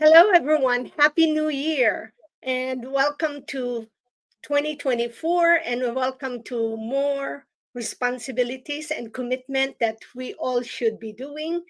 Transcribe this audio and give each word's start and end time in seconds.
Hello, 0.00 0.30
everyone. 0.30 0.92
Happy 0.96 1.28
New 1.28 1.48
Year 1.48 2.12
and 2.44 2.92
welcome 2.92 3.42
to 3.48 3.88
2024 4.42 5.58
and 5.66 5.92
welcome 5.92 6.44
to 6.44 6.76
more 6.76 7.44
responsibilities 7.74 8.92
and 8.92 9.12
commitment 9.12 9.74
that 9.80 9.98
we 10.14 10.34
all 10.34 10.62
should 10.62 11.00
be 11.00 11.12
doing, 11.12 11.64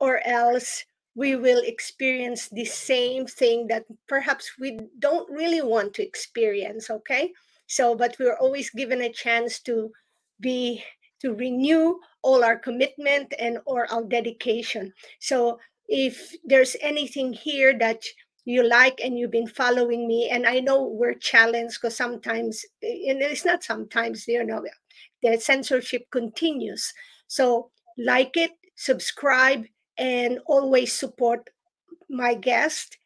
or 0.00 0.26
else 0.26 0.86
we 1.14 1.36
will 1.36 1.60
experience 1.62 2.48
the 2.48 2.64
same 2.64 3.26
thing 3.26 3.66
that 3.66 3.84
perhaps 4.08 4.52
we 4.58 4.80
don't 4.98 5.30
really 5.30 5.60
want 5.60 5.92
to 5.92 6.02
experience. 6.02 6.88
Okay. 6.88 7.34
So, 7.66 7.94
but 7.94 8.16
we're 8.18 8.38
always 8.38 8.70
given 8.70 9.02
a 9.02 9.12
chance 9.12 9.60
to 9.60 9.92
be 10.40 10.82
to 11.20 11.34
renew 11.34 11.98
all 12.22 12.44
our 12.44 12.58
commitment 12.58 13.34
and 13.38 13.58
or 13.66 13.92
our 13.92 14.04
dedication. 14.04 14.90
So 15.20 15.58
if 15.88 16.34
there's 16.44 16.76
anything 16.80 17.32
here 17.32 17.76
that 17.78 18.02
you 18.46 18.62
like 18.62 19.00
and 19.02 19.18
you've 19.18 19.30
been 19.30 19.46
following 19.46 20.06
me 20.06 20.28
and 20.30 20.46
i 20.46 20.60
know 20.60 20.84
we're 20.84 21.14
challenged 21.14 21.78
because 21.80 21.96
sometimes 21.96 22.64
eh, 22.82 23.10
and 23.10 23.22
it's 23.22 23.44
not 23.44 23.64
sometimes 23.64 24.28
you 24.28 24.44
know 24.44 24.62
the 25.24 25.40
censorship 25.40 26.02
continues. 26.10 26.92
So 27.26 27.70
like 27.98 28.36
it 28.36 28.52
subscribe 28.76 29.64
and 29.96 30.40
always 30.46 30.92
support 30.92 31.48
my 32.10 32.34
guest 32.34 32.98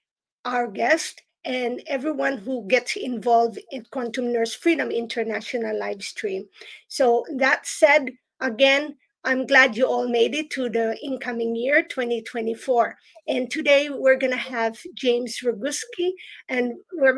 our 0.45 0.67
guest 0.67 1.23
and 1.45 1.83
everyone 1.87 2.39
who 2.39 2.67
gets 2.69 2.97
involved 2.97 3.59
in 3.71 3.85
quantum 3.91 4.33
nurse 4.33 4.55
freedom 4.55 4.91
international 4.91 5.79
live 5.79 6.03
stream. 6.03 6.47
So 6.89 7.25
that 7.37 7.67
said 7.67 8.11
again 8.41 8.97
I'm 9.29 9.45
glad 9.45 9.77
you 9.77 9.85
all 9.85 10.09
made 10.09 10.35
it 10.35 10.49
to 10.53 10.71
the 10.71 10.97
incoming 11.05 11.55
year 11.55 11.83
2024. 11.83 12.97
And 13.29 13.51
today 13.51 13.91
we're 13.91 14.17
going 14.17 14.33
to 14.33 14.39
have 14.39 14.79
James 14.95 15.41
Roguski. 15.45 16.13
And 16.49 16.73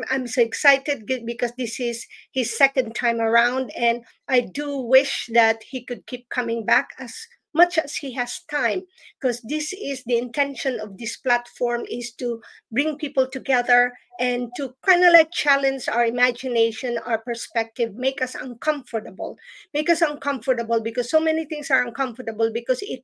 I'm 0.09 0.27
so 0.27 0.41
excited 0.41 1.09
because 1.25 1.53
this 1.57 1.79
is 1.79 2.05
his 2.33 2.57
second 2.57 2.95
time 2.95 3.21
around. 3.21 3.71
And 3.77 4.03
I 4.27 4.41
do 4.41 4.75
wish 4.75 5.29
that 5.31 5.63
he 5.63 5.85
could 5.85 6.05
keep 6.05 6.27
coming 6.27 6.65
back 6.65 6.89
as 6.99 7.15
much 7.53 7.77
as 7.77 7.95
he 7.95 8.13
has 8.13 8.41
time 8.49 8.81
because 9.19 9.41
this 9.41 9.73
is 9.73 10.03
the 10.05 10.17
intention 10.17 10.79
of 10.79 10.97
this 10.97 11.17
platform 11.17 11.83
is 11.89 12.11
to 12.13 12.41
bring 12.71 12.97
people 12.97 13.27
together 13.27 13.93
and 14.19 14.49
to 14.55 14.73
kind 14.85 15.03
of 15.03 15.13
like 15.13 15.31
challenge 15.31 15.87
our 15.89 16.05
imagination 16.05 16.97
our 17.05 17.17
perspective 17.19 17.95
make 17.95 18.21
us 18.21 18.35
uncomfortable 18.35 19.37
make 19.73 19.89
us 19.89 20.01
uncomfortable 20.01 20.81
because 20.81 21.09
so 21.09 21.19
many 21.19 21.45
things 21.45 21.71
are 21.71 21.85
uncomfortable 21.85 22.51
because 22.53 22.81
it 22.83 23.03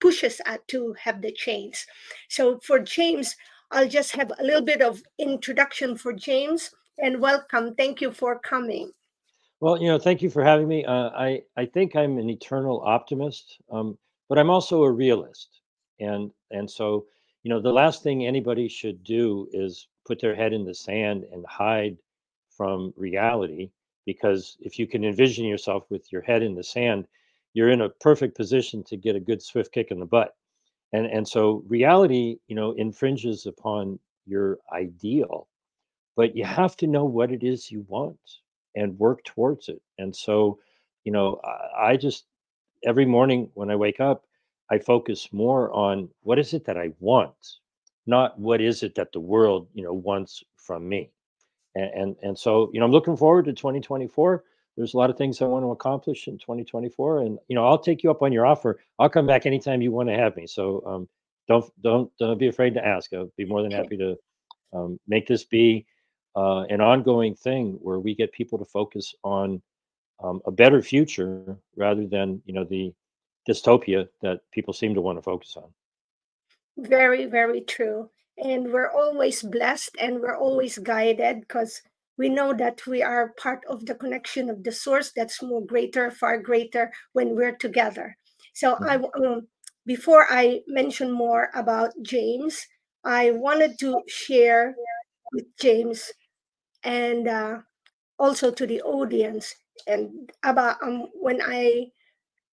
pushes 0.00 0.40
us 0.46 0.58
to 0.68 0.94
have 1.02 1.20
the 1.22 1.32
change. 1.32 1.86
So 2.28 2.60
for 2.60 2.78
james 2.78 3.36
i'll 3.70 3.88
just 3.88 4.12
have 4.16 4.32
a 4.38 4.42
little 4.42 4.64
bit 4.64 4.80
of 4.80 5.02
introduction 5.18 5.96
for 5.96 6.12
james 6.12 6.70
and 6.98 7.20
welcome. 7.20 7.74
Thank 7.74 8.00
you 8.00 8.12
for 8.12 8.38
coming 8.40 8.90
well, 9.60 9.80
you 9.80 9.88
know, 9.88 9.98
thank 9.98 10.22
you 10.22 10.30
for 10.30 10.44
having 10.44 10.68
me. 10.68 10.84
Uh, 10.84 11.10
I 11.10 11.42
I 11.56 11.66
think 11.66 11.96
I'm 11.96 12.18
an 12.18 12.30
eternal 12.30 12.80
optimist, 12.84 13.60
um, 13.70 13.98
but 14.28 14.38
I'm 14.38 14.50
also 14.50 14.84
a 14.84 14.90
realist, 14.92 15.60
and 16.00 16.30
and 16.50 16.70
so 16.70 17.06
you 17.42 17.50
know, 17.50 17.60
the 17.60 17.72
last 17.72 18.02
thing 18.02 18.26
anybody 18.26 18.68
should 18.68 19.02
do 19.04 19.48
is 19.52 19.88
put 20.06 20.20
their 20.20 20.34
head 20.34 20.52
in 20.52 20.64
the 20.64 20.74
sand 20.74 21.24
and 21.32 21.44
hide 21.46 21.96
from 22.50 22.92
reality, 22.96 23.70
because 24.06 24.56
if 24.60 24.78
you 24.78 24.86
can 24.86 25.04
envision 25.04 25.44
yourself 25.44 25.84
with 25.90 26.10
your 26.12 26.22
head 26.22 26.42
in 26.42 26.54
the 26.54 26.64
sand, 26.64 27.06
you're 27.54 27.70
in 27.70 27.82
a 27.82 27.88
perfect 27.88 28.36
position 28.36 28.82
to 28.84 28.96
get 28.96 29.16
a 29.16 29.20
good 29.20 29.42
swift 29.42 29.72
kick 29.72 29.90
in 29.90 29.98
the 30.00 30.06
butt, 30.06 30.36
and 30.92 31.06
and 31.06 31.26
so 31.26 31.64
reality, 31.68 32.38
you 32.48 32.54
know, 32.54 32.72
infringes 32.72 33.46
upon 33.46 33.98
your 34.26 34.58
ideal, 34.72 35.48
but 36.16 36.36
you 36.36 36.44
have 36.44 36.76
to 36.76 36.86
know 36.86 37.04
what 37.04 37.32
it 37.32 37.42
is 37.42 37.72
you 37.72 37.84
want 37.88 38.20
and 38.78 38.98
work 38.98 39.24
towards 39.24 39.68
it. 39.68 39.80
And 39.98 40.14
so, 40.14 40.58
you 41.04 41.12
know, 41.12 41.40
I, 41.44 41.90
I 41.90 41.96
just 41.96 42.24
every 42.84 43.06
morning 43.06 43.50
when 43.54 43.70
I 43.70 43.76
wake 43.76 44.00
up, 44.00 44.24
I 44.70 44.78
focus 44.78 45.28
more 45.32 45.72
on 45.72 46.08
what 46.22 46.38
is 46.38 46.54
it 46.54 46.64
that 46.66 46.76
I 46.76 46.92
want, 47.00 47.34
not 48.06 48.38
what 48.38 48.60
is 48.60 48.82
it 48.82 48.94
that 48.96 49.12
the 49.12 49.20
world, 49.20 49.68
you 49.74 49.82
know, 49.82 49.92
wants 49.92 50.42
from 50.56 50.88
me. 50.88 51.10
And 51.74 51.90
and, 51.94 52.16
and 52.22 52.38
so, 52.38 52.70
you 52.72 52.80
know, 52.80 52.86
I'm 52.86 52.92
looking 52.92 53.16
forward 53.16 53.46
to 53.46 53.52
2024 53.52 54.44
there's 54.78 54.94
a 54.94 54.96
lot 54.96 55.10
of 55.10 55.18
things 55.18 55.42
I 55.42 55.46
want 55.46 55.64
to 55.64 55.72
accomplish 55.72 56.28
in 56.28 56.38
2024, 56.38 57.22
and 57.22 57.38
you 57.48 57.56
know 57.56 57.66
I'll 57.66 57.80
take 57.80 58.04
you 58.04 58.12
up 58.12 58.22
on 58.22 58.32
your 58.32 58.46
offer. 58.46 58.78
I'll 59.00 59.08
come 59.08 59.26
back 59.26 59.44
anytime 59.44 59.82
you 59.82 59.90
want 59.90 60.08
to 60.08 60.14
have 60.14 60.36
me. 60.36 60.46
So 60.46 60.84
um, 60.86 61.08
don't 61.48 61.68
don't 61.82 62.12
don't 62.20 62.38
be 62.38 62.46
afraid 62.46 62.74
to 62.74 62.86
ask. 62.86 63.12
I'll 63.12 63.32
be 63.36 63.44
more 63.44 63.62
than 63.62 63.72
happy 63.72 63.96
to 63.96 64.16
um, 64.72 65.00
make 65.08 65.26
this 65.26 65.42
be 65.42 65.84
uh, 66.36 66.62
an 66.70 66.80
ongoing 66.80 67.34
thing 67.34 67.78
where 67.82 67.98
we 67.98 68.14
get 68.14 68.32
people 68.32 68.58
to 68.58 68.64
focus 68.64 69.14
on 69.24 69.62
um, 70.22 70.40
a 70.46 70.50
better 70.50 70.82
future 70.82 71.58
rather 71.76 72.06
than 72.06 72.42
you 72.44 72.52
know 72.52 72.64
the 72.64 72.92
dystopia 73.48 74.08
that 74.20 74.40
people 74.52 74.74
seem 74.74 74.94
to 74.94 75.00
want 75.00 75.18
to 75.18 75.22
focus 75.22 75.56
on. 75.56 75.72
Very, 76.76 77.26
very 77.26 77.62
true. 77.62 78.10
And 78.38 78.72
we're 78.72 78.90
always 78.90 79.42
blessed 79.42 79.96
and 79.98 80.20
we're 80.20 80.36
always 80.36 80.78
guided 80.78 81.40
because 81.40 81.82
we 82.18 82.28
know 82.28 82.52
that 82.54 82.86
we 82.86 83.02
are 83.02 83.34
part 83.40 83.64
of 83.68 83.84
the 83.86 83.94
connection 83.94 84.50
of 84.50 84.62
the 84.62 84.72
source 84.72 85.12
that's 85.14 85.42
more 85.42 85.64
greater, 85.64 86.10
far 86.10 86.38
greater 86.38 86.92
when 87.12 87.34
we're 87.34 87.56
together. 87.56 88.16
So 88.54 88.78
I 88.86 88.98
Mhm. 88.98 89.26
um, 89.26 89.48
before 89.86 90.26
I 90.30 90.60
mention 90.66 91.10
more 91.10 91.50
about 91.54 91.92
James, 92.02 92.66
I 93.04 93.30
wanted 93.32 93.78
to 93.80 94.02
share 94.06 94.76
with 95.32 95.44
James 95.58 96.12
and 96.84 97.28
uh, 97.28 97.58
also 98.18 98.50
to 98.52 98.66
the 98.66 98.82
audience 98.82 99.54
and 99.86 100.30
about 100.44 100.82
um, 100.82 101.08
when 101.14 101.40
I 101.42 101.92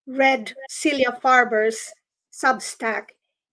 read 0.07 0.55
Celia 0.69 1.19
Farber's 1.23 1.93
Substack, 2.33 3.11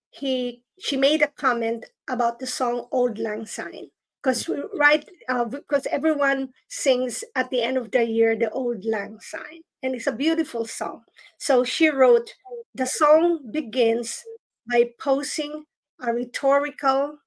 he 0.10 0.64
she 0.80 0.98
made 0.98 1.22
a 1.22 1.28
comment 1.28 1.86
about 2.10 2.40
the 2.40 2.48
song 2.48 2.88
"Auld 2.92 3.18
Lang 3.20 3.46
Syne" 3.46 3.90
because 4.22 4.50
right 4.78 5.08
uh, 5.30 5.46
because 5.46 5.86
everyone 5.88 6.54
sings 6.68 7.24
at 7.36 7.50
the 7.50 7.62
end 7.62 7.78
of 7.78 7.92
the 7.92 8.04
year 8.04 8.36
the 8.36 8.52
"Auld 8.52 8.86
Lang 8.86 9.20
Syne" 9.20 9.62
and 9.84 9.96
it's 9.96 10.08
a 10.08 10.12
beautiful 10.12 10.66
song. 10.66 11.04
So 11.38 11.64
she 11.64 11.90
wrote, 11.90 12.36
the 12.76 12.86
song 12.86 13.52
begins 13.52 14.24
by 14.72 14.92
posing 15.00 15.66
a 16.02 16.14
rhetorical 16.14 17.18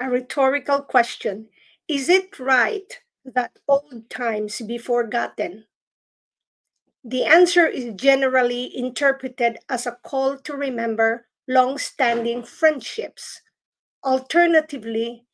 a 0.00 0.10
rhetorical 0.10 0.82
question 0.82 1.48
Is 1.88 2.08
it 2.08 2.40
right 2.40 3.00
that 3.24 3.58
old 3.68 4.10
times 4.10 4.60
be 4.62 4.78
forgotten? 4.78 5.66
The 7.04 7.24
answer 7.24 7.66
is 7.66 7.94
generally 7.94 8.74
interpreted 8.76 9.58
as 9.68 9.86
a 9.86 9.98
call 10.02 10.38
to 10.38 10.54
remember 10.56 11.28
long 11.46 11.78
standing 11.78 12.42
friendships. 12.42 13.42
Alternatively, 14.04 15.26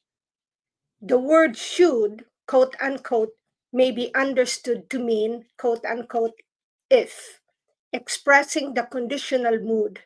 the 1.01 1.19
word 1.19 1.57
should, 1.57 2.27
quote 2.47 2.77
unquote, 2.83 3.33
may 3.73 3.91
be 3.91 4.15
understood 4.15 4.91
to 4.91 4.99
mean, 4.99 5.47
quote 5.59 5.85
unquote, 5.87 6.41
if, 6.91 7.41
expressing 7.93 8.75
the 8.75 8.85
conditional 8.85 9.59
mood, 9.59 10.01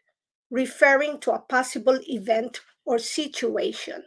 referring 0.51 1.21
to 1.21 1.33
a 1.33 1.41
possible 1.41 2.01
event 2.09 2.61
or 2.85 2.99
situation. 2.99 4.05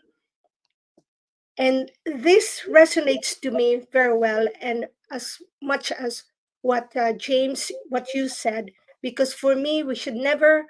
And 1.58 1.92
this 2.06 2.64
resonates 2.68 3.40
to 3.42 3.52
me 3.52 3.84
very 3.92 4.18
well, 4.18 4.48
and 4.60 4.88
as 5.12 5.38
much 5.62 5.92
as 5.92 6.24
what 6.62 6.96
uh, 6.96 7.14
James, 7.14 7.72
what 7.90 8.14
you 8.14 8.28
said, 8.28 8.72
because 9.02 9.34
for 9.34 9.56
me, 9.56 9.84
we 9.84 9.96
should 9.96 10.16
never 10.16 10.66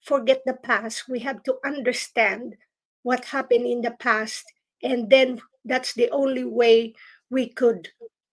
forget 0.00 0.42
the 0.46 0.54
past. 0.54 1.08
We 1.08 1.20
have 1.20 1.42
to 1.44 1.58
understand 1.64 2.56
what 3.02 3.26
happened 3.26 3.66
in 3.66 3.82
the 3.82 3.90
past, 3.92 4.44
and 4.82 5.10
then 5.10 5.40
that's 5.64 5.94
the 5.94 6.10
only 6.10 6.44
way 6.44 6.94
we 7.30 7.48
could 7.48 7.88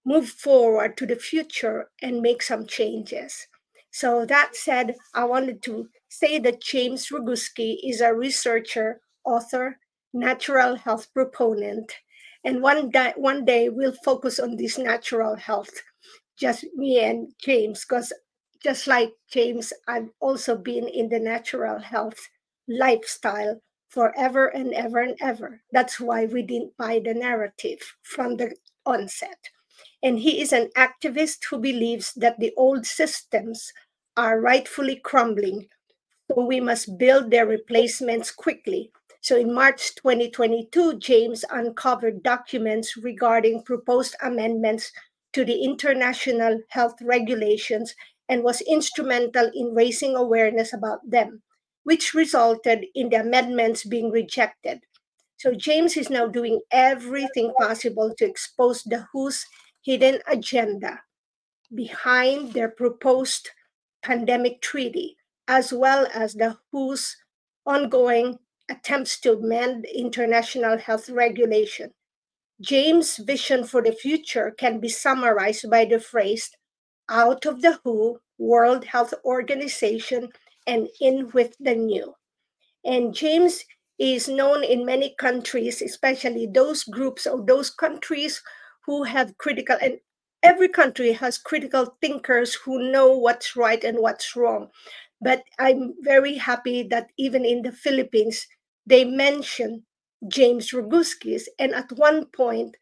move 0.05 0.29
forward 0.29 0.97
to 0.97 1.05
the 1.05 1.15
future 1.15 1.89
and 2.01 2.21
make 2.21 2.41
some 2.43 2.65
changes. 2.67 3.47
So, 3.91 4.25
that 4.25 4.55
said, 4.55 4.95
I 5.15 5.23
wanted 5.25 5.63
to 5.63 5.89
say 6.09 6.37
that 6.39 6.61
James 6.61 7.09
Roguski 7.09 7.77
is 7.83 8.01
a 8.01 8.13
researcher, 8.13 9.01
author, 9.25 9.79
natural 10.13 10.75
health 10.75 11.13
proponent. 11.13 11.93
And 12.43 12.61
one 12.61 12.89
day, 12.89 13.13
one 13.17 13.45
day 13.45 13.69
we'll 13.69 13.95
focus 14.05 14.39
on 14.39 14.55
this 14.57 14.77
natural 14.77 15.35
health, 15.35 15.81
just 16.37 16.65
me 16.75 16.99
and 17.03 17.33
James, 17.39 17.85
because 17.85 18.13
just 18.63 18.87
like 18.87 19.13
James, 19.31 19.73
I've 19.87 20.09
also 20.19 20.57
been 20.57 20.87
in 20.87 21.09
the 21.09 21.19
natural 21.19 21.79
health 21.79 22.29
lifestyle 22.67 23.61
forever 23.89 24.47
and 24.47 24.73
ever 24.73 24.99
and 24.99 25.17
ever. 25.21 25.61
That's 25.71 25.99
why 25.99 26.25
we 26.25 26.41
didn't 26.43 26.77
buy 26.77 26.99
the 27.03 27.13
narrative 27.13 27.79
from 28.03 28.37
the 28.37 28.55
onset. 28.85 29.49
And 30.03 30.19
he 30.19 30.41
is 30.41 30.51
an 30.53 30.69
activist 30.77 31.45
who 31.49 31.59
believes 31.59 32.13
that 32.15 32.39
the 32.39 32.53
old 32.57 32.85
systems 32.85 33.73
are 34.17 34.39
rightfully 34.41 34.97
crumbling 34.97 35.69
So 36.29 36.41
we 36.45 36.59
must 36.61 36.97
build 36.97 37.29
their 37.31 37.45
replacements 37.45 38.31
quickly. 38.31 38.91
So 39.21 39.37
in 39.37 39.53
March 39.53 39.95
2022, 39.95 40.99
James 40.99 41.43
uncovered 41.51 42.23
documents 42.23 42.95
regarding 42.95 43.63
proposed 43.63 44.15
amendments 44.21 44.91
to 45.33 45.43
the 45.43 45.63
international 45.63 46.61
health 46.69 46.95
regulations 47.01 47.93
and 48.29 48.43
was 48.43 48.61
instrumental 48.61 49.51
in 49.53 49.73
raising 49.75 50.15
awareness 50.15 50.73
about 50.73 50.99
them, 51.09 51.41
which 51.83 52.13
resulted 52.13 52.85
in 52.95 53.09
the 53.09 53.17
amendments 53.19 53.83
being 53.83 54.09
rejected. 54.09 54.79
So 55.37 55.53
James 55.53 55.97
is 55.97 56.09
now 56.09 56.27
doing 56.27 56.61
everything 56.71 57.53
possible 57.59 58.13
to 58.17 58.25
expose 58.25 58.83
the 58.83 59.07
WHO's 59.13 59.45
hidden 59.81 60.19
agenda 60.27 61.01
behind 61.73 62.53
their 62.53 62.69
proposed 62.69 63.49
pandemic 64.01 64.61
treaty, 64.61 65.17
as 65.47 65.71
well 65.73 66.07
as 66.13 66.33
the 66.33 66.57
WHO's 66.71 67.15
ongoing 67.65 68.39
attempts 68.69 69.19
to 69.21 69.33
amend 69.33 69.85
international 69.85 70.77
health 70.77 71.09
regulation. 71.09 71.91
James' 72.61 73.17
vision 73.17 73.63
for 73.63 73.81
the 73.81 73.91
future 73.91 74.51
can 74.57 74.79
be 74.79 74.89
summarized 74.89 75.69
by 75.69 75.85
the 75.85 75.99
phrase 75.99 76.51
out 77.09 77.45
of 77.45 77.61
the 77.61 77.79
WHO, 77.83 78.19
World 78.37 78.85
Health 78.85 79.13
Organization, 79.25 80.29
and 80.67 80.87
in 81.01 81.29
with 81.33 81.55
the 81.59 81.75
new. 81.75 82.13
And 82.85 83.13
James 83.13 83.63
is 83.97 84.27
known 84.29 84.63
in 84.63 84.85
many 84.85 85.15
countries, 85.19 85.81
especially 85.81 86.47
those 86.47 86.83
groups 86.83 87.27
or 87.27 87.45
those 87.45 87.69
countries 87.69 88.41
who 88.85 89.03
have 89.03 89.37
critical, 89.37 89.77
and 89.81 89.99
every 90.43 90.69
country 90.69 91.11
has 91.13 91.37
critical 91.37 91.97
thinkers 92.01 92.55
who 92.55 92.91
know 92.91 93.11
what's 93.17 93.55
right 93.55 93.83
and 93.83 93.99
what's 93.99 94.35
wrong. 94.35 94.69
But 95.21 95.43
I'm 95.59 95.95
very 96.01 96.35
happy 96.35 96.83
that 96.83 97.09
even 97.17 97.43
in 97.43 97.61
the 97.61 97.73
Philippines, 97.73 98.47
they 98.85 99.05
mention 99.05 99.83
James 100.27 100.71
Roguskis, 100.71 101.43
and 101.57 101.73
at 101.73 101.91
one 101.93 102.25
point, 102.25 102.75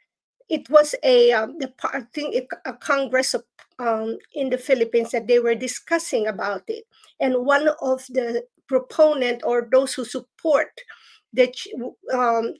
it 0.49 0.69
was 0.69 0.95
a 1.03 1.31
um, 1.33 1.57
the 1.59 1.71
I 1.83 2.01
think 2.13 2.51
a 2.65 2.73
Congress 2.73 3.33
of, 3.33 3.43
um, 3.79 4.17
in 4.33 4.49
the 4.49 4.57
Philippines 4.57 5.11
that 5.11 5.27
they 5.27 5.39
were 5.39 5.55
discussing 5.55 6.27
about 6.27 6.63
it, 6.67 6.85
and 7.19 7.45
one 7.45 7.69
of 7.81 8.05
the 8.09 8.43
proponent 8.67 9.43
or 9.43 9.67
those 9.71 9.93
who 9.93 10.05
support 10.05 10.69
that 11.33 11.53
um, 12.13 12.53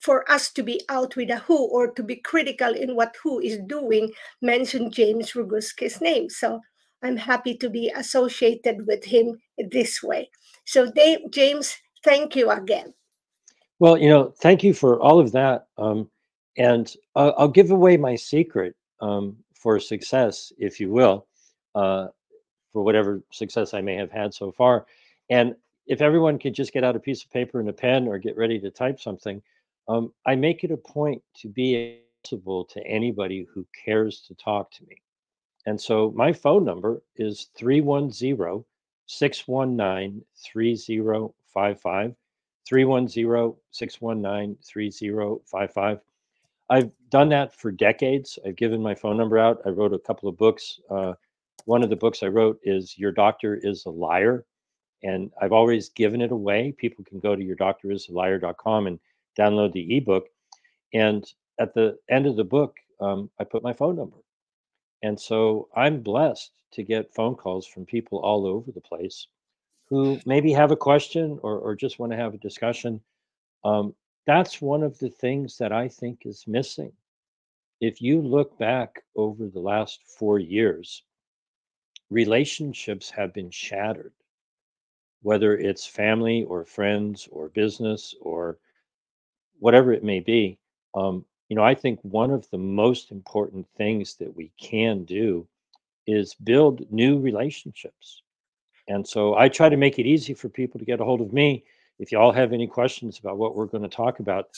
for 0.00 0.30
us 0.30 0.50
to 0.52 0.62
be 0.62 0.80
out 0.88 1.16
with 1.16 1.30
a 1.30 1.38
WHO 1.38 1.68
or 1.72 1.92
to 1.92 2.02
be 2.02 2.16
critical 2.16 2.72
in 2.74 2.96
what 2.96 3.16
WHO 3.22 3.40
is 3.40 3.58
doing 3.66 4.12
mentioned 4.40 4.92
James 4.92 5.32
Roguski's 5.32 6.00
name. 6.00 6.28
So 6.28 6.60
I'm 7.02 7.16
happy 7.16 7.56
to 7.58 7.70
be 7.70 7.92
associated 7.94 8.86
with 8.86 9.04
him 9.04 9.38
this 9.70 10.02
way. 10.02 10.30
So 10.64 10.90
Dave, 10.90 11.20
James, 11.30 11.76
thank 12.04 12.36
you 12.36 12.50
again. 12.50 12.92
Well, 13.78 13.98
you 13.98 14.08
know, 14.08 14.32
thank 14.38 14.62
you 14.62 14.74
for 14.74 15.00
all 15.00 15.18
of 15.18 15.32
that. 15.32 15.66
Um, 15.76 16.08
and 16.56 16.94
I'll, 17.16 17.34
I'll, 17.38 17.48
give 17.48 17.70
away 17.70 17.96
my 17.96 18.14
secret 18.14 18.76
um, 19.00 19.36
for 19.54 19.80
success, 19.80 20.52
if 20.58 20.78
you 20.78 20.90
will, 20.90 21.26
uh, 21.74 22.08
for 22.72 22.82
whatever 22.82 23.22
success 23.32 23.74
I 23.74 23.80
may 23.80 23.96
have 23.96 24.10
had 24.10 24.34
so 24.34 24.52
far. 24.52 24.86
And 25.30 25.56
if 25.86 26.00
everyone 26.00 26.38
could 26.38 26.54
just 26.54 26.72
get 26.72 26.84
out 26.84 26.94
a 26.94 27.00
piece 27.00 27.24
of 27.24 27.30
paper 27.30 27.58
and 27.58 27.68
a 27.68 27.72
pen 27.72 28.06
or 28.06 28.18
get 28.18 28.36
ready 28.36 28.60
to 28.60 28.70
type 28.70 29.00
something, 29.00 29.42
um, 29.88 30.12
I 30.26 30.36
make 30.36 30.62
it 30.62 30.70
a 30.70 30.76
point 30.76 31.22
to 31.40 31.48
be 31.48 31.98
accessible 32.22 32.64
to 32.66 32.86
anybody 32.86 33.46
who 33.52 33.66
cares 33.84 34.20
to 34.28 34.34
talk 34.34 34.70
to 34.72 34.84
me. 34.84 34.96
And 35.66 35.80
so 35.80 36.12
my 36.14 36.32
phone 36.32 36.64
number 36.64 37.02
is 37.16 37.48
310 37.56 38.64
619 39.06 40.24
3055. 41.52 42.14
310 42.66 43.54
619 43.70 44.56
3055. 44.62 46.00
I've 46.70 46.90
done 47.10 47.28
that 47.30 47.54
for 47.54 47.70
decades. 47.70 48.38
I've 48.46 48.56
given 48.56 48.82
my 48.82 48.94
phone 48.94 49.16
number 49.16 49.38
out. 49.38 49.60
I 49.66 49.70
wrote 49.70 49.92
a 49.92 49.98
couple 49.98 50.28
of 50.28 50.38
books. 50.38 50.80
Uh, 50.88 51.14
one 51.64 51.82
of 51.82 51.90
the 51.90 51.96
books 51.96 52.22
I 52.22 52.28
wrote 52.28 52.58
is 52.62 52.98
Your 52.98 53.12
Doctor 53.12 53.56
is 53.62 53.84
a 53.84 53.90
Liar. 53.90 54.46
And 55.02 55.30
I've 55.40 55.52
always 55.52 55.88
given 55.88 56.20
it 56.20 56.30
away. 56.30 56.72
People 56.78 57.04
can 57.04 57.18
go 57.18 57.34
to 57.34 57.44
yourdoctorisaliar.com 57.44 58.86
and 58.86 59.00
download 59.38 59.72
the 59.72 59.96
ebook. 59.96 60.28
And 60.94 61.24
at 61.58 61.74
the 61.74 61.98
end 62.08 62.26
of 62.26 62.36
the 62.36 62.44
book, 62.44 62.76
um, 63.00 63.28
I 63.40 63.44
put 63.44 63.64
my 63.64 63.72
phone 63.72 63.96
number. 63.96 64.18
And 65.02 65.20
so 65.20 65.68
I'm 65.74 66.00
blessed 66.00 66.52
to 66.72 66.84
get 66.84 67.12
phone 67.12 67.34
calls 67.34 67.66
from 67.66 67.84
people 67.84 68.20
all 68.20 68.46
over 68.46 68.70
the 68.70 68.80
place 68.80 69.26
who 69.92 70.18
maybe 70.24 70.50
have 70.50 70.70
a 70.70 70.76
question 70.76 71.38
or, 71.42 71.58
or 71.58 71.76
just 71.76 71.98
want 71.98 72.10
to 72.10 72.16
have 72.16 72.32
a 72.32 72.38
discussion. 72.38 72.98
Um, 73.62 73.94
that's 74.26 74.62
one 74.62 74.82
of 74.82 74.98
the 74.98 75.10
things 75.10 75.58
that 75.58 75.70
I 75.70 75.86
think 75.86 76.22
is 76.24 76.46
missing. 76.46 76.92
If 77.82 78.00
you 78.00 78.22
look 78.22 78.58
back 78.58 79.02
over 79.16 79.48
the 79.48 79.60
last 79.60 80.00
four 80.06 80.38
years, 80.38 81.02
relationships 82.08 83.10
have 83.10 83.34
been 83.34 83.50
shattered, 83.50 84.14
whether 85.20 85.58
it's 85.58 85.84
family 85.84 86.44
or 86.44 86.64
friends 86.64 87.28
or 87.30 87.50
business 87.50 88.14
or 88.22 88.56
whatever 89.58 89.92
it 89.92 90.02
may 90.02 90.20
be. 90.20 90.58
Um, 90.94 91.26
you 91.50 91.56
know, 91.56 91.64
I 91.64 91.74
think 91.74 92.00
one 92.00 92.30
of 92.30 92.48
the 92.48 92.56
most 92.56 93.10
important 93.10 93.66
things 93.76 94.14
that 94.14 94.34
we 94.34 94.52
can 94.58 95.04
do 95.04 95.46
is 96.06 96.32
build 96.32 96.90
new 96.90 97.20
relationships. 97.20 98.21
And 98.88 99.06
so 99.06 99.36
I 99.36 99.48
try 99.48 99.68
to 99.68 99.76
make 99.76 99.98
it 99.98 100.06
easy 100.06 100.34
for 100.34 100.48
people 100.48 100.78
to 100.78 100.84
get 100.84 101.00
a 101.00 101.04
hold 101.04 101.20
of 101.20 101.32
me. 101.32 101.64
If 101.98 102.10
you 102.10 102.18
all 102.18 102.32
have 102.32 102.52
any 102.52 102.66
questions 102.66 103.18
about 103.18 103.38
what 103.38 103.54
we're 103.54 103.66
going 103.66 103.82
to 103.82 103.88
talk 103.88 104.18
about, 104.18 104.48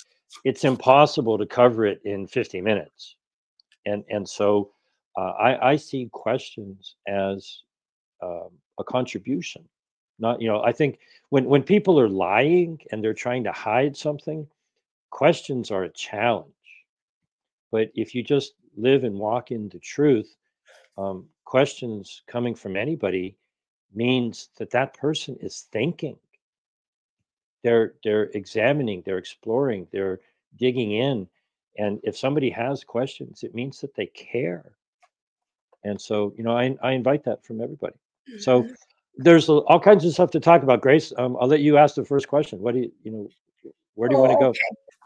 it's 0.44 0.64
impossible 0.64 1.38
to 1.38 1.46
cover 1.46 1.84
it 1.84 2.00
in 2.04 2.26
50 2.26 2.60
minutes. 2.60 3.16
And 3.86 4.04
and 4.08 4.26
so 4.26 4.70
uh, 5.16 5.32
I, 5.32 5.72
I 5.72 5.76
see 5.76 6.08
questions 6.10 6.96
as 7.06 7.60
um, 8.22 8.48
a 8.78 8.84
contribution. 8.84 9.68
Not 10.18 10.40
you 10.40 10.48
know 10.48 10.62
I 10.62 10.72
think 10.72 10.98
when 11.28 11.44
when 11.44 11.62
people 11.62 12.00
are 12.00 12.08
lying 12.08 12.80
and 12.90 13.04
they're 13.04 13.12
trying 13.12 13.44
to 13.44 13.52
hide 13.52 13.96
something, 13.96 14.46
questions 15.10 15.70
are 15.70 15.84
a 15.84 15.90
challenge. 15.90 16.50
But 17.70 17.90
if 17.94 18.14
you 18.14 18.22
just 18.22 18.54
live 18.76 19.04
and 19.04 19.18
walk 19.18 19.50
in 19.50 19.68
the 19.68 19.80
truth, 19.80 20.34
um, 20.96 21.26
questions 21.44 22.22
coming 22.26 22.54
from 22.54 22.76
anybody 22.76 23.36
means 23.96 24.48
that 24.58 24.70
that 24.70 24.94
person 24.94 25.36
is 25.41 25.67
thinking. 25.72 26.17
They're 27.63 27.94
they're 28.05 28.24
examining 28.34 29.03
they're 29.06 29.19
exploring 29.19 29.86
they're 29.91 30.20
digging 30.56 30.93
in 30.93 31.27
and 31.79 31.98
if 32.03 32.17
somebody 32.17 32.51
has 32.51 32.84
questions 32.84 33.43
it 33.43 33.55
means 33.55 33.81
that 33.81 33.94
they 33.94 34.06
care. 34.06 34.72
And 35.82 36.01
so 36.01 36.34
you 36.36 36.44
know 36.44 36.56
i, 36.56 36.77
I 36.82 36.93
invite 36.93 37.24
that 37.24 37.44
from 37.44 37.63
everybody. 37.63 37.96
So 38.39 38.63
mm-hmm. 38.63 38.72
there's 39.17 39.48
all 39.48 39.81
kinds 39.81 40.05
of 40.05 40.13
stuff 40.13 40.31
to 40.32 40.41
talk 40.41 40.63
about 40.63 40.82
grace. 40.82 41.13
Um, 41.17 41.36
i'll 41.41 41.48
let 41.48 41.60
you 41.60 41.79
ask 41.79 41.94
the 41.94 42.05
first 42.05 42.29
question. 42.29 42.60
What 42.60 42.74
do 42.74 42.81
you 42.81 42.93
you 43.03 43.10
know 43.10 43.29
where 43.94 44.08
do 44.08 44.17
you 44.17 44.19
oh, 44.19 44.24
want 44.24 44.32
to 44.32 44.39
go? 44.39 44.48
okay. 44.48 44.60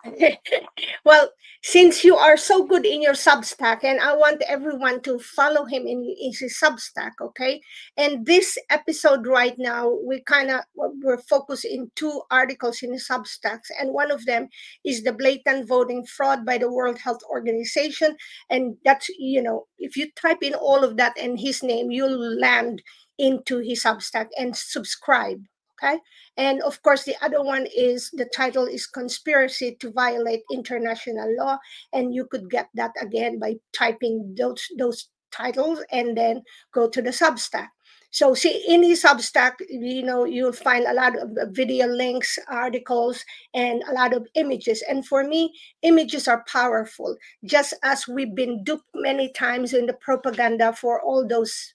well, 1.04 1.30
since 1.62 2.04
you 2.04 2.16
are 2.16 2.36
so 2.36 2.64
good 2.66 2.86
in 2.86 3.02
your 3.02 3.14
Substack, 3.14 3.82
and 3.82 4.00
I 4.00 4.14
want 4.14 4.42
everyone 4.46 5.02
to 5.02 5.18
follow 5.18 5.64
him 5.64 5.86
in, 5.86 6.04
in 6.20 6.32
his 6.38 6.58
Substack, 6.62 7.12
okay? 7.20 7.60
And 7.96 8.24
this 8.24 8.56
episode 8.70 9.26
right 9.26 9.56
now, 9.58 9.92
we 10.06 10.22
kind 10.22 10.50
of 10.50 10.60
we're 10.74 11.18
focused 11.18 11.64
in 11.64 11.90
two 11.96 12.22
articles 12.30 12.82
in 12.82 12.92
the 12.92 12.98
Substacks, 12.98 13.70
and 13.78 13.92
one 13.92 14.10
of 14.10 14.24
them 14.26 14.48
is 14.84 15.02
the 15.02 15.12
blatant 15.12 15.66
voting 15.68 16.06
fraud 16.06 16.46
by 16.46 16.58
the 16.58 16.70
World 16.70 16.98
Health 16.98 17.22
Organization, 17.30 18.16
and 18.50 18.76
that's 18.84 19.08
you 19.18 19.42
know 19.42 19.66
if 19.78 19.96
you 19.96 20.10
type 20.12 20.42
in 20.42 20.54
all 20.54 20.84
of 20.84 20.96
that 20.96 21.18
and 21.18 21.38
his 21.40 21.62
name, 21.62 21.90
you'll 21.90 22.38
land 22.38 22.82
into 23.18 23.58
his 23.58 23.82
Substack 23.82 24.28
and 24.38 24.56
subscribe 24.56 25.42
okay? 25.82 25.98
And 26.36 26.62
of 26.62 26.82
course 26.82 27.04
the 27.04 27.16
other 27.22 27.42
one 27.42 27.66
is 27.74 28.10
the 28.12 28.28
title 28.34 28.66
is 28.66 28.86
conspiracy 28.86 29.76
to 29.80 29.90
violate 29.90 30.42
international 30.52 31.34
law 31.36 31.58
and 31.92 32.14
you 32.14 32.26
could 32.26 32.50
get 32.50 32.68
that 32.74 32.92
again 33.00 33.38
by 33.38 33.56
typing 33.72 34.34
those 34.36 34.66
those 34.76 35.08
titles 35.30 35.80
and 35.92 36.16
then 36.16 36.42
go 36.72 36.88
to 36.88 37.02
the 37.02 37.10
substack. 37.10 37.68
So 38.10 38.32
see 38.32 38.64
in 38.66 38.80
the 38.80 38.92
substack 38.92 39.54
you 39.68 40.02
know 40.02 40.24
you'll 40.24 40.52
find 40.52 40.86
a 40.86 40.94
lot 40.94 41.18
of 41.18 41.30
uh, 41.36 41.46
video 41.50 41.86
links 41.86 42.38
articles 42.48 43.24
and 43.54 43.82
a 43.88 43.92
lot 43.92 44.14
of 44.14 44.26
images. 44.34 44.82
And 44.88 45.06
for 45.06 45.24
me 45.24 45.52
images 45.82 46.26
are 46.26 46.44
powerful 46.50 47.16
just 47.44 47.74
as 47.82 48.08
we've 48.08 48.34
been 48.34 48.64
duped 48.64 48.88
many 48.94 49.30
times 49.32 49.74
in 49.74 49.86
the 49.86 49.92
propaganda 49.92 50.72
for 50.72 51.00
all 51.02 51.26
those 51.26 51.74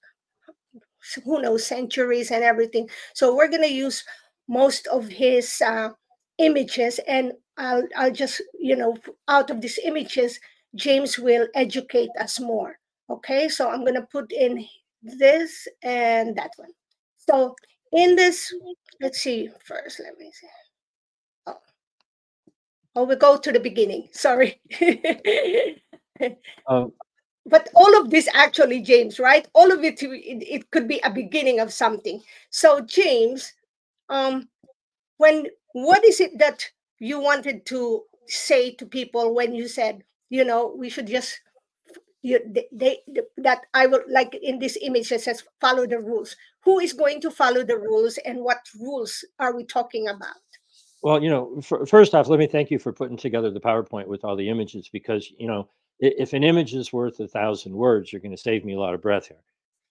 who 1.23 1.41
knows 1.41 1.65
centuries 1.65 2.31
and 2.31 2.43
everything 2.43 2.89
so 3.13 3.35
we're 3.35 3.49
going 3.49 3.61
to 3.61 3.73
use 3.73 4.03
most 4.47 4.87
of 4.87 5.07
his 5.07 5.61
uh, 5.65 5.89
images 6.37 6.99
and 7.07 7.33
I'll, 7.57 7.87
I'll 7.95 8.11
just 8.11 8.41
you 8.59 8.75
know 8.75 8.97
out 9.27 9.49
of 9.49 9.61
these 9.61 9.79
images 9.83 10.39
james 10.75 11.19
will 11.19 11.47
educate 11.53 12.09
us 12.19 12.39
more 12.39 12.77
okay 13.09 13.47
so 13.47 13.69
i'm 13.69 13.81
going 13.81 13.93
to 13.93 14.07
put 14.11 14.31
in 14.31 14.65
this 15.03 15.67
and 15.83 16.35
that 16.35 16.51
one 16.57 16.71
so 17.27 17.55
in 17.93 18.15
this, 18.15 18.53
let's 19.01 19.21
see 19.21 19.49
first, 19.63 19.99
let 19.99 20.17
me 20.17 20.31
see. 20.33 20.47
Oh, 21.45 21.57
oh 22.95 23.03
we 23.03 23.15
go 23.15 23.37
to 23.37 23.51
the 23.51 23.59
beginning. 23.59 24.09
Sorry. 24.11 24.59
um, 26.67 26.91
but 27.45 27.69
all 27.75 27.99
of 27.99 28.09
this 28.09 28.27
actually, 28.33 28.81
James, 28.81 29.19
right? 29.19 29.47
All 29.53 29.71
of 29.71 29.83
it, 29.83 30.01
it, 30.01 30.43
it 30.43 30.71
could 30.71 30.87
be 30.87 30.99
a 31.03 31.11
beginning 31.11 31.59
of 31.59 31.73
something. 31.73 32.21
So, 32.49 32.81
James, 32.81 33.53
um, 34.09 34.47
when 35.17 35.47
what 35.73 36.03
is 36.05 36.19
it 36.19 36.37
that 36.39 36.63
you 36.99 37.19
wanted 37.19 37.65
to 37.67 38.03
say 38.27 38.71
to 38.75 38.85
people 38.85 39.35
when 39.35 39.53
you 39.53 39.67
said, 39.67 40.03
you 40.29 40.45
know, 40.45 40.73
we 40.77 40.89
should 40.89 41.07
just 41.07 41.41
you, 42.23 42.39
they, 42.47 42.67
they, 42.71 42.99
that 43.37 43.65
I 43.73 43.85
will 43.85 44.01
like 44.09 44.33
in 44.41 44.57
this 44.57 44.77
image 44.81 45.09
that 45.09 45.21
says 45.21 45.43
follow 45.59 45.85
the 45.85 45.99
rules. 45.99 46.35
Who 46.63 46.79
is 46.79 46.93
going 46.93 47.19
to 47.21 47.29
follow 47.29 47.63
the 47.63 47.77
rules 47.77 48.17
and 48.19 48.39
what 48.39 48.59
rules 48.79 49.25
are 49.39 49.53
we 49.53 49.65
talking 49.65 50.07
about? 50.07 50.37
Well, 51.03 51.21
you 51.21 51.29
know, 51.29 51.59
for, 51.61 51.85
first 51.85 52.15
off, 52.15 52.29
let 52.29 52.39
me 52.39 52.47
thank 52.47 52.71
you 52.71 52.79
for 52.79 52.93
putting 52.93 53.17
together 53.17 53.51
the 53.51 53.59
PowerPoint 53.59 54.07
with 54.07 54.23
all 54.23 54.37
the 54.37 54.47
images 54.47 54.89
because, 54.91 55.29
you 55.37 55.47
know, 55.47 55.67
if 55.99 56.33
an 56.33 56.43
image 56.43 56.73
is 56.73 56.93
worth 56.93 57.19
a 57.19 57.27
thousand 57.27 57.73
words, 57.73 58.11
you're 58.11 58.21
going 58.21 58.35
to 58.35 58.41
save 58.41 58.65
me 58.65 58.73
a 58.73 58.79
lot 58.79 58.93
of 58.93 59.01
breath 59.01 59.27
here. 59.27 59.43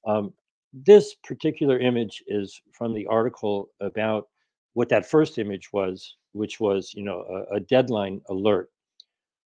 Um, 0.07 0.33
this 0.73 1.15
particular 1.23 1.79
image 1.79 2.23
is 2.27 2.61
from 2.73 2.95
the 2.95 3.07
article 3.07 3.69
about 3.81 4.29
what 4.75 4.89
that 4.89 5.09
first 5.09 5.39
image 5.39 5.73
was, 5.73 6.17
which 6.33 6.61
was, 6.61 6.93
you 6.95 7.05
know, 7.05 7.47
a, 7.51 7.57
a 7.57 7.61
deadline 7.61 8.21
alert. 8.29 8.71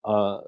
Uh, 0.04 0.40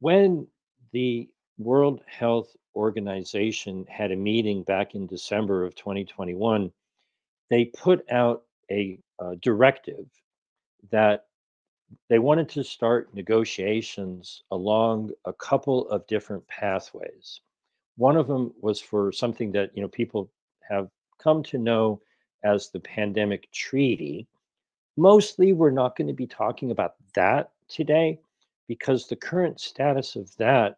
when 0.00 0.46
the 0.92 1.28
World 1.58 2.02
Health 2.06 2.54
Organization 2.78 3.84
had 3.88 4.12
a 4.12 4.16
meeting 4.16 4.62
back 4.62 4.94
in 4.94 5.06
December 5.06 5.64
of 5.64 5.74
2021. 5.74 6.70
They 7.50 7.64
put 7.66 8.08
out 8.10 8.44
a, 8.70 9.00
a 9.20 9.34
directive 9.36 10.06
that 10.90 11.26
they 12.08 12.18
wanted 12.18 12.48
to 12.50 12.64
start 12.64 13.14
negotiations 13.14 14.42
along 14.50 15.10
a 15.24 15.32
couple 15.32 15.88
of 15.90 16.06
different 16.06 16.46
pathways. 16.48 17.40
One 17.96 18.16
of 18.16 18.26
them 18.26 18.52
was 18.60 18.80
for 18.80 19.12
something 19.12 19.52
that 19.52 19.70
you 19.74 19.82
know 19.82 19.88
people 19.88 20.30
have 20.68 20.88
come 21.22 21.42
to 21.44 21.58
know 21.58 22.00
as 22.44 22.70
the 22.70 22.80
pandemic 22.80 23.50
treaty. 23.52 24.26
Mostly, 24.96 25.52
we're 25.52 25.70
not 25.70 25.96
going 25.96 26.08
to 26.08 26.14
be 26.14 26.26
talking 26.26 26.70
about 26.70 26.94
that 27.14 27.50
today 27.68 28.20
because 28.66 29.06
the 29.06 29.16
current 29.16 29.60
status 29.60 30.16
of 30.16 30.34
that 30.36 30.76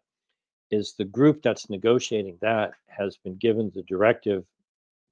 is 0.71 0.93
the 0.93 1.05
group 1.05 1.41
that's 1.41 1.69
negotiating 1.69 2.37
that 2.41 2.71
has 2.87 3.17
been 3.17 3.35
given 3.35 3.71
the 3.75 3.83
directive 3.83 4.45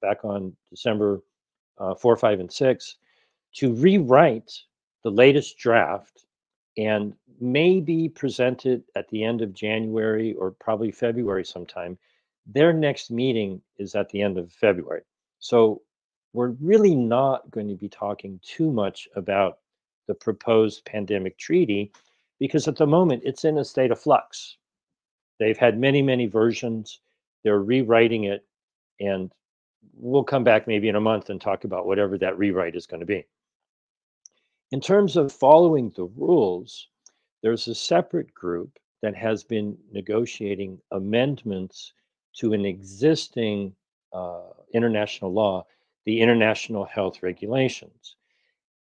back 0.00 0.24
on 0.24 0.56
December 0.70 1.22
uh, 1.78 1.94
4, 1.94 2.16
5, 2.16 2.40
and 2.40 2.52
6 2.52 2.96
to 3.54 3.74
rewrite 3.74 4.52
the 5.02 5.10
latest 5.10 5.58
draft 5.58 6.24
and 6.76 7.14
may 7.40 7.80
be 7.80 8.08
presented 8.08 8.82
at 8.94 9.08
the 9.08 9.24
end 9.24 9.40
of 9.40 9.54
January 9.54 10.34
or 10.34 10.50
probably 10.52 10.90
February 10.90 11.44
sometime. 11.44 11.98
Their 12.46 12.72
next 12.72 13.10
meeting 13.10 13.60
is 13.78 13.94
at 13.94 14.08
the 14.10 14.22
end 14.22 14.38
of 14.38 14.52
February. 14.52 15.02
So 15.38 15.82
we're 16.32 16.54
really 16.60 16.94
not 16.94 17.50
going 17.50 17.68
to 17.68 17.74
be 17.74 17.88
talking 17.88 18.40
too 18.42 18.70
much 18.70 19.08
about 19.16 19.58
the 20.06 20.14
proposed 20.14 20.84
pandemic 20.84 21.38
treaty 21.38 21.92
because 22.38 22.68
at 22.68 22.76
the 22.76 22.86
moment 22.86 23.22
it's 23.24 23.44
in 23.44 23.58
a 23.58 23.64
state 23.64 23.90
of 23.90 24.00
flux. 24.00 24.56
They've 25.38 25.58
had 25.58 25.78
many, 25.78 26.02
many 26.02 26.26
versions. 26.26 27.00
They're 27.44 27.62
rewriting 27.62 28.24
it, 28.24 28.44
and 29.00 29.32
we'll 29.94 30.24
come 30.24 30.44
back 30.44 30.66
maybe 30.66 30.88
in 30.88 30.96
a 30.96 31.00
month 31.00 31.30
and 31.30 31.40
talk 31.40 31.64
about 31.64 31.86
whatever 31.86 32.18
that 32.18 32.36
rewrite 32.36 32.76
is 32.76 32.86
going 32.86 33.00
to 33.00 33.06
be. 33.06 33.24
In 34.72 34.80
terms 34.80 35.16
of 35.16 35.32
following 35.32 35.90
the 35.96 36.04
rules, 36.04 36.88
there's 37.42 37.66
a 37.66 37.74
separate 37.74 38.32
group 38.32 38.78
that 39.02 39.16
has 39.16 39.42
been 39.42 39.76
negotiating 39.90 40.80
amendments 40.92 41.92
to 42.36 42.52
an 42.52 42.64
existing 42.64 43.74
uh, 44.12 44.50
international 44.72 45.32
law, 45.32 45.66
the 46.04 46.20
International 46.20 46.84
Health 46.84 47.22
Regulations. 47.22 48.14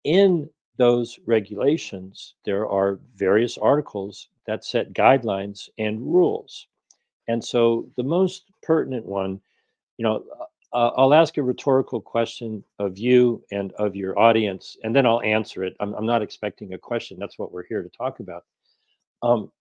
In 0.03 0.49
those 0.77 1.17
regulations, 1.25 2.35
there 2.45 2.67
are 2.67 2.99
various 3.15 3.57
articles 3.57 4.29
that 4.45 4.65
set 4.65 4.93
guidelines 4.93 5.69
and 5.79 6.01
rules. 6.01 6.67
And 7.27 7.43
so 7.43 7.89
the 7.95 8.03
most 8.03 8.43
pertinent 8.61 9.05
one, 9.05 9.41
you 9.97 10.03
know, 10.03 10.23
uh, 10.73 10.91
I'll 10.97 11.13
ask 11.13 11.37
a 11.37 11.43
rhetorical 11.43 12.01
question 12.01 12.63
of 12.79 12.97
you 12.97 13.43
and 13.51 13.71
of 13.73 13.95
your 13.95 14.17
audience, 14.17 14.75
and 14.83 14.95
then 14.95 15.05
I'll 15.05 15.21
answer 15.21 15.63
it. 15.63 15.75
I'm, 15.79 15.93
I'm 15.93 16.05
not 16.05 16.21
expecting 16.21 16.73
a 16.73 16.77
question. 16.77 17.17
That's 17.19 17.37
what 17.37 17.51
we're 17.51 17.65
here 17.65 17.83
to 17.83 17.89
talk 17.89 18.19
about. 18.19 18.43
Um, 19.21 19.51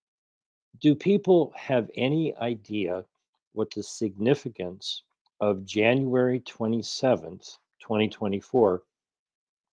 do 0.80 0.94
people 0.94 1.52
have 1.54 1.90
any 1.96 2.34
idea 2.36 3.04
what 3.52 3.70
the 3.74 3.82
significance 3.82 5.02
of 5.40 5.66
January 5.66 6.40
27th, 6.40 7.58
2024, 7.80 8.82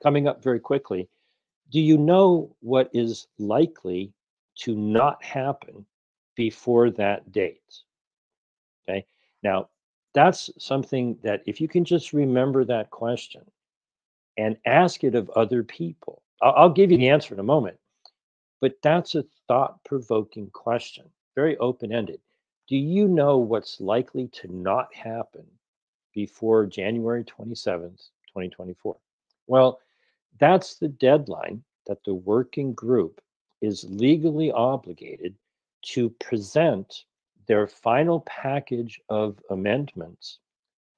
coming 0.03 0.27
up 0.27 0.43
very 0.43 0.59
quickly, 0.59 1.07
do 1.71 1.79
you 1.79 1.97
know 1.97 2.53
what 2.59 2.89
is 2.93 3.27
likely 3.37 4.11
to 4.55 4.75
not 4.75 5.23
happen 5.23 5.85
before 6.35 6.89
that 6.91 7.31
date? 7.31 7.61
Okay. 8.83 9.05
Now, 9.43 9.69
that's 10.13 10.49
something 10.57 11.17
that 11.23 11.43
if 11.45 11.61
you 11.61 11.67
can 11.67 11.85
just 11.85 12.13
remember 12.13 12.65
that 12.65 12.89
question 12.89 13.41
and 14.37 14.57
ask 14.65 15.03
it 15.03 15.15
of 15.15 15.29
other 15.31 15.63
people, 15.63 16.21
I'll, 16.41 16.53
I'll 16.55 16.69
give 16.69 16.91
you 16.91 16.97
the 16.97 17.09
answer 17.09 17.33
in 17.33 17.39
a 17.39 17.43
moment, 17.43 17.77
but 18.61 18.75
that's 18.81 19.15
a 19.15 19.25
thought 19.47 19.83
provoking 19.83 20.49
question, 20.51 21.05
very 21.35 21.57
open 21.57 21.91
ended. 21.91 22.19
Do 22.67 22.77
you 22.77 23.07
know 23.07 23.37
what's 23.37 23.81
likely 23.81 24.27
to 24.29 24.47
not 24.55 24.93
happen 24.93 25.45
before 26.13 26.65
January 26.65 27.23
27th, 27.23 28.09
2024? 28.27 28.95
Well, 29.47 29.79
that's 30.39 30.75
the 30.75 30.87
deadline 30.87 31.63
that 31.87 32.03
the 32.05 32.13
working 32.13 32.73
group 32.73 33.21
is 33.61 33.85
legally 33.89 34.51
obligated 34.51 35.35
to 35.81 36.09
present 36.11 37.05
their 37.49 37.65
final 37.65 38.21
package 38.21 39.01
of 39.09 39.41
amendments 39.49 40.37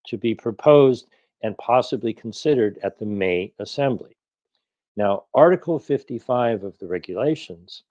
to 0.05 0.17
be 0.17 0.35
proposed 0.35 1.07
and 1.41 1.57
possibly 1.57 2.13
considered 2.13 2.77
at 2.83 2.99
the 2.99 3.05
May 3.05 3.53
Assembly. 3.57 4.17
Now, 4.97 5.23
Article 5.33 5.79
55 5.79 6.65
of 6.65 6.77
the 6.77 6.87
regulations 6.87 7.83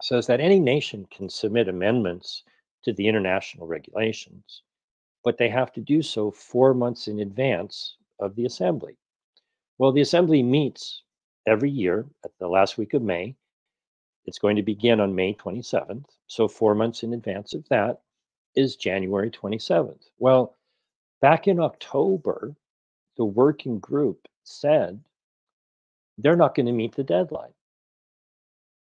says 0.00 0.28
that 0.28 0.40
any 0.40 0.60
nation 0.60 1.08
can 1.10 1.28
submit 1.28 1.66
amendments 1.66 2.44
to 2.84 2.92
the 2.92 3.08
international 3.08 3.66
regulations, 3.66 4.62
but 5.24 5.36
they 5.36 5.48
have 5.48 5.72
to 5.72 5.80
do 5.80 6.02
so 6.02 6.30
four 6.30 6.74
months 6.74 7.08
in 7.08 7.18
advance 7.18 7.96
of 8.20 8.36
the 8.36 8.44
Assembly. 8.44 8.96
Well, 9.78 9.90
the 9.90 10.02
Assembly 10.02 10.40
meets 10.40 11.02
every 11.48 11.70
year 11.70 12.06
at 12.24 12.30
the 12.38 12.46
last 12.46 12.78
week 12.78 12.94
of 12.94 13.02
May. 13.02 13.34
It's 14.26 14.38
going 14.38 14.56
to 14.56 14.62
begin 14.62 15.00
on 15.00 15.14
May 15.14 15.34
27th. 15.34 16.06
So, 16.26 16.48
four 16.48 16.74
months 16.74 17.02
in 17.02 17.12
advance 17.12 17.54
of 17.54 17.68
that 17.68 18.00
is 18.54 18.76
January 18.76 19.30
27th. 19.30 20.10
Well, 20.18 20.56
back 21.20 21.48
in 21.48 21.60
October, 21.60 22.54
the 23.16 23.24
working 23.24 23.78
group 23.78 24.28
said 24.44 25.00
they're 26.18 26.36
not 26.36 26.54
going 26.54 26.66
to 26.66 26.72
meet 26.72 26.94
the 26.94 27.04
deadline. 27.04 27.52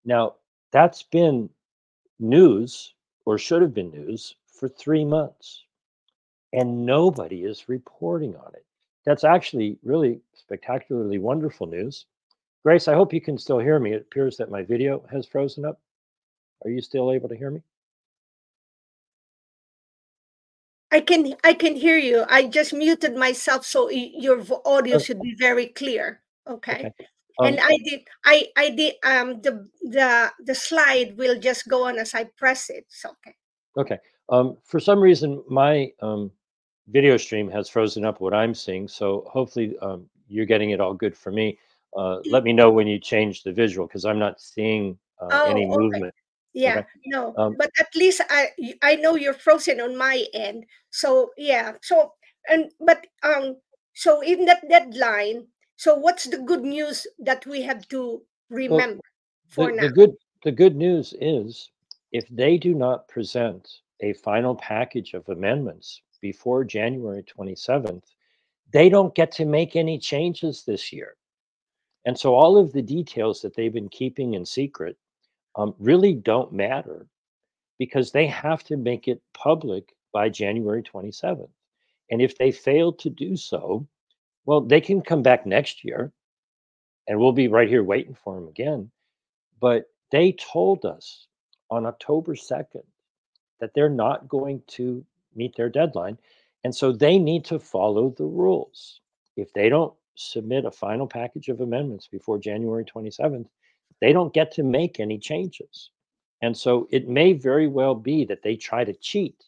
Now, 0.05 0.37
that's 0.73 1.03
been 1.03 1.51
news 2.19 2.95
or 3.25 3.39
should 3.39 3.63
have 3.63 3.75
been 3.75 3.91
news 3.91 4.35
for 4.47 4.69
three 4.69 5.05
months, 5.05 5.65
and 6.53 6.85
nobody 6.85 7.45
is 7.45 7.69
reporting 7.69 8.37
on 8.37 8.55
it 8.55 8.67
that's 9.05 9.25
actually 9.25 9.79
really 9.83 10.21
spectacularly 10.35 11.19
wonderful 11.19 11.67
news. 11.67 12.07
Grace, 12.65 12.87
I 12.87 12.95
hope 12.95 13.13
you 13.13 13.21
can 13.21 13.39
still 13.39 13.59
hear 13.59 13.79
me. 13.79 13.93
It 13.93 14.03
appears 14.03 14.37
that 14.37 14.51
my 14.51 14.63
video 14.63 15.05
has 15.11 15.27
frozen 15.27 15.65
up. 15.65 15.81
Are 16.65 16.71
you 16.71 16.81
still 16.81 17.11
able 17.11 17.29
to 17.29 17.37
hear 17.37 17.51
me? 17.51 17.63
I 20.93 21.01
can 21.01 21.35
I 21.43 21.55
can 21.55 21.75
hear 21.75 21.97
you. 21.97 22.25
I 22.29 22.47
just 22.47 22.75
muted 22.75 23.17
myself 23.17 23.65
so 23.65 23.89
your 23.91 24.45
audio 24.65 24.99
should 24.99 25.21
be 25.21 25.35
very 25.39 25.69
clear. 25.69 26.21
Okay. 26.47 26.93
okay. 26.93 27.07
Um, 27.41 27.47
and 27.47 27.61
I 27.61 27.79
did 27.83 28.01
I 28.25 28.47
I 28.57 28.71
did 28.71 28.95
um 29.03 29.41
the 29.41 29.67
the 29.81 30.31
the 30.45 30.55
slide 30.55 31.17
will 31.17 31.41
just 31.41 31.67
go 31.67 31.87
on 31.89 31.99
as 31.99 32.15
I 32.15 32.25
press 32.37 32.69
it. 32.69 32.85
So 32.89 33.09
okay. 33.09 33.35
Okay. 33.79 33.99
Um 34.29 34.59
for 34.65 34.79
some 34.79 35.01
reason 35.01 35.43
my 35.49 35.91
um 36.03 36.31
video 36.89 37.17
stream 37.17 37.51
has 37.51 37.69
frozen 37.69 38.05
up 38.05 38.21
what 38.21 38.35
I'm 38.35 38.55
seeing. 38.55 38.87
So 38.87 39.25
hopefully 39.31 39.77
um, 39.81 40.07
you're 40.29 40.47
getting 40.47 40.71
it 40.71 40.81
all 40.81 40.95
good 40.95 41.17
for 41.17 41.33
me. 41.33 41.59
Uh, 41.97 42.19
let 42.31 42.45
me 42.45 42.53
know 42.53 42.71
when 42.71 42.87
you 42.87 42.99
change 42.99 43.43
the 43.43 43.53
visual 43.53 43.87
because 43.87 44.05
I'm 44.05 44.19
not 44.19 44.41
seeing 44.41 44.99
uh, 45.21 45.29
oh, 45.31 45.51
any 45.51 45.67
okay. 45.67 45.77
movement. 45.77 46.15
Yeah, 46.55 46.79
okay. 46.79 46.87
no, 47.07 47.35
um, 47.37 47.57
but 47.59 47.71
at 47.79 47.89
least 47.95 48.21
I 48.29 48.49
I 48.83 48.97
know 48.97 49.17
you're 49.17 49.35
frozen 49.35 49.81
on 49.81 49.97
my 49.97 50.25
end. 50.35 50.67
So 50.91 51.31
yeah, 51.37 51.73
so 51.83 52.13
and 52.49 52.71
but 52.81 53.07
um 53.23 53.57
so 53.95 54.21
in 54.21 54.45
that 54.47 54.69
deadline, 54.69 55.47
so 55.77 55.95
what's 55.95 56.25
the 56.25 56.39
good 56.39 56.63
news 56.63 57.07
that 57.19 57.47
we 57.47 57.63
have 57.63 57.89
to 57.89 58.23
remember 58.51 59.01
well, 59.57 59.69
for 59.69 59.71
the, 59.71 59.77
now? 59.77 59.83
the 59.83 59.93
good 59.93 60.13
the 60.45 60.53
good 60.53 60.77
news 60.77 61.15
is 61.21 61.71
if 62.13 62.29
they 62.29 62.59
do 62.59 62.75
not 62.75 63.09
present 63.09 63.69
a 64.01 64.13
final 64.13 64.55
package 64.55 65.15
of 65.15 65.29
amendments 65.29 66.03
before 66.21 66.65
January 66.65 67.23
27th, 67.23 68.03
they 68.73 68.89
don't 68.89 69.15
get 69.15 69.33
to 69.33 69.45
make 69.45 69.77
any 69.77 69.99
changes 69.99 70.65
this 70.65 70.93
year. 70.93 71.17
And 72.05 72.19
so 72.19 72.35
all 72.35 72.57
of 72.57 72.73
the 72.73 72.83
details 72.83 73.43
that 73.43 73.55
they've 73.55 73.73
been 73.73 73.89
keeping 73.89 74.35
in 74.35 74.45
secret 74.45 74.97
um, 75.57 75.75
really 75.79 76.15
don't 76.15 76.53
matter 76.53 77.07
because 77.79 78.11
they 78.11 78.27
have 78.27 78.65
to 78.65 78.77
make 78.77 79.09
it 79.09 79.23
public 79.35 79.95
by 80.13 80.29
January 80.29 80.83
27th. 80.83 81.49
And 82.11 82.21
if 82.21 82.37
they 82.37 82.53
fail 82.53 82.93
to 82.95 83.11
do 83.11 83.37
so, 83.37 83.87
well, 84.45 84.61
they 84.61 84.81
can 84.81 85.01
come 85.01 85.23
back 85.23 85.47
next 85.47 85.85
year 85.85 86.13
and 87.09 87.19
we'll 87.19 87.33
be 87.33 87.49
right 87.49 87.69
here 87.69 87.85
waiting 87.85 88.15
for 88.15 88.35
them 88.35 88.49
again. 88.49 88.91
But 89.61 89.85
they 90.11 90.33
told 90.33 90.85
us 90.85 91.27
on 91.71 91.87
October 91.87 92.35
2nd 92.35 92.85
that 93.61 93.71
they're 93.75 93.89
not 93.89 94.29
going 94.29 94.63
to 94.67 95.05
meet 95.35 95.57
their 95.57 95.69
deadline. 95.69 96.19
And 96.65 96.75
so 96.75 96.93
they 96.93 97.19
need 97.19 97.45
to 97.47 97.59
follow 97.59 98.11
the 98.11 98.25
rules. 98.25 99.01
If 99.37 99.53
they 99.53 99.69
don't 99.69 99.95
submit 100.15 100.65
a 100.65 100.71
final 100.71 101.07
package 101.07 101.49
of 101.49 101.61
amendments 101.61 102.09
before 102.09 102.39
January 102.39 102.85
27th, 102.85 103.47
they 104.01 104.13
don't 104.13 104.35
get 104.35 104.53
to 104.53 104.63
make 104.63 105.01
any 105.01 105.19
changes. 105.19 105.91
And 106.43 106.57
so 106.57 106.89
it 106.91 107.09
may 107.09 107.33
very 107.33 107.69
well 107.69 107.95
be 107.95 108.25
that 108.25 108.43
they 108.43 108.57
try 108.57 108.85
to 108.85 108.93
cheat 108.95 109.45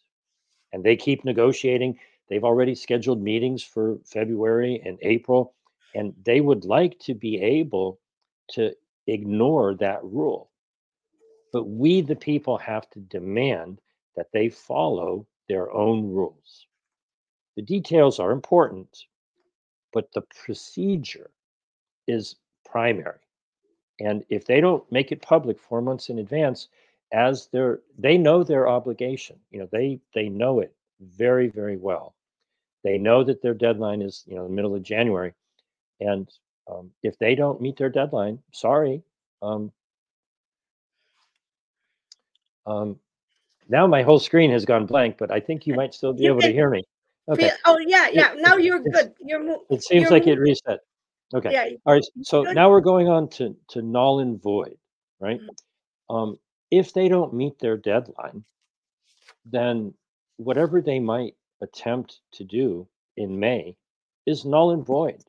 and 0.72 0.84
they 0.84 0.96
keep 0.96 1.24
negotiating. 1.24 1.98
They've 2.28 2.44
already 2.44 2.74
scheduled 2.74 3.20
meetings 3.20 3.62
for 3.62 3.98
February 4.04 4.80
and 4.84 4.98
April, 5.02 5.54
and 5.94 6.14
they 6.24 6.40
would 6.40 6.64
like 6.64 6.98
to 7.00 7.14
be 7.14 7.40
able 7.40 8.00
to 8.50 8.72
ignore 9.06 9.74
that 9.74 10.02
rule. 10.04 10.50
But 11.52 11.64
we, 11.64 12.00
the 12.00 12.16
people, 12.16 12.58
have 12.58 12.88
to 12.90 13.00
demand 13.00 13.80
that 14.16 14.32
they 14.32 14.48
follow 14.48 15.26
their 15.48 15.72
own 15.72 16.10
rules. 16.10 16.66
The 17.56 17.62
details 17.62 18.18
are 18.18 18.32
important, 18.32 19.04
but 19.94 20.12
the 20.12 20.22
procedure 20.44 21.30
is 22.06 22.36
primary. 22.66 23.20
And 24.00 24.24
if 24.28 24.44
they 24.44 24.60
don't 24.60 24.84
make 24.92 25.12
it 25.12 25.22
public 25.22 25.58
four 25.58 25.80
months 25.80 26.10
in 26.10 26.18
advance, 26.18 26.68
as 27.12 27.46
their 27.46 27.80
they 27.96 28.18
know 28.18 28.42
their 28.42 28.68
obligation, 28.68 29.38
you 29.52 29.60
know, 29.60 29.68
they 29.70 30.00
they 30.14 30.28
know 30.28 30.58
it 30.58 30.74
very, 31.00 31.48
very 31.48 31.76
well. 31.76 32.14
They 32.82 32.98
know 32.98 33.22
that 33.24 33.40
their 33.40 33.54
deadline 33.54 34.02
is, 34.02 34.24
you 34.26 34.34
know, 34.34 34.44
the 34.44 34.52
middle 34.52 34.74
of 34.74 34.82
January. 34.82 35.32
And 36.00 36.28
um, 36.70 36.90
if 37.02 37.16
they 37.18 37.34
don't 37.36 37.60
meet 37.60 37.76
their 37.76 37.88
deadline, 37.88 38.40
sorry. 38.52 39.02
Um, 39.42 39.72
um, 42.66 42.98
now 43.68 43.86
my 43.86 44.02
whole 44.02 44.18
screen 44.18 44.50
has 44.50 44.64
gone 44.64 44.86
blank, 44.86 45.16
but 45.18 45.30
I 45.30 45.40
think 45.40 45.66
you 45.66 45.74
might 45.80 45.94
still 45.94 46.12
be 46.12 46.26
able 46.26 46.40
to 46.40 46.52
hear 46.52 46.68
me. 46.68 46.82
Okay. 47.28 47.50
oh 47.64 47.78
yeah, 47.78 48.08
yeah. 48.12 48.34
Now 48.36 48.56
you're 48.56 48.80
good. 48.80 49.14
You're 49.20 49.56
It 49.70 49.82
seems 49.82 50.02
you're 50.02 50.10
like 50.10 50.26
it 50.26 50.38
reset. 50.38 50.80
Okay. 51.34 51.50
Yeah. 51.52 51.68
All 51.86 51.94
right. 51.94 52.04
So 52.22 52.44
Good. 52.44 52.54
now 52.54 52.70
we're 52.70 52.80
going 52.80 53.08
on 53.08 53.28
to, 53.30 53.56
to 53.68 53.82
null 53.82 54.20
and 54.20 54.40
void, 54.40 54.76
right? 55.20 55.40
Mhm. 55.40 56.14
Um, 56.14 56.38
if 56.70 56.92
they 56.92 57.08
don't 57.08 57.32
meet 57.32 57.58
their 57.58 57.76
deadline, 57.76 58.44
then 59.46 59.94
whatever 60.36 60.80
they 60.82 60.98
might 60.98 61.34
attempt 61.60 62.20
to 62.32 62.44
do 62.44 62.86
in 63.16 63.38
May 63.38 63.76
is 64.26 64.44
null 64.44 64.72
and 64.72 64.84
void. 64.84 65.22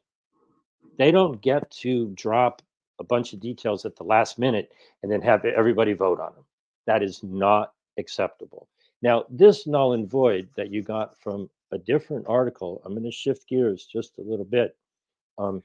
They 0.98 1.12
don't 1.12 1.42
get 1.42 1.70
to 1.82 2.10
drop 2.16 2.62
a 3.00 3.04
bunch 3.04 3.34
of 3.34 3.40
details 3.40 3.86
at 3.86 3.96
the 3.96 4.04
last 4.04 4.40
minute 4.40 4.72
and 5.04 5.12
then 5.12 5.22
have 5.22 5.44
everybody 5.46 5.94
vote 5.94 6.20
on 6.20 6.34
them. 6.34 6.46
That 6.88 7.04
is 7.04 7.24
not 7.24 7.74
acceptable. 7.98 8.68
Now, 9.02 9.26
this 9.30 9.68
null 9.68 9.94
and 9.94 10.10
void 10.10 10.50
that 10.56 10.72
you 10.72 10.82
got 10.82 11.20
from 11.20 11.50
a 11.72 11.78
different 11.78 12.26
article, 12.28 12.82
I'm 12.86 12.94
going 12.94 13.04
to 13.04 13.12
shift 13.12 13.48
gears 13.48 13.86
just 13.86 14.18
a 14.18 14.22
little 14.22 14.46
bit. 14.46 14.76
Um, 15.38 15.64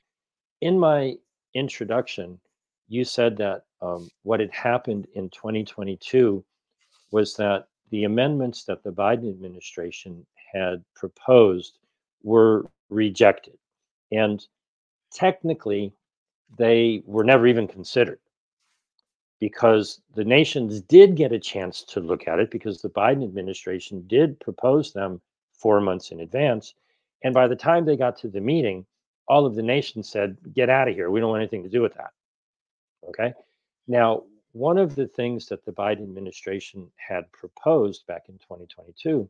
in 0.61 0.79
my 0.79 1.17
introduction, 1.55 2.41
you 2.89 3.05
said 3.05 3.37
that 3.39 3.65
um, 3.81 4.09
what 4.23 4.41
had 4.41 4.53
happened 4.53 5.07
in 5.15 5.31
2022 5.31 6.45
was 7.11 7.35
that 7.37 7.69
the 7.91 8.05
amendments 8.05 8.65
that 8.65 8.83
the 8.83 8.91
Biden 8.91 9.29
administration 9.29 10.27
had 10.53 10.85
proposed 10.95 11.79
were 12.23 12.67
rejected. 12.89 13.57
And 14.13 14.45
technically, 15.13 15.93
they 16.59 17.03
were 17.07 17.25
never 17.25 17.47
even 17.47 17.69
considered 17.69 18.21
because 19.41 20.01
the 20.15 20.25
nations 20.25 20.81
did 20.83 21.17
get 21.17 21.33
a 21.33 21.39
chance 21.39 21.83
to 21.83 22.01
look 22.01 22.29
at 22.29 22.39
it 22.39 22.51
because 22.51 22.83
the 22.83 22.91
Biden 22.91 23.25
administration 23.25 24.05
did 24.07 24.39
propose 24.41 24.93
them 24.93 25.21
four 25.61 25.81
months 25.81 26.11
in 26.11 26.20
advance. 26.20 26.75
And 27.23 27.35
by 27.35 27.49
the 27.49 27.57
time 27.57 27.85
they 27.85 27.96
got 27.96 28.16
to 28.18 28.29
the 28.29 28.40
meeting, 28.40 28.87
all 29.29 29.46
of 29.46 29.55
the 29.55 29.62
nations 29.62 30.09
said, 30.09 30.37
get 30.55 30.70
out 30.70 30.88
of 30.88 30.94
here. 30.94 31.11
We 31.11 31.20
don't 31.20 31.31
want 31.31 31.42
anything 31.42 31.62
to 31.62 31.68
do 31.68 31.83
with 31.83 31.94
that. 31.94 32.11
Okay. 33.09 33.33
Now, 33.87 34.25
one 34.53 34.79
of 34.79 34.96
the 34.96 35.07
things 35.07 35.46
that 35.46 35.64
the 35.64 35.73
Biden 35.73 36.03
administration 36.03 36.90
had 36.96 37.31
proposed 37.33 38.07
back 38.07 38.25
in 38.29 38.38
2022, 38.38 39.29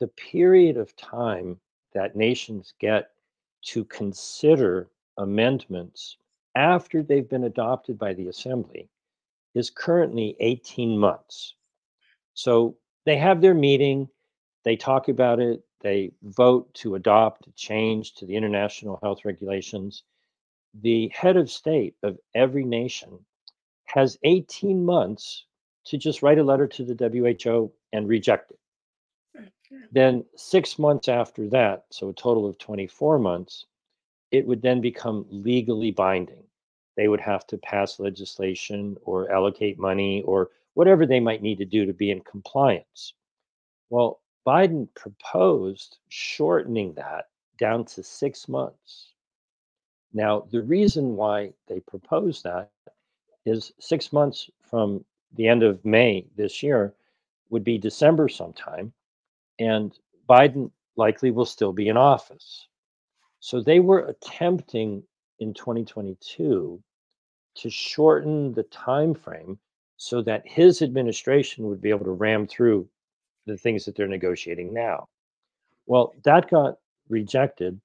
the 0.00 0.08
period 0.08 0.76
of 0.76 0.94
time 0.96 1.58
that 1.94 2.16
nations 2.16 2.74
get 2.78 3.10
to 3.62 3.84
consider 3.84 4.88
amendments 5.16 6.18
after 6.54 7.02
they've 7.02 7.28
been 7.28 7.44
adopted 7.44 7.98
by 7.98 8.12
the 8.12 8.28
assembly 8.28 8.88
is 9.54 9.70
currently 9.70 10.36
18 10.40 10.98
months. 10.98 11.54
So 12.34 12.76
they 13.04 13.16
have 13.16 13.40
their 13.40 13.54
meeting, 13.54 14.08
they 14.68 14.76
talk 14.76 15.08
about 15.08 15.40
it, 15.40 15.62
they 15.80 16.10
vote 16.22 16.74
to 16.74 16.94
adopt 16.94 17.46
a 17.46 17.52
change 17.52 18.12
to 18.12 18.26
the 18.26 18.36
international 18.36 18.98
health 19.02 19.24
regulations. 19.24 20.02
The 20.82 21.08
head 21.08 21.38
of 21.38 21.50
state 21.50 21.94
of 22.02 22.18
every 22.34 22.64
nation 22.64 23.18
has 23.86 24.18
18 24.24 24.84
months 24.84 25.46
to 25.86 25.96
just 25.96 26.22
write 26.22 26.38
a 26.38 26.42
letter 26.42 26.66
to 26.66 26.84
the 26.84 27.08
WHO 27.08 27.72
and 27.94 28.06
reject 28.06 28.50
it. 28.50 29.50
Then, 29.90 30.26
six 30.36 30.78
months 30.78 31.08
after 31.08 31.48
that, 31.48 31.86
so 31.88 32.10
a 32.10 32.12
total 32.12 32.44
of 32.46 32.58
24 32.58 33.18
months, 33.18 33.64
it 34.32 34.46
would 34.46 34.60
then 34.60 34.82
become 34.82 35.24
legally 35.30 35.92
binding. 35.92 36.44
They 36.94 37.08
would 37.08 37.20
have 37.20 37.46
to 37.46 37.56
pass 37.56 37.98
legislation 37.98 38.98
or 39.02 39.32
allocate 39.32 39.78
money 39.78 40.20
or 40.26 40.50
whatever 40.74 41.06
they 41.06 41.20
might 41.20 41.40
need 41.40 41.56
to 41.56 41.64
do 41.64 41.86
to 41.86 41.94
be 41.94 42.10
in 42.10 42.20
compliance. 42.20 43.14
Well, 43.88 44.20
Biden 44.46 44.88
proposed 44.94 45.98
shortening 46.08 46.94
that 46.94 47.28
down 47.58 47.84
to 47.84 48.02
six 48.02 48.48
months. 48.48 49.12
Now, 50.12 50.46
the 50.50 50.62
reason 50.62 51.16
why 51.16 51.52
they 51.66 51.80
proposed 51.80 52.44
that 52.44 52.70
is 53.44 53.72
six 53.78 54.12
months 54.12 54.50
from 54.60 55.04
the 55.34 55.48
end 55.48 55.62
of 55.62 55.84
May 55.84 56.26
this 56.36 56.62
year 56.62 56.94
would 57.50 57.64
be 57.64 57.78
December 57.78 58.28
sometime, 58.28 58.92
and 59.58 59.98
Biden 60.28 60.70
likely 60.96 61.30
will 61.30 61.46
still 61.46 61.72
be 61.72 61.88
in 61.88 61.96
office. 61.96 62.66
So 63.40 63.60
they 63.60 63.80
were 63.80 64.06
attempting 64.06 65.02
in 65.38 65.54
2022 65.54 66.82
to 67.54 67.70
shorten 67.70 68.52
the 68.52 68.64
time 68.64 69.14
frame 69.14 69.58
so 69.96 70.22
that 70.22 70.46
his 70.46 70.82
administration 70.82 71.66
would 71.68 71.80
be 71.80 71.90
able 71.90 72.04
to 72.04 72.12
ram 72.12 72.46
through 72.46 72.88
the 73.48 73.56
things 73.56 73.84
that 73.84 73.96
they're 73.96 74.06
negotiating 74.06 74.72
now. 74.72 75.08
Well, 75.86 76.14
that 76.24 76.50
got 76.50 76.76
rejected, 77.08 77.80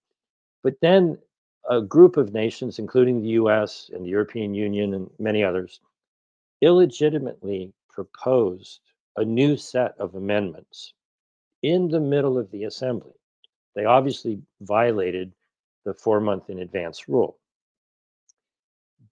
but 0.62 0.76
then 0.82 1.18
a 1.70 1.82
group 1.82 2.18
of 2.18 2.34
nations, 2.34 2.80
including 2.80 3.22
the 3.22 3.30
US 3.30 3.90
and 3.94 4.06
the 4.06 4.10
European 4.10 4.54
Union 4.54 4.94
and 4.94 5.10
many 5.18 5.44
others, 5.44 5.80
illegitimately 6.62 7.74
proposed 7.90 8.82
a 9.18 9.24
new 9.24 9.56
set 9.56 9.96
of 10.00 10.16
amendments 10.16 10.94
in 11.62 11.88
the 11.88 12.00
middle 12.00 12.38
of 12.38 12.52
the 12.52 12.66
assembly. 12.66 13.14
They 13.76 13.86
obviously 13.86 14.42
violated 14.62 15.34
the 15.86 15.94
four 15.94 16.20
month 16.20 16.50
in 16.50 16.60
advance 16.60 17.08
rule. 17.08 17.38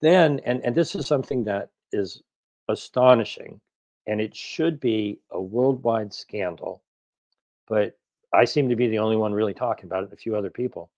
Then, 0.00 0.40
and, 0.44 0.62
and 0.64 0.74
this 0.74 0.94
is 0.94 1.06
something 1.06 1.44
that 1.44 1.70
is 1.92 2.22
astonishing, 2.68 3.60
and 4.06 4.20
it 4.20 4.34
should 4.34 4.80
be 4.80 5.20
a 5.30 5.40
worldwide 5.40 6.12
scandal, 6.12 6.82
but 7.68 7.98
I 8.32 8.44
seem 8.44 8.68
to 8.68 8.76
be 8.76 8.88
the 8.88 8.98
only 8.98 9.16
one 9.16 9.32
really 9.32 9.54
talking 9.54 9.86
about 9.86 10.04
it, 10.04 10.12
a 10.12 10.16
few 10.16 10.36
other 10.36 10.50
people. 10.50 10.90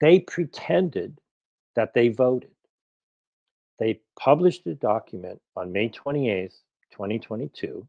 They 0.00 0.20
pretended 0.20 1.20
that 1.76 1.94
they 1.94 2.08
voted. 2.08 2.50
They 3.78 4.00
published 4.18 4.66
a 4.66 4.74
document 4.74 5.40
on 5.56 5.72
May 5.72 5.88
28th, 5.88 6.60
2022, 6.92 7.86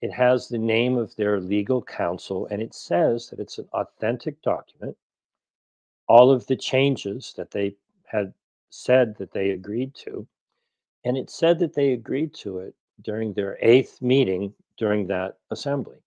It 0.00 0.12
has 0.12 0.48
the 0.48 0.58
name 0.58 0.96
of 0.96 1.14
their 1.14 1.38
legal 1.38 1.80
counsel, 1.80 2.46
and 2.46 2.60
it 2.60 2.74
says 2.74 3.28
that 3.30 3.38
it's 3.38 3.58
an 3.58 3.68
authentic 3.72 4.42
document. 4.42 4.96
All 6.08 6.30
of 6.32 6.44
the 6.48 6.56
changes 6.56 7.32
that 7.36 7.52
they 7.52 7.76
had 8.04 8.34
said 8.70 9.16
that 9.18 9.32
they 9.32 9.50
agreed 9.50 9.94
to, 9.94 10.26
and 11.04 11.16
it 11.16 11.30
said 11.30 11.60
that 11.60 11.74
they 11.74 11.92
agreed 11.92 12.34
to 12.34 12.58
it 12.58 12.74
during 13.02 13.32
their 13.32 13.58
eighth 13.60 14.00
meeting 14.00 14.54
during 14.76 15.06
that 15.06 15.36
assembly. 15.50 15.98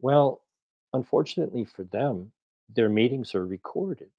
Well, 0.00 0.42
unfortunately 0.92 1.64
for 1.64 1.84
them, 1.84 2.32
their 2.74 2.88
meetings 2.88 3.34
are 3.34 3.46
recorded 3.46 4.10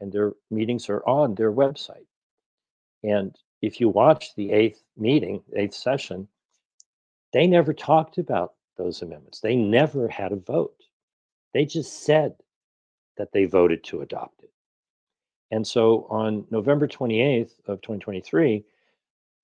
and 0.00 0.12
their 0.12 0.32
meetings 0.50 0.88
are 0.88 1.06
on 1.06 1.34
their 1.34 1.52
website. 1.52 2.06
And 3.02 3.36
if 3.62 3.80
you 3.80 3.88
watch 3.88 4.34
the 4.34 4.50
eighth 4.52 4.82
meeting, 4.96 5.42
eighth 5.54 5.74
session, 5.74 6.28
they 7.32 7.46
never 7.46 7.72
talked 7.72 8.18
about 8.18 8.54
those 8.76 9.02
amendments. 9.02 9.40
They 9.40 9.56
never 9.56 10.08
had 10.08 10.32
a 10.32 10.36
vote. 10.36 10.82
They 11.52 11.64
just 11.64 12.04
said 12.04 12.34
that 13.16 13.32
they 13.32 13.44
voted 13.44 13.84
to 13.84 14.00
adopt 14.00 14.42
it. 14.42 14.50
And 15.50 15.66
so 15.66 16.06
on 16.10 16.46
November 16.50 16.88
28th 16.88 17.52
of 17.66 17.80
2023, 17.80 18.64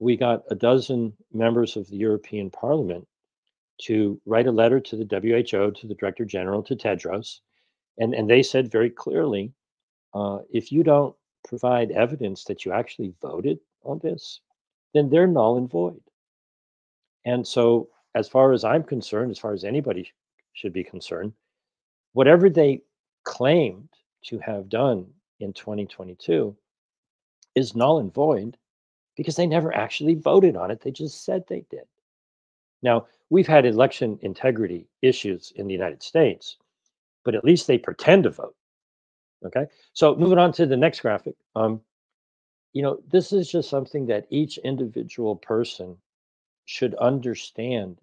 we 0.01 0.17
got 0.17 0.43
a 0.51 0.55
dozen 0.55 1.13
members 1.33 1.77
of 1.77 1.87
the 1.89 1.97
European 1.97 2.51
Parliament 2.51 3.07
to 3.83 4.21
write 4.27 4.47
a 4.47 4.53
letter 4.53 4.81
to 4.81 4.97
the 4.97 5.05
WHO, 5.05 5.71
to 5.71 5.87
the 5.87 5.95
Director 5.95 6.25
General, 6.25 6.63
to 6.65 6.75
Tedros, 6.75 7.41
and, 7.99 8.15
and 8.15 8.29
they 8.29 8.43
said 8.43 8.73
very 8.73 8.91
clearly 8.91 9.53
uh, 10.15 10.39
if 10.51 10.73
you 10.73 10.83
don't 10.83 11.15
provide 11.47 11.91
evidence 11.93 12.45
that 12.45 12.65
you 12.65 12.73
actually 12.73 13.15
voted 13.23 13.59
on 13.85 14.01
this, 14.03 14.41
then 14.95 15.09
they're 15.09 15.27
null 15.27 15.57
and 15.57 15.71
void. 15.71 16.01
And 17.25 17.47
so, 17.47 17.89
as 18.15 18.29
far 18.29 18.53
as 18.53 18.65
I'm 18.65 18.83
concerned, 18.83 19.31
as 19.31 19.39
far 19.39 19.53
as 19.53 19.65
anybody 19.65 20.11
should 20.55 20.73
be 20.73 20.83
concerned, 20.83 21.33
whatever 22.13 22.51
they 22.51 22.83
claimed 23.25 23.89
to 24.25 24.39
have 24.39 24.69
done 24.69 25.07
in 25.39 25.53
2022 25.53 26.57
is 27.55 27.77
null 27.77 27.99
and 27.99 28.13
void 28.13 28.57
because 29.17 29.37
they 29.37 29.47
never 29.47 29.75
actually 29.75 30.15
voted 30.15 30.57
on 30.57 30.71
it. 30.71 30.81
They 30.81 30.91
just 30.91 31.25
said 31.25 31.45
they 31.47 31.65
did. 31.71 31.85
Now, 32.83 33.07
we've 33.29 33.47
had 33.47 33.67
election 33.67 34.19
integrity 34.23 34.89
issues 35.03 35.53
in 35.57 35.67
the 35.67 35.75
United 35.75 36.03
States, 36.03 36.57
but 37.25 37.35
at 37.35 37.45
least 37.45 37.67
they 37.67 37.79
pretend 37.79 38.25
to 38.25 38.31
vote. 38.31 38.55
Okay. 39.45 39.67
So 39.93 40.15
moving 40.17 40.39
on 40.39 40.53
to 40.53 40.67
the 40.67 40.77
next 40.77 41.01
graphic. 41.01 41.35
Um, 41.57 41.81
you 42.73 42.83
know, 42.83 43.01
this 43.11 43.33
is 43.33 43.51
just 43.51 43.69
something 43.69 44.07
that 44.07 44.27
each 44.31 44.59
individual 44.59 45.37
person 45.37 45.97
should 46.67 46.95
understand 46.97 48.01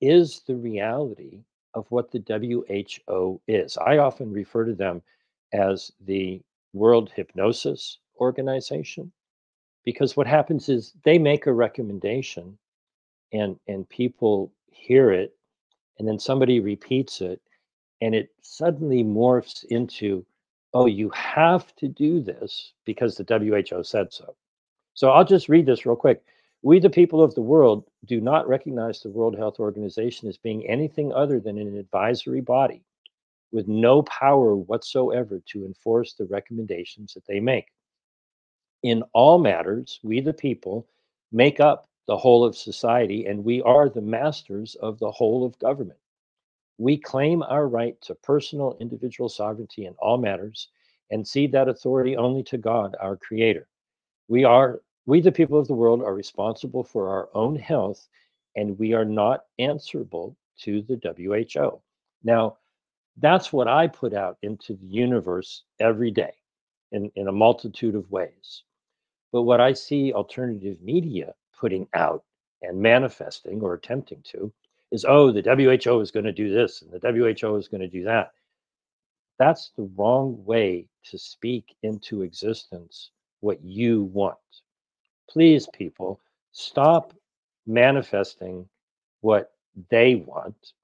is 0.00 0.42
the 0.46 0.56
reality 0.56 1.44
of 1.74 1.90
what 1.90 2.10
the 2.10 2.22
WHO 2.28 3.40
is. 3.48 3.78
I 3.78 3.98
often 3.98 4.32
refer 4.32 4.64
to 4.64 4.74
them 4.74 5.02
as 5.52 5.90
the 6.00 6.42
World 6.72 7.10
Hypnosis 7.14 7.98
Organization 8.20 9.10
because 9.84 10.16
what 10.16 10.26
happens 10.26 10.68
is 10.68 10.92
they 11.04 11.18
make 11.18 11.46
a 11.46 11.52
recommendation 11.52 12.56
and 13.32 13.58
and 13.68 13.88
people 13.88 14.52
hear 14.70 15.10
it 15.10 15.36
and 15.98 16.06
then 16.08 16.18
somebody 16.18 16.60
repeats 16.60 17.20
it 17.20 17.40
and 18.00 18.14
it 18.14 18.30
suddenly 18.42 19.02
morphs 19.02 19.64
into 19.64 20.24
oh, 20.74 20.86
you 20.86 21.08
have 21.10 21.74
to 21.76 21.88
do 21.88 22.20
this 22.20 22.72
because 22.84 23.16
the 23.16 23.24
WHO 23.24 23.84
said 23.84 24.12
so. 24.12 24.34
So 24.94 25.10
I'll 25.10 25.24
just 25.24 25.48
read 25.48 25.66
this 25.66 25.86
real 25.86 25.96
quick. 25.96 26.22
We, 26.62 26.80
the 26.80 26.90
people 26.90 27.22
of 27.22 27.34
the 27.34 27.42
world, 27.42 27.84
do 28.04 28.20
not 28.20 28.48
recognize 28.48 29.00
the 29.00 29.10
World 29.10 29.36
Health 29.36 29.60
Organization 29.60 30.28
as 30.28 30.36
being 30.36 30.66
anything 30.66 31.12
other 31.12 31.38
than 31.38 31.58
an 31.58 31.76
advisory 31.76 32.40
body 32.40 32.82
with 33.52 33.68
no 33.68 34.02
power 34.02 34.56
whatsoever 34.56 35.40
to 35.46 35.64
enforce 35.64 36.14
the 36.14 36.26
recommendations 36.26 37.14
that 37.14 37.26
they 37.28 37.38
make. 37.38 37.66
In 38.84 39.02
all 39.14 39.38
matters, 39.38 39.98
we, 40.02 40.20
the 40.20 40.34
people, 40.34 40.86
make 41.32 41.58
up 41.58 41.88
the 42.06 42.18
whole 42.18 42.44
of 42.44 42.54
society, 42.54 43.24
and 43.24 43.42
we 43.42 43.62
are 43.62 43.88
the 43.88 44.02
masters 44.02 44.74
of 44.74 44.98
the 44.98 45.10
whole 45.10 45.46
of 45.46 45.58
government. 45.58 45.98
We 46.76 46.98
claim 46.98 47.42
our 47.42 47.66
right 47.66 47.98
to 48.02 48.14
personal 48.14 48.76
individual 48.80 49.30
sovereignty 49.30 49.86
in 49.86 49.94
all 49.94 50.18
matters 50.18 50.68
and 51.10 51.26
cede 51.26 51.52
that 51.52 51.68
authority 51.68 52.14
only 52.14 52.42
to 52.42 52.58
God, 52.58 52.94
our 53.00 53.16
creator. 53.16 53.68
We 54.28 54.44
are 54.44 54.82
we 55.06 55.22
the 55.22 55.32
people 55.32 55.58
of 55.58 55.66
the 55.66 55.74
world 55.74 56.02
are 56.02 56.14
responsible 56.14 56.84
for 56.84 57.08
our 57.08 57.30
own 57.32 57.56
health 57.56 58.06
and 58.54 58.78
we 58.78 58.92
are 58.92 59.06
not 59.06 59.46
answerable 59.58 60.36
to 60.58 60.82
the 60.82 61.00
WHO. 61.16 61.80
Now, 62.22 62.58
that's 63.16 63.50
what 63.50 63.66
I 63.66 63.86
put 63.86 64.12
out 64.12 64.36
into 64.42 64.74
the 64.74 64.86
universe 64.86 65.64
every 65.80 66.10
day 66.10 66.34
in, 66.92 67.10
in 67.16 67.28
a 67.28 67.32
multitude 67.32 67.94
of 67.94 68.10
ways. 68.10 68.62
But 69.34 69.42
what 69.42 69.60
I 69.60 69.72
see 69.72 70.12
alternative 70.12 70.80
media 70.80 71.34
putting 71.58 71.88
out 71.92 72.22
and 72.62 72.80
manifesting 72.80 73.60
or 73.62 73.74
attempting 73.74 74.22
to 74.26 74.52
is 74.92 75.04
oh, 75.04 75.32
the 75.32 75.42
WHO 75.42 75.98
is 75.98 76.12
going 76.12 76.26
to 76.26 76.32
do 76.32 76.54
this 76.54 76.82
and 76.82 76.92
the 76.92 77.00
WHO 77.00 77.56
is 77.56 77.66
going 77.66 77.80
to 77.80 77.88
do 77.88 78.04
that. 78.04 78.30
That's 79.40 79.70
the 79.70 79.90
wrong 79.96 80.44
way 80.44 80.86
to 81.06 81.18
speak 81.18 81.74
into 81.82 82.22
existence 82.22 83.10
what 83.40 83.60
you 83.64 84.04
want. 84.04 84.38
Please, 85.28 85.68
people, 85.74 86.20
stop 86.52 87.12
manifesting 87.66 88.68
what 89.22 89.50
they 89.90 90.14
want 90.14 90.74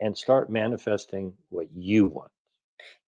and 0.00 0.16
start 0.16 0.50
manifesting 0.50 1.32
what 1.48 1.66
you 1.74 2.06
want. 2.06 2.30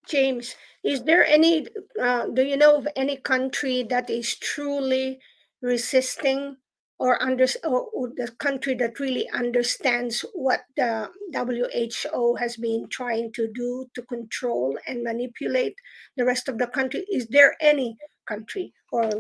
James, 0.07 0.55
is 0.83 1.05
there 1.05 1.25
any, 1.25 1.67
uh, 2.01 2.27
do 2.29 2.43
you 2.43 2.57
know 2.57 2.77
of 2.77 2.89
any 2.97 3.17
country 3.17 3.83
that 3.85 4.09
is 4.11 4.37
truly 4.37 5.21
resisting 5.63 6.57
or 6.99 7.21
under 7.23 7.47
or, 7.65 7.89
or 7.95 8.09
the 8.17 8.31
country 8.39 8.75
that 8.75 9.01
really 9.01 9.29
understands 9.31 10.25
what 10.35 10.61
the 10.77 11.09
WHO 11.35 12.35
has 12.37 12.57
been 12.57 12.87
trying 12.91 13.33
to 13.33 13.49
do 13.55 13.87
to 13.95 14.03
control 14.03 14.79
and 14.87 15.03
manipulate 15.03 15.75
the 16.17 16.25
rest 16.25 16.49
of 16.49 16.59
the 16.59 16.67
country? 16.67 17.05
Is 17.11 17.27
there 17.29 17.57
any 17.61 17.97
country 18.29 18.73
or? 18.93 19.11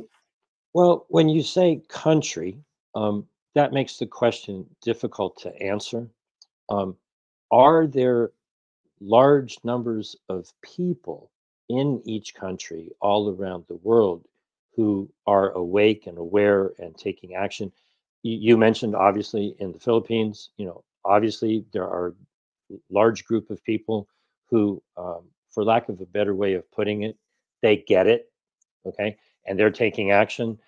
Well, 0.74 1.06
when 1.08 1.28
you 1.28 1.42
say 1.42 1.82
country, 1.88 2.58
um, 2.94 3.26
that 3.54 3.72
makes 3.72 3.96
the 3.96 4.06
question 4.06 4.66
difficult 4.82 5.40
to 5.40 5.62
answer. 5.62 6.08
Um, 6.68 6.96
are 7.50 7.86
there 7.86 8.30
large 9.00 9.58
numbers 9.64 10.16
of 10.28 10.52
people 10.62 11.30
in 11.68 12.02
each 12.04 12.34
country 12.34 12.90
all 13.00 13.30
around 13.30 13.64
the 13.68 13.76
world 13.76 14.26
who 14.76 15.08
are 15.26 15.50
awake 15.52 16.06
and 16.06 16.18
aware 16.18 16.72
and 16.78 16.96
taking 16.96 17.34
action. 17.34 17.72
You, 18.22 18.56
mentioned 18.56 18.94
obviously 18.94 19.56
in 19.58 19.72
the 19.72 19.78
Philippines, 19.78 20.50
you 20.56 20.66
know, 20.66 20.84
obviously 21.04 21.64
there 21.72 21.84
are 21.84 22.14
large 22.90 23.24
group 23.24 23.50
of 23.50 23.64
people 23.64 24.08
who, 24.50 24.82
um, 24.96 25.22
for 25.50 25.64
lack 25.64 25.88
of 25.88 26.00
a 26.00 26.06
better 26.06 26.34
way 26.34 26.54
of 26.54 26.70
putting 26.70 27.02
it, 27.02 27.16
they 27.62 27.76
get 27.76 28.06
it, 28.06 28.30
okay, 28.86 29.16
and 29.46 29.58
they're 29.58 29.70
taking 29.70 30.10
action. 30.10 30.58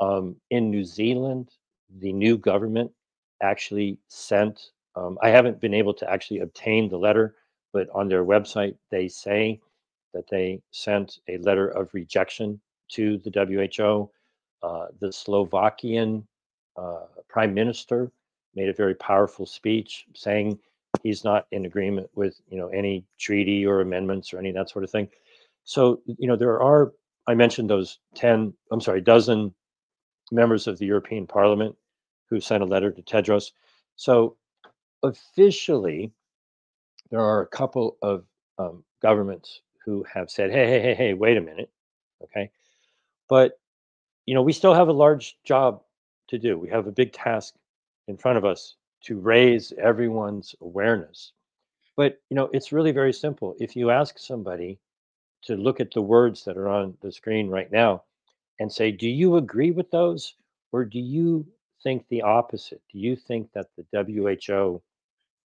Um, 0.00 0.36
in 0.50 0.70
New 0.70 0.84
Zealand, 0.84 1.50
the 1.98 2.12
new 2.12 2.36
government 2.36 2.90
actually 3.42 3.98
sent. 4.08 4.70
Um, 4.96 5.18
I 5.22 5.30
haven't 5.30 5.60
been 5.60 5.74
able 5.74 5.94
to 5.94 6.10
actually 6.10 6.40
obtain 6.40 6.88
the 6.88 6.98
letter, 6.98 7.36
but 7.72 7.88
on 7.94 8.08
their 8.08 8.24
website 8.24 8.76
they 8.90 9.08
say 9.08 9.60
that 10.14 10.28
they 10.30 10.60
sent 10.72 11.18
a 11.28 11.38
letter 11.38 11.68
of 11.68 11.92
rejection 11.94 12.60
to 12.90 13.18
the 13.18 13.30
WHO. 13.30 14.10
Uh, 14.62 14.86
the 15.00 15.12
Slovakian 15.12 16.26
uh, 16.76 17.04
prime 17.28 17.54
minister 17.54 18.10
made 18.54 18.68
a 18.68 18.72
very 18.72 18.94
powerful 18.94 19.46
speech 19.46 20.06
saying 20.14 20.58
he's 21.02 21.24
not 21.24 21.46
in 21.52 21.66
agreement 21.66 22.08
with 22.14 22.40
you 22.48 22.58
know 22.58 22.68
any 22.68 23.04
treaty 23.18 23.66
or 23.66 23.80
amendments 23.80 24.32
or 24.32 24.38
any 24.38 24.48
of 24.48 24.54
that 24.56 24.70
sort 24.70 24.84
of 24.84 24.90
thing. 24.90 25.08
So 25.64 26.00
you 26.06 26.26
know 26.28 26.36
there 26.36 26.60
are 26.60 26.92
I 27.28 27.34
mentioned 27.34 27.70
those 27.70 27.98
ten 28.14 28.54
I'm 28.72 28.80
sorry 28.80 29.00
dozen 29.00 29.54
members 30.32 30.66
of 30.66 30.78
the 30.78 30.86
European 30.86 31.26
Parliament 31.26 31.76
who 32.30 32.40
sent 32.40 32.62
a 32.62 32.66
letter 32.66 32.90
to 32.90 33.02
Tedros. 33.02 33.52
So 33.96 34.36
officially, 35.02 36.12
there 37.10 37.20
are 37.20 37.42
a 37.42 37.46
couple 37.46 37.96
of 38.02 38.24
um, 38.58 38.84
governments 39.02 39.60
who 39.84 40.04
have 40.04 40.30
said, 40.30 40.50
"Hey, 40.50 40.66
hey, 40.66 40.80
hey, 40.80 40.94
hey, 40.94 41.14
wait 41.14 41.36
a 41.36 41.40
minute, 41.40 41.70
okay." 42.22 42.50
But 43.28 43.58
you 44.26 44.34
know, 44.34 44.42
we 44.42 44.52
still 44.52 44.74
have 44.74 44.88
a 44.88 44.92
large 44.92 45.38
job 45.44 45.82
to 46.28 46.38
do. 46.38 46.58
We 46.58 46.68
have 46.70 46.86
a 46.86 46.92
big 46.92 47.12
task 47.12 47.54
in 48.08 48.16
front 48.16 48.38
of 48.38 48.44
us 48.44 48.76
to 49.02 49.18
raise 49.18 49.72
everyone's 49.72 50.54
awareness. 50.60 51.32
But 51.96 52.20
you 52.30 52.36
know, 52.36 52.50
it's 52.52 52.72
really 52.72 52.92
very 52.92 53.12
simple. 53.12 53.56
If 53.60 53.76
you 53.76 53.90
ask 53.90 54.18
somebody 54.18 54.78
to 55.42 55.56
look 55.56 55.80
at 55.80 55.92
the 55.92 56.02
words 56.02 56.44
that 56.44 56.56
are 56.56 56.68
on 56.68 56.96
the 57.02 57.12
screen 57.12 57.48
right 57.48 57.70
now 57.72 58.04
and 58.60 58.72
say, 58.72 58.92
"Do 58.92 59.08
you 59.08 59.36
agree 59.36 59.70
with 59.72 59.90
those 59.90 60.34
or 60.72 60.84
do 60.84 61.00
you 61.00 61.46
think 61.82 62.06
the 62.08 62.22
opposite? 62.22 62.82
Do 62.92 62.98
you 62.98 63.16
think 63.16 63.52
that 63.52 63.68
the 63.76 63.84
WHO 63.92 64.82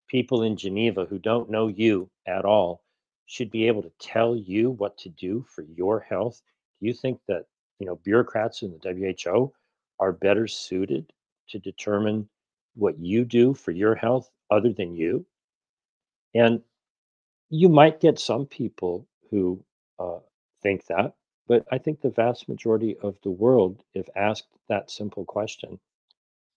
people 0.08 0.44
in 0.44 0.56
Geneva 0.56 1.06
who 1.06 1.20
don't 1.20 1.50
know 1.50 1.68
you 1.68 2.10
at 2.28 2.46
all 2.46 2.84
should 3.26 3.52
be 3.52 3.68
able 3.68 3.82
to 3.82 3.92
tell 4.00 4.36
you 4.36 4.72
what 4.72 4.98
to 5.00 5.10
do 5.10 5.46
for 5.50 5.64
your 5.64 6.00
health? 6.00 6.42
Do 6.80 6.88
you 6.88 6.94
think 6.94 7.20
that, 7.28 7.46
you 7.80 7.88
know, 7.88 7.96
bureaucrats 8.04 8.62
in 8.62 8.78
the 8.78 9.24
WHO 9.24 9.54
are 10.00 10.12
better 10.12 10.48
suited 10.48 11.12
to 11.50 11.60
determine 11.60 12.28
what 12.76 13.00
you 13.00 13.26
do 13.26 13.54
for 13.54 13.72
your 13.72 13.96
health 13.96 14.30
other 14.50 14.74
than 14.74 14.96
you? 14.96 15.26
And 16.36 16.62
you 17.50 17.70
might 17.70 18.00
get 18.02 18.20
some 18.20 18.46
people 18.46 19.08
who 19.30 19.64
uh, 20.00 20.20
think 20.62 20.86
that, 20.88 21.14
but 21.48 21.66
I 21.72 21.78
think 21.78 22.02
the 22.02 22.10
vast 22.10 22.50
majority 22.50 22.98
of 23.04 23.18
the 23.24 23.32
world, 23.32 23.84
if 23.94 24.08
asked 24.16 24.48
that 24.70 24.90
simple 24.90 25.26
question, 25.26 25.80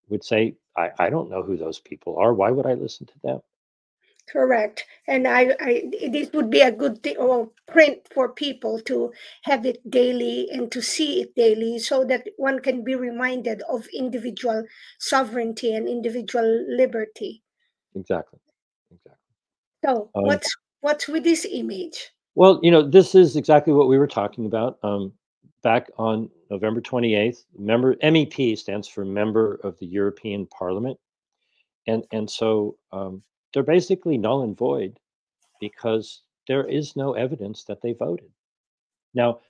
would 0.09 0.25
say, 0.25 0.57
I, 0.77 0.91
I 0.99 1.11
don't 1.11 1.31
know 1.31 1.43
who 1.43 1.57
those 1.57 1.81
people 1.81 2.19
are. 2.19 2.35
Why 2.35 2.51
would 2.51 2.67
I 2.67 2.75
listen 2.75 3.07
to 3.07 3.19
them? 3.23 3.41
Correct. 4.29 4.85
And 5.07 5.29
I, 5.29 5.55
I 5.61 5.85
this 6.11 6.33
would 6.33 6.51
be 6.51 6.61
a 6.61 6.73
good 6.73 7.03
thing 7.03 7.17
or 7.17 7.49
print 7.69 8.09
for 8.13 8.29
people 8.29 8.81
to 8.81 9.13
have 9.43 9.65
it 9.65 9.89
daily 9.89 10.49
and 10.51 10.71
to 10.73 10.83
see 10.83 11.23
it 11.23 11.35
daily 11.37 11.79
so 11.79 12.05
that 12.07 12.27
one 12.37 12.59
can 12.59 12.83
be 12.83 12.97
reminded 12.97 13.63
of 13.69 13.87
individual 13.95 14.65
sovereignty 14.99 15.73
and 15.75 15.89
individual 15.89 16.67
liberty. 16.69 17.45
Exactly. 17.95 18.41
Exactly. 18.91 19.21
So 19.85 20.11
um, 20.17 20.25
what's 20.25 20.57
what's 20.81 21.07
with 21.07 21.23
this 21.23 21.47
image? 21.49 22.11
Well, 22.35 22.59
you 22.65 22.73
know, 22.73 22.83
this 22.83 23.15
is 23.15 23.37
exactly 23.37 23.73
what 23.73 23.89
we 23.89 23.97
were 23.97 24.09
talking 24.09 24.47
about. 24.47 24.79
Um, 24.83 25.13
back 25.63 25.89
on 25.99 26.31
November 26.51 26.81
28th, 26.81 27.45
member 27.59 27.97
MEP 27.97 28.57
stands 28.57 28.87
for 28.89 29.05
member 29.05 29.55
of 29.65 29.79
the 29.79 29.87
European 29.87 30.47
Parliament. 30.47 30.99
And 31.87 32.05
and 32.13 32.29
so 32.29 32.77
um, 32.93 33.23
they're 33.53 33.63
basically 33.63 34.19
null 34.19 34.43
and 34.43 34.57
void 34.57 34.99
because 35.61 36.23
there 36.49 36.67
is 36.67 36.97
no 36.97 37.15
evidence 37.15 37.65
that 37.65 37.81
they 37.81 37.93
voted. 37.93 38.31
Now, 39.15 39.41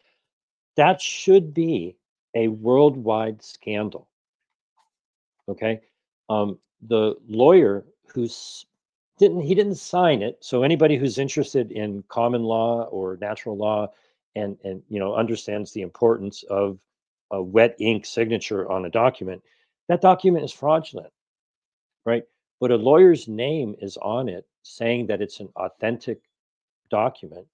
that 0.77 1.01
should 1.01 1.53
be 1.53 1.97
a 2.35 2.49
worldwide 2.49 3.43
scandal. 3.43 4.09
Okay. 5.49 5.81
Um, 6.29 6.59
the 6.89 7.17
lawyer 7.29 7.87
who's 8.13 8.67
didn't 9.19 9.41
he 9.41 9.55
didn't 9.55 9.77
sign 9.77 10.23
it 10.23 10.37
so 10.41 10.63
anybody 10.63 10.97
who's 10.97 11.19
interested 11.19 11.73
in 11.73 12.05
common 12.09 12.43
law 12.43 12.83
or 12.85 13.17
natural 13.21 13.57
law 13.57 13.89
and 14.35 14.59
and 14.65 14.83
you 14.89 14.99
know 14.99 15.15
understands 15.15 15.73
the 15.73 15.81
importance 15.81 16.43
of 16.45 16.79
a 17.31 17.43
wet 17.43 17.77
ink 17.81 18.07
signature 18.07 18.71
on 18.71 18.85
a 18.85 18.91
document 18.91 19.43
that 19.89 20.01
document 20.01 20.45
is 20.45 20.53
fraudulent 20.53 21.13
right 22.05 22.25
but 22.61 22.71
a 22.71 22.77
lawyer's 22.77 23.29
name 23.29 23.75
is 23.81 23.97
on 23.99 24.29
it 24.29 24.47
saying 24.63 25.07
that 25.07 25.23
it's 25.23 25.41
an 25.41 25.49
authentic 25.57 26.21
document, 26.91 27.47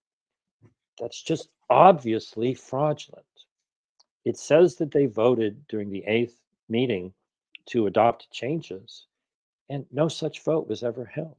that's 1.00 1.22
just 1.22 1.48
obviously 1.70 2.54
fraudulent. 2.54 3.26
It 4.24 4.36
says 4.36 4.76
that 4.76 4.92
they 4.92 5.06
voted 5.06 5.66
during 5.68 5.90
the 5.90 6.04
eighth 6.06 6.40
meeting 6.68 7.12
to 7.66 7.86
adopt 7.86 8.30
changes, 8.30 9.06
and 9.68 9.86
no 9.90 10.08
such 10.08 10.42
vote 10.42 10.68
was 10.68 10.82
ever 10.82 11.04
held. 11.04 11.36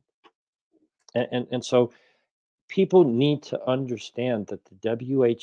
And, 1.16 1.28
and, 1.32 1.48
and 1.52 1.66
so 1.66 1.92
people 2.68 3.04
need 3.04 3.44
to 3.44 3.70
understand 3.70 4.48
that 4.48 4.62
the 4.66 4.98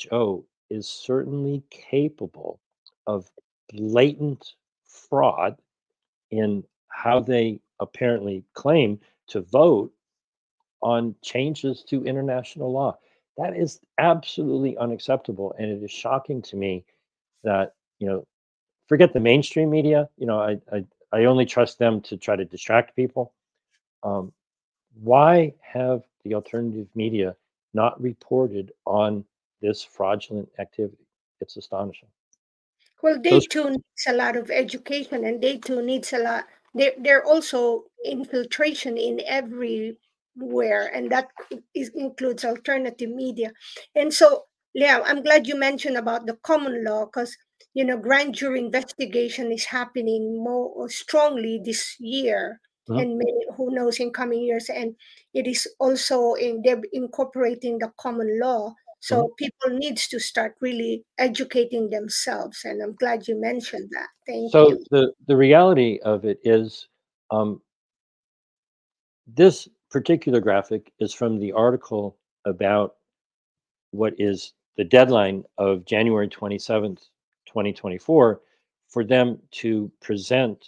WHO 0.09 0.45
is 0.69 0.87
certainly 0.87 1.63
capable 1.69 2.59
of 3.07 3.29
blatant 3.71 4.53
fraud 4.85 5.57
in 6.31 6.63
how 6.89 7.19
they 7.19 7.59
apparently 7.79 8.43
claim 8.53 8.99
to 9.27 9.41
vote 9.41 9.91
on 10.81 11.15
changes 11.21 11.83
to 11.83 12.05
international 12.05 12.71
law. 12.71 12.97
That 13.37 13.55
is 13.55 13.79
absolutely 13.97 14.77
unacceptable. 14.77 15.53
And 15.57 15.71
it 15.71 15.83
is 15.83 15.91
shocking 15.91 16.41
to 16.43 16.55
me 16.55 16.85
that, 17.43 17.75
you 17.99 18.07
know, 18.07 18.25
forget 18.87 19.13
the 19.13 19.19
mainstream 19.19 19.69
media. 19.69 20.09
You 20.17 20.27
know, 20.27 20.39
I, 20.39 20.59
I, 20.71 20.85
I 21.11 21.25
only 21.25 21.45
trust 21.45 21.79
them 21.79 22.01
to 22.01 22.17
try 22.17 22.35
to 22.35 22.45
distract 22.45 22.95
people. 22.95 23.33
Um, 24.03 24.33
why 25.01 25.53
have 25.61 26.03
the 26.23 26.35
alternative 26.35 26.87
media 26.95 27.35
not 27.73 28.01
reported 28.01 28.71
on 28.85 29.23
this 29.61 29.83
fraudulent 29.83 30.49
activity? 30.59 31.07
It's 31.39 31.57
astonishing. 31.57 32.09
Well, 33.03 33.19
they 33.21 33.31
Those, 33.31 33.47
too 33.47 33.69
needs 33.69 34.05
a 34.07 34.13
lot 34.13 34.35
of 34.35 34.51
education, 34.51 35.25
and 35.25 35.41
they 35.41 35.57
too 35.57 35.81
needs 35.81 36.13
a 36.13 36.19
lot 36.19 36.45
there 36.73 36.93
there 36.97 37.23
also 37.23 37.83
infiltration 38.05 38.97
in 38.97 39.21
everywhere 39.25 40.91
and 40.93 41.11
that 41.11 41.27
is, 41.75 41.91
includes 41.95 42.45
alternative 42.45 43.09
media 43.09 43.51
and 43.95 44.13
so 44.13 44.43
yeah 44.73 45.01
i'm 45.05 45.21
glad 45.21 45.47
you 45.47 45.57
mentioned 45.57 45.97
about 45.97 46.25
the 46.25 46.37
common 46.43 46.83
law 46.83 47.05
because 47.05 47.35
you 47.73 47.83
know 47.83 47.97
grand 47.97 48.33
jury 48.33 48.59
investigation 48.59 49.51
is 49.51 49.65
happening 49.65 50.41
more 50.43 50.89
strongly 50.89 51.61
this 51.63 51.95
year 51.99 52.59
uh-huh. 52.89 52.99
and 52.99 53.17
many, 53.17 53.45
who 53.57 53.73
knows 53.75 53.99
in 53.99 54.11
coming 54.11 54.41
years 54.41 54.69
and 54.69 54.95
it 55.33 55.47
is 55.47 55.67
also 55.79 56.33
in 56.33 56.61
they're 56.63 56.81
incorporating 56.93 57.77
the 57.79 57.91
common 57.97 58.39
law 58.39 58.73
so 59.01 59.23
mm-hmm. 59.23 59.33
people 59.37 59.79
needs 59.79 60.07
to 60.09 60.19
start 60.19 60.55
really 60.61 61.03
educating 61.17 61.89
themselves, 61.89 62.61
and 62.63 62.81
I'm 62.83 62.93
glad 62.93 63.27
you 63.27 63.39
mentioned 63.39 63.89
that. 63.91 64.07
Thank 64.27 64.51
so 64.51 64.69
you. 64.69 64.75
So 64.75 64.83
the 64.91 65.13
the 65.27 65.35
reality 65.35 65.99
of 66.05 66.23
it 66.23 66.39
is, 66.43 66.87
um, 67.31 67.61
this 69.25 69.67
particular 69.89 70.39
graphic 70.39 70.93
is 70.99 71.13
from 71.13 71.39
the 71.39 71.51
article 71.51 72.17
about 72.45 72.95
what 73.89 74.13
is 74.19 74.53
the 74.77 74.83
deadline 74.83 75.43
of 75.57 75.85
January 75.85 76.27
27th, 76.27 77.09
2024, 77.47 78.39
for 78.87 79.03
them 79.03 79.39
to 79.51 79.91
present 79.99 80.63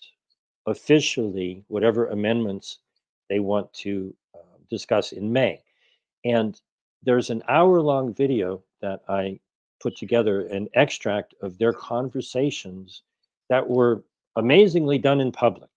officially 0.66 1.64
whatever 1.68 2.08
amendments 2.08 2.80
they 3.30 3.40
want 3.40 3.72
to 3.74 4.14
uh, 4.34 4.58
discuss 4.72 5.12
in 5.12 5.32
May. 5.32 5.62
And 6.26 6.60
there's 7.04 7.30
an 7.30 7.44
hour 7.48 7.82
long 7.82 8.14
video 8.14 8.64
that 8.82 9.02
I 9.10 9.40
put 9.82 9.98
together, 9.98 10.48
an 10.48 10.70
extract 10.76 11.34
of 11.42 11.58
their 11.58 11.74
conversations 11.74 13.04
that 13.50 13.68
were 13.68 14.04
amazingly 14.36 14.98
done 14.98 15.20
in 15.22 15.32
public. 15.32 15.70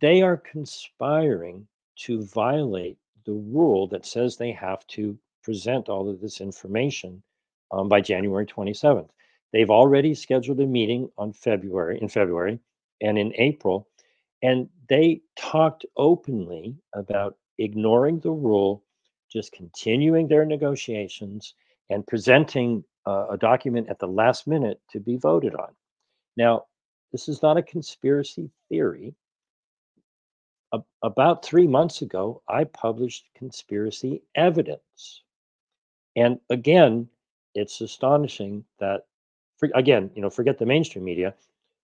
They 0.00 0.22
are 0.22 0.36
conspiring 0.38 1.66
to 2.00 2.24
violate 2.24 2.98
the 3.24 3.34
rule 3.34 3.86
that 3.88 4.06
says 4.06 4.36
they 4.36 4.52
have 4.52 4.86
to 4.88 5.18
present 5.44 5.88
all 5.88 6.08
of 6.08 6.20
this 6.20 6.40
information 6.40 7.22
um, 7.70 7.88
by 7.88 8.00
January 8.00 8.46
27th. 8.46 9.10
They've 9.52 9.70
already 9.70 10.14
scheduled 10.14 10.60
a 10.60 10.66
meeting 10.66 11.10
on 11.18 11.32
February 11.32 11.98
in 12.00 12.08
February 12.08 12.58
and 13.00 13.18
in 13.18 13.32
April, 13.36 13.88
and 14.42 14.68
they 14.88 15.20
talked 15.36 15.84
openly 15.96 16.76
about 16.94 17.36
ignoring 17.58 18.20
the 18.20 18.30
rule 18.30 18.82
just 19.32 19.52
continuing 19.52 20.28
their 20.28 20.44
negotiations 20.44 21.54
and 21.90 22.06
presenting 22.06 22.84
uh, 23.06 23.26
a 23.30 23.36
document 23.36 23.88
at 23.88 23.98
the 23.98 24.06
last 24.06 24.46
minute 24.46 24.80
to 24.90 25.00
be 25.00 25.16
voted 25.16 25.54
on. 25.54 25.70
Now, 26.36 26.66
this 27.12 27.28
is 27.28 27.42
not 27.42 27.56
a 27.56 27.62
conspiracy 27.62 28.50
theory. 28.68 29.14
A- 30.72 30.82
about 31.02 31.44
three 31.44 31.66
months 31.66 32.02
ago, 32.02 32.42
I 32.48 32.64
published 32.64 33.28
conspiracy 33.36 34.22
evidence. 34.34 35.22
And 36.16 36.38
again, 36.50 37.08
it's 37.54 37.80
astonishing 37.80 38.64
that, 38.80 39.06
for, 39.58 39.70
again, 39.74 40.10
you 40.14 40.22
know, 40.22 40.30
forget 40.30 40.58
the 40.58 40.66
mainstream 40.66 41.04
media, 41.04 41.34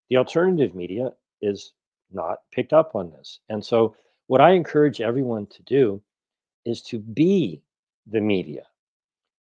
the 0.08 0.16
alternative 0.16 0.74
media 0.74 1.12
is 1.42 1.72
not 2.10 2.38
picked 2.52 2.72
up 2.72 2.94
on 2.94 3.10
this. 3.10 3.40
And 3.48 3.64
so, 3.64 3.94
what 4.26 4.40
I 4.40 4.52
encourage 4.52 5.00
everyone 5.00 5.46
to 5.46 5.62
do 5.62 6.02
is 6.64 6.82
to 6.82 6.98
be 6.98 7.62
the 8.06 8.20
media. 8.20 8.62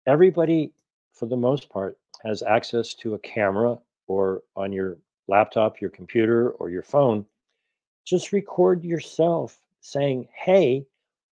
Everybody, 0.06 0.72
for 1.12 1.26
the 1.26 1.36
most 1.36 1.68
part, 1.68 1.98
has 2.24 2.42
access 2.42 2.94
to 2.94 3.14
a 3.14 3.18
camera 3.18 3.78
or 4.06 4.42
on 4.56 4.72
your 4.72 4.98
laptop, 5.28 5.80
your 5.80 5.90
computer, 5.90 6.50
or 6.50 6.70
your 6.70 6.82
phone. 6.82 7.26
Just 8.04 8.32
record 8.32 8.84
yourself 8.84 9.58
saying, 9.80 10.28
hey, 10.32 10.86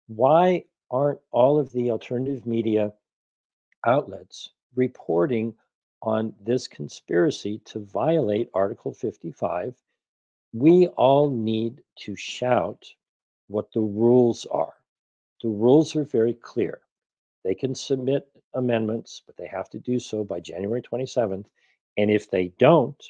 why 0.07 0.63
aren't 0.89 1.19
all 1.31 1.59
of 1.59 1.71
the 1.71 1.91
alternative 1.91 2.45
media 2.45 2.93
outlets 3.85 4.49
reporting 4.75 5.53
on 6.01 6.33
this 6.41 6.67
conspiracy 6.67 7.59
to 7.65 7.79
violate 7.79 8.49
Article 8.53 8.93
55? 8.93 9.75
We 10.53 10.87
all 10.87 11.29
need 11.29 11.81
to 11.99 12.15
shout 12.15 12.85
what 13.47 13.71
the 13.73 13.81
rules 13.81 14.45
are. 14.47 14.73
The 15.41 15.49
rules 15.49 15.95
are 15.95 16.03
very 16.03 16.33
clear. 16.33 16.81
They 17.43 17.55
can 17.55 17.73
submit 17.73 18.27
amendments, 18.53 19.23
but 19.25 19.37
they 19.37 19.47
have 19.47 19.69
to 19.71 19.79
do 19.79 19.99
so 19.99 20.23
by 20.23 20.39
January 20.39 20.81
27th. 20.81 21.45
And 21.97 22.11
if 22.11 22.29
they 22.29 22.49
don't, 22.59 23.03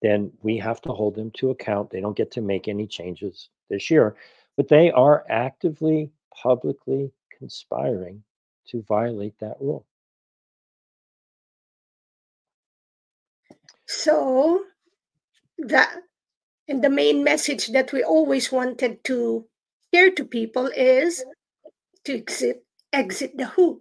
then 0.00 0.32
we 0.42 0.56
have 0.58 0.80
to 0.82 0.92
hold 0.92 1.14
them 1.14 1.30
to 1.32 1.50
account. 1.50 1.90
They 1.90 2.00
don't 2.00 2.16
get 2.16 2.30
to 2.32 2.40
make 2.40 2.68
any 2.68 2.86
changes 2.86 3.50
this 3.68 3.90
year. 3.90 4.16
but 4.56 4.66
they 4.66 4.90
are 4.90 5.24
actively, 5.28 6.10
publicly 6.34 7.12
conspiring 7.38 8.24
to 8.66 8.82
violate 8.82 9.38
that 9.38 9.56
rule. 9.60 9.86
So 13.86 14.64
that 15.58 15.94
and 16.66 16.82
the 16.82 16.90
main 16.90 17.22
message 17.22 17.68
that 17.68 17.92
we 17.92 18.02
always 18.02 18.50
wanted 18.50 19.04
to 19.04 19.46
share 19.94 20.10
to 20.10 20.24
people 20.24 20.66
is 20.76 21.24
to 22.04 22.14
exit 22.14 22.64
exit 22.92 23.36
the 23.36 23.46
who. 23.46 23.80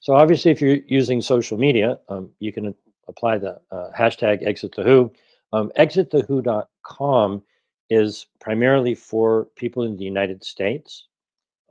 So 0.00 0.14
obviously, 0.14 0.50
if 0.50 0.60
you're 0.60 0.78
using 0.86 1.20
social 1.22 1.56
media, 1.56 1.98
um, 2.08 2.30
you 2.38 2.52
can 2.52 2.74
apply 3.08 3.38
the 3.38 3.60
uh, 3.70 3.90
hashtag 3.96 4.46
exit 4.46 4.74
the 4.74 4.82
who. 4.82 5.12
Um, 5.52 5.70
exitthewho.com 5.78 7.42
is 7.90 8.26
primarily 8.40 8.94
for 8.94 9.46
people 9.56 9.84
in 9.84 9.96
the 9.96 10.04
United 10.04 10.44
States. 10.44 11.06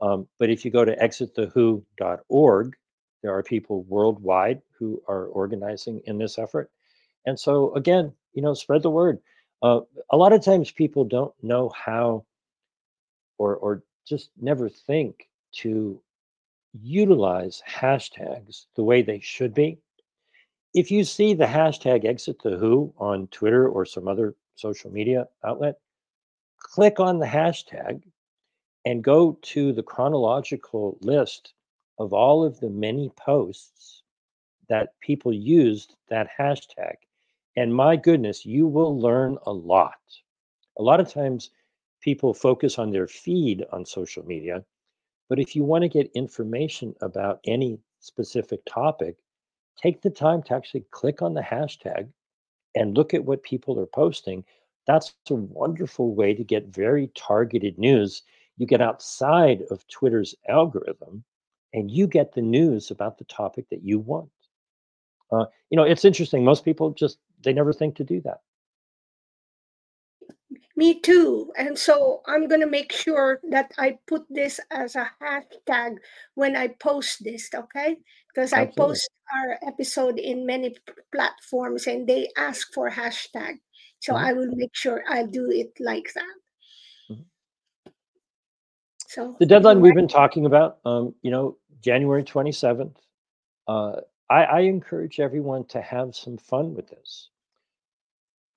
Um, 0.00 0.26
but 0.38 0.50
if 0.50 0.64
you 0.64 0.70
go 0.70 0.84
to 0.84 0.96
exitthewho.org, 0.96 2.76
there 3.22 3.34
are 3.34 3.42
people 3.42 3.82
worldwide 3.84 4.60
who 4.78 5.02
are 5.08 5.26
organizing 5.26 6.00
in 6.06 6.18
this 6.18 6.38
effort. 6.38 6.70
And 7.26 7.38
so, 7.38 7.74
again, 7.74 8.12
you 8.32 8.42
know, 8.42 8.54
spread 8.54 8.82
the 8.82 8.90
word. 8.90 9.18
Uh, 9.62 9.80
a 10.10 10.16
lot 10.16 10.32
of 10.32 10.44
times 10.44 10.70
people 10.70 11.04
don't 11.04 11.32
know 11.42 11.70
how 11.70 12.24
or, 13.38 13.56
or 13.56 13.82
just 14.06 14.30
never 14.40 14.68
think 14.68 15.28
to 15.58 16.00
utilize 16.82 17.62
hashtags 17.68 18.66
the 18.74 18.84
way 18.84 19.02
they 19.02 19.20
should 19.20 19.54
be. 19.54 19.78
If 20.74 20.90
you 20.90 21.04
see 21.04 21.34
the 21.34 21.46
hashtag 21.46 22.04
exit 22.04 22.42
the 22.42 22.56
who 22.56 22.92
on 22.98 23.28
Twitter 23.28 23.68
or 23.68 23.84
some 23.84 24.08
other 24.08 24.34
social 24.56 24.90
media 24.90 25.28
outlet, 25.44 25.76
click 26.58 26.98
on 26.98 27.18
the 27.18 27.26
hashtag 27.26 28.02
and 28.84 29.04
go 29.04 29.38
to 29.42 29.72
the 29.72 29.82
chronological 29.82 30.98
list 31.00 31.54
of 31.98 32.12
all 32.12 32.44
of 32.44 32.58
the 32.60 32.70
many 32.70 33.10
posts 33.16 34.02
that 34.68 34.98
people 35.00 35.32
used 35.32 35.94
that 36.08 36.28
hashtag. 36.38 36.94
And 37.56 37.72
my 37.72 37.96
goodness, 37.96 38.44
you 38.44 38.66
will 38.66 38.98
learn 38.98 39.38
a 39.46 39.52
lot. 39.52 40.00
A 40.78 40.82
lot 40.82 41.00
of 41.00 41.12
times 41.12 41.50
people 42.00 42.34
focus 42.34 42.78
on 42.78 42.90
their 42.90 43.06
feed 43.06 43.64
on 43.70 43.86
social 43.86 44.24
media, 44.26 44.64
but 45.28 45.38
if 45.38 45.56
you 45.56 45.64
want 45.64 45.82
to 45.82 45.88
get 45.88 46.10
information 46.14 46.94
about 47.00 47.40
any 47.46 47.78
specific 48.00 48.60
topic, 48.66 49.16
take 49.76 50.02
the 50.02 50.10
time 50.10 50.42
to 50.44 50.54
actually 50.54 50.84
click 50.90 51.22
on 51.22 51.34
the 51.34 51.40
hashtag 51.40 52.08
and 52.74 52.96
look 52.96 53.14
at 53.14 53.24
what 53.24 53.42
people 53.42 53.78
are 53.78 53.86
posting. 53.86 54.44
That's 54.86 55.14
a 55.30 55.34
wonderful 55.34 56.14
way 56.14 56.34
to 56.34 56.44
get 56.44 56.66
very 56.66 57.10
targeted 57.14 57.78
news. 57.78 58.22
You 58.58 58.66
get 58.66 58.80
outside 58.80 59.62
of 59.70 59.86
Twitter's 59.88 60.34
algorithm 60.48 61.24
and 61.72 61.90
you 61.90 62.06
get 62.06 62.34
the 62.34 62.42
news 62.42 62.90
about 62.90 63.18
the 63.18 63.24
topic 63.24 63.66
that 63.70 63.82
you 63.82 63.98
want. 63.98 64.30
Uh, 65.32 65.46
you 65.70 65.76
know, 65.76 65.84
it's 65.84 66.04
interesting. 66.04 66.44
Most 66.44 66.64
people 66.64 66.90
just 66.90 67.18
they 67.42 67.52
never 67.52 67.72
think 67.72 67.96
to 67.96 68.04
do 68.04 68.20
that. 68.22 68.40
Me 70.76 71.00
too. 71.00 71.52
And 71.56 71.78
so 71.78 72.22
I'm 72.26 72.48
going 72.48 72.60
to 72.60 72.66
make 72.66 72.90
sure 72.90 73.40
that 73.50 73.72
I 73.78 73.98
put 74.06 74.22
this 74.28 74.58
as 74.70 74.96
a 74.96 75.10
hashtag 75.22 75.96
when 76.34 76.56
I 76.56 76.68
post 76.68 77.22
this, 77.22 77.48
okay? 77.54 77.96
Because 78.28 78.52
I 78.52 78.66
post 78.66 79.08
our 79.32 79.58
episode 79.68 80.18
in 80.18 80.44
many 80.44 80.74
platforms 81.14 81.86
and 81.86 82.08
they 82.08 82.28
ask 82.36 82.72
for 82.74 82.90
hashtag. 82.90 83.60
So 84.00 84.14
mm-hmm. 84.14 84.24
I 84.24 84.32
will 84.32 84.50
make 84.56 84.74
sure 84.74 85.04
I 85.08 85.22
do 85.22 85.48
it 85.50 85.72
like 85.78 86.12
that. 86.14 86.34
Mm-hmm. 87.12 87.92
So 89.06 89.36
the 89.38 89.46
deadline 89.46 89.80
we've 89.80 89.94
been 89.94 90.08
talking 90.08 90.44
about, 90.44 90.78
um, 90.84 91.14
you 91.22 91.30
know, 91.30 91.56
January 91.82 92.24
27th. 92.24 92.96
Uh, 93.68 94.00
I, 94.28 94.44
I 94.44 94.60
encourage 94.60 95.20
everyone 95.20 95.66
to 95.66 95.80
have 95.80 96.16
some 96.16 96.36
fun 96.36 96.74
with 96.74 96.88
this 96.88 97.28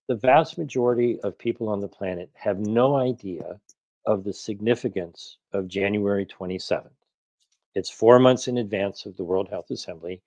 the 0.07 0.15
vast 0.15 0.57
majority 0.57 1.19
of 1.21 1.37
people 1.37 1.69
on 1.69 1.81
the 1.81 1.87
planet 1.87 2.29
have 2.33 2.59
no 2.59 2.95
idea 2.95 3.59
of 4.05 4.23
the 4.23 4.33
significance 4.33 5.37
of 5.53 5.67
January 5.67 6.25
27th. 6.25 6.89
It's 7.75 7.89
four 7.89 8.17
months 8.17 8.47
in 8.47 8.57
advance 8.57 9.05
of 9.05 9.17
the 9.17 9.23
World 9.23 9.49
Health 9.49 9.69
Assembly. 9.69 10.21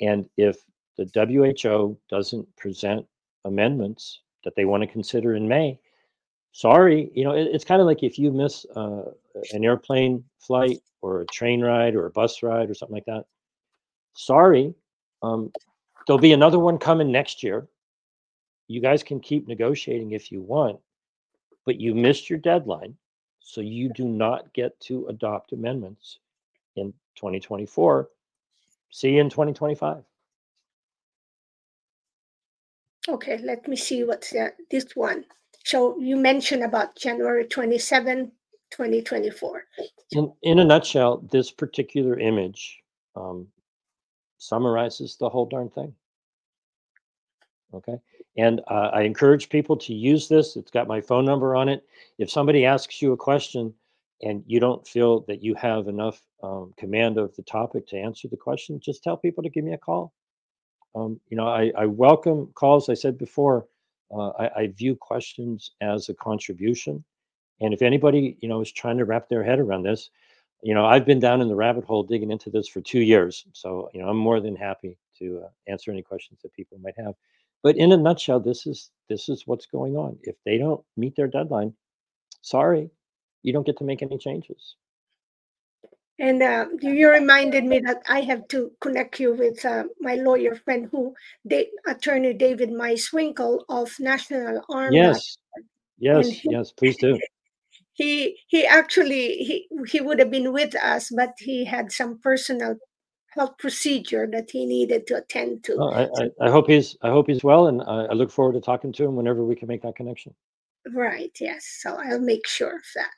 And 0.00 0.28
if 0.36 0.58
the 0.98 1.08
WHO 1.14 1.96
doesn't 2.08 2.56
present 2.56 3.06
amendments 3.44 4.20
that 4.44 4.54
they 4.56 4.64
want 4.64 4.82
to 4.82 4.86
consider 4.88 5.36
in 5.36 5.46
May, 5.46 5.78
sorry, 6.52 7.10
you 7.14 7.22
know, 7.22 7.32
it, 7.32 7.48
it's 7.52 7.64
kind 7.64 7.80
of 7.80 7.86
like 7.86 8.02
if 8.02 8.18
you 8.18 8.32
miss 8.32 8.66
uh, 8.74 9.12
an 9.52 9.64
airplane 9.64 10.24
flight 10.40 10.80
or 11.02 11.20
a 11.20 11.26
train 11.26 11.60
ride 11.60 11.94
or 11.94 12.06
a 12.06 12.10
bus 12.10 12.42
ride 12.42 12.68
or 12.68 12.74
something 12.74 12.96
like 12.96 13.06
that. 13.06 13.24
Sorry, 14.14 14.74
um, 15.22 15.52
there'll 16.06 16.18
be 16.18 16.32
another 16.32 16.58
one 16.58 16.78
coming 16.78 17.12
next 17.12 17.44
year 17.44 17.68
you 18.70 18.80
guys 18.80 19.02
can 19.02 19.18
keep 19.18 19.48
negotiating 19.48 20.12
if 20.12 20.30
you 20.30 20.40
want, 20.40 20.78
but 21.66 21.80
you 21.80 21.92
missed 21.92 22.30
your 22.30 22.38
deadline. 22.38 22.94
So 23.40 23.60
you 23.60 23.92
do 23.92 24.04
not 24.04 24.52
get 24.54 24.78
to 24.82 25.08
adopt 25.08 25.52
amendments 25.52 26.20
in 26.76 26.92
2024. 27.16 28.08
See 28.90 29.10
you 29.10 29.20
in 29.22 29.28
2025. 29.28 30.04
Okay, 33.08 33.38
let 33.38 33.66
me 33.66 33.74
see 33.74 34.04
what's 34.04 34.30
that. 34.30 34.54
This 34.70 34.94
one. 34.94 35.24
So 35.64 35.98
you 35.98 36.14
mentioned 36.14 36.62
about 36.62 36.94
January 36.94 37.46
27, 37.46 38.30
2024. 38.70 39.64
In, 40.12 40.32
in 40.42 40.60
a 40.60 40.64
nutshell, 40.64 41.26
this 41.32 41.50
particular 41.50 42.20
image 42.20 42.78
um, 43.16 43.48
summarizes 44.38 45.16
the 45.16 45.28
whole 45.28 45.46
darn 45.46 45.70
thing. 45.70 45.92
Okay. 47.74 47.98
And 48.40 48.62
uh, 48.68 48.90
I 48.94 49.02
encourage 49.02 49.50
people 49.50 49.76
to 49.76 49.92
use 49.92 50.26
this. 50.26 50.56
It's 50.56 50.70
got 50.70 50.88
my 50.88 51.02
phone 51.02 51.26
number 51.26 51.54
on 51.54 51.68
it. 51.68 51.84
If 52.16 52.30
somebody 52.30 52.64
asks 52.64 53.02
you 53.02 53.12
a 53.12 53.16
question 53.16 53.74
and 54.22 54.42
you 54.46 54.58
don't 54.60 54.86
feel 54.88 55.20
that 55.28 55.42
you 55.42 55.54
have 55.56 55.88
enough 55.88 56.22
um, 56.42 56.72
command 56.78 57.18
of 57.18 57.36
the 57.36 57.42
topic 57.42 57.86
to 57.88 57.98
answer 57.98 58.28
the 58.28 58.38
question, 58.38 58.80
just 58.80 59.04
tell 59.04 59.18
people 59.18 59.42
to 59.42 59.50
give 59.50 59.64
me 59.64 59.74
a 59.74 59.78
call. 59.78 60.14
Um, 60.94 61.20
you 61.28 61.36
know, 61.36 61.48
I, 61.48 61.70
I, 61.76 61.84
welcome 61.84 62.46
calls. 62.54 62.88
I 62.88 62.94
said 62.94 63.18
before, 63.18 63.66
uh, 64.10 64.30
I, 64.30 64.50
I 64.60 64.66
view 64.68 64.96
questions 64.96 65.72
as 65.82 66.08
a 66.08 66.14
contribution. 66.14 67.04
And 67.60 67.74
if 67.74 67.82
anybody, 67.82 68.38
you 68.40 68.48
know, 68.48 68.62
is 68.62 68.72
trying 68.72 68.96
to 68.96 69.04
wrap 69.04 69.28
their 69.28 69.44
head 69.44 69.58
around 69.58 69.82
this, 69.82 70.08
you 70.62 70.72
know, 70.72 70.86
I've 70.86 71.04
been 71.04 71.20
down 71.20 71.42
in 71.42 71.48
the 71.48 71.54
rabbit 71.54 71.84
hole 71.84 72.04
digging 72.04 72.30
into 72.30 72.48
this 72.48 72.68
for 72.68 72.80
two 72.80 73.00
years. 73.00 73.44
So, 73.52 73.90
you 73.92 74.00
know, 74.00 74.08
I'm 74.08 74.16
more 74.16 74.40
than 74.40 74.56
happy 74.56 74.96
to 75.18 75.42
uh, 75.44 75.48
answer 75.70 75.90
any 75.90 76.02
questions 76.02 76.40
that 76.42 76.54
people 76.54 76.78
might 76.82 76.94
have. 76.96 77.14
But 77.62 77.76
in 77.76 77.92
a 77.92 77.96
nutshell, 77.96 78.40
this 78.40 78.66
is 78.66 78.90
this 79.08 79.28
is 79.28 79.46
what's 79.46 79.66
going 79.66 79.96
on. 79.96 80.18
If 80.22 80.36
they 80.44 80.56
don't 80.56 80.82
meet 80.96 81.16
their 81.16 81.26
deadline, 81.28 81.74
sorry, 82.40 82.90
you 83.42 83.52
don't 83.52 83.66
get 83.66 83.78
to 83.78 83.84
make 83.84 84.02
any 84.02 84.18
changes. 84.18 84.76
And 86.18 86.42
uh, 86.42 86.66
you 86.82 87.08
reminded 87.08 87.64
me 87.64 87.78
that 87.80 88.02
I 88.06 88.20
have 88.20 88.46
to 88.48 88.70
connect 88.80 89.18
you 89.20 89.32
with 89.32 89.64
uh, 89.64 89.84
my 90.00 90.16
lawyer 90.16 90.54
friend, 90.54 90.86
who, 90.92 91.14
they, 91.46 91.68
attorney 91.86 92.34
David 92.34 92.68
Meiswinkle 92.68 93.60
of 93.70 93.90
National 93.98 94.62
Arm. 94.68 94.92
Yes, 94.92 95.38
yes, 95.98 96.28
he, 96.28 96.50
yes. 96.50 96.72
Please 96.72 96.98
do. 96.98 97.18
He 97.94 98.38
he 98.48 98.66
actually 98.66 99.36
he 99.36 99.68
he 99.88 100.00
would 100.02 100.18
have 100.18 100.30
been 100.30 100.52
with 100.52 100.74
us, 100.76 101.10
but 101.14 101.34
he 101.38 101.64
had 101.64 101.90
some 101.90 102.18
personal 102.18 102.76
health 103.30 103.56
procedure 103.58 104.28
that 104.32 104.50
he 104.50 104.66
needed 104.66 105.06
to 105.06 105.16
attend 105.16 105.64
to. 105.64 105.80
I, 105.80 106.04
I, 106.04 106.30
I, 106.46 106.50
hope 106.50 106.66
he's 106.68 106.96
I 107.02 107.10
hope 107.10 107.28
he's 107.28 107.44
well, 107.44 107.68
and 107.68 107.82
I, 107.82 108.06
I, 108.06 108.12
look 108.12 108.30
forward 108.30 108.54
to 108.54 108.60
talking 108.60 108.92
to 108.92 109.04
him 109.04 109.16
whenever 109.16 109.44
we 109.44 109.54
can 109.54 109.68
make 109.68 109.82
that 109.82 109.96
connection. 109.96 110.34
Right. 110.92 111.30
Yes. 111.40 111.78
So 111.80 111.96
I'll 111.96 112.20
make 112.20 112.46
sure 112.46 112.74
of 112.74 112.82
that. 112.96 113.10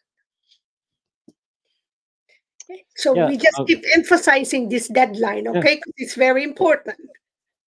Okay. 2.71 2.85
So 2.97 3.15
yeah, 3.15 3.29
we 3.29 3.37
just 3.37 3.59
um, 3.59 3.67
keep 3.67 3.85
emphasizing 3.95 4.69
this 4.69 4.89
deadline, 4.89 5.49
okay? 5.49 5.77
Because 5.77 5.93
yeah. 5.97 6.05
it's 6.05 6.15
very 6.15 6.45
important. 6.45 6.99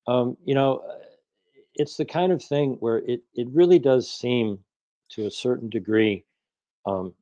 Um, 0.06 0.36
you 0.44 0.54
know, 0.54 0.82
it's 1.74 1.96
the 1.96 2.04
kind 2.04 2.32
of 2.32 2.42
thing 2.42 2.76
where 2.80 2.98
it 2.98 3.22
it 3.34 3.48
really 3.52 3.78
does 3.78 4.10
seem, 4.10 4.58
to 5.10 5.26
a 5.26 5.30
certain 5.30 5.68
degree, 5.68 6.24
um, 6.86 7.14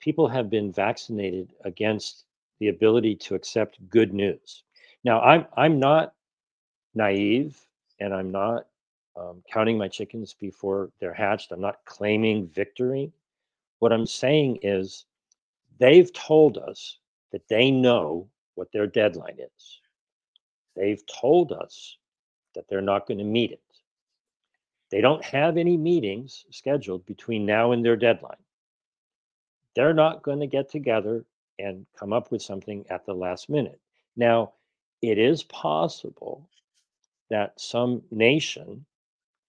people 0.00 0.28
have 0.28 0.50
been 0.50 0.72
vaccinated 0.72 1.52
against 1.64 2.24
the 2.64 2.76
ability 2.76 3.16
to 3.16 3.36
accept 3.36 3.78
good 3.90 4.14
news. 4.14 4.64
Now, 5.04 5.20
I'm 5.22 5.46
I'm 5.56 5.80
not 5.80 6.14
naive, 6.94 7.58
and 8.00 8.14
I'm 8.14 8.32
not 8.32 8.66
um, 9.16 9.42
counting 9.52 9.78
my 9.78 9.88
chickens 9.88 10.34
before 10.40 10.90
they're 11.00 11.14
hatched. 11.14 11.52
I'm 11.52 11.62
not 11.62 11.84
claiming 11.86 12.48
victory. 12.48 13.12
What 13.80 13.92
I'm 13.92 14.06
saying 14.06 14.60
is, 14.62 15.06
they've 15.80 16.12
told 16.14 16.58
us 16.58 16.98
that 17.32 17.48
they 17.48 17.70
know 17.72 18.28
what 18.56 18.72
their 18.72 18.88
deadline 18.88 19.38
is. 19.40 19.80
They've 20.76 21.02
told 21.06 21.52
us 21.52 21.98
that 22.56 22.68
they're 22.68 22.82
not 22.82 23.06
going 23.06 23.18
to 23.18 23.24
meet 23.24 23.52
it. 23.52 23.62
They 24.90 25.02
don't 25.02 25.24
have 25.24 25.58
any 25.58 25.76
meetings 25.78 26.46
scheduled 26.52 27.06
between 27.06 27.46
now 27.46 27.72
and 27.72 27.84
their 27.84 27.96
deadline. 27.96 28.36
they're 29.76 29.94
not 29.94 30.22
going 30.22 30.40
to 30.40 30.48
get 30.48 30.70
together 30.70 31.26
and 31.58 31.86
come 31.98 32.12
up 32.12 32.30
with 32.30 32.42
something 32.42 32.84
at 32.90 33.06
the 33.06 33.14
last 33.14 33.48
minute. 33.48 33.80
Now, 34.16 34.52
it 35.02 35.18
is 35.18 35.42
possible 35.44 36.48
that 37.30 37.58
some 37.60 38.02
nation 38.10 38.84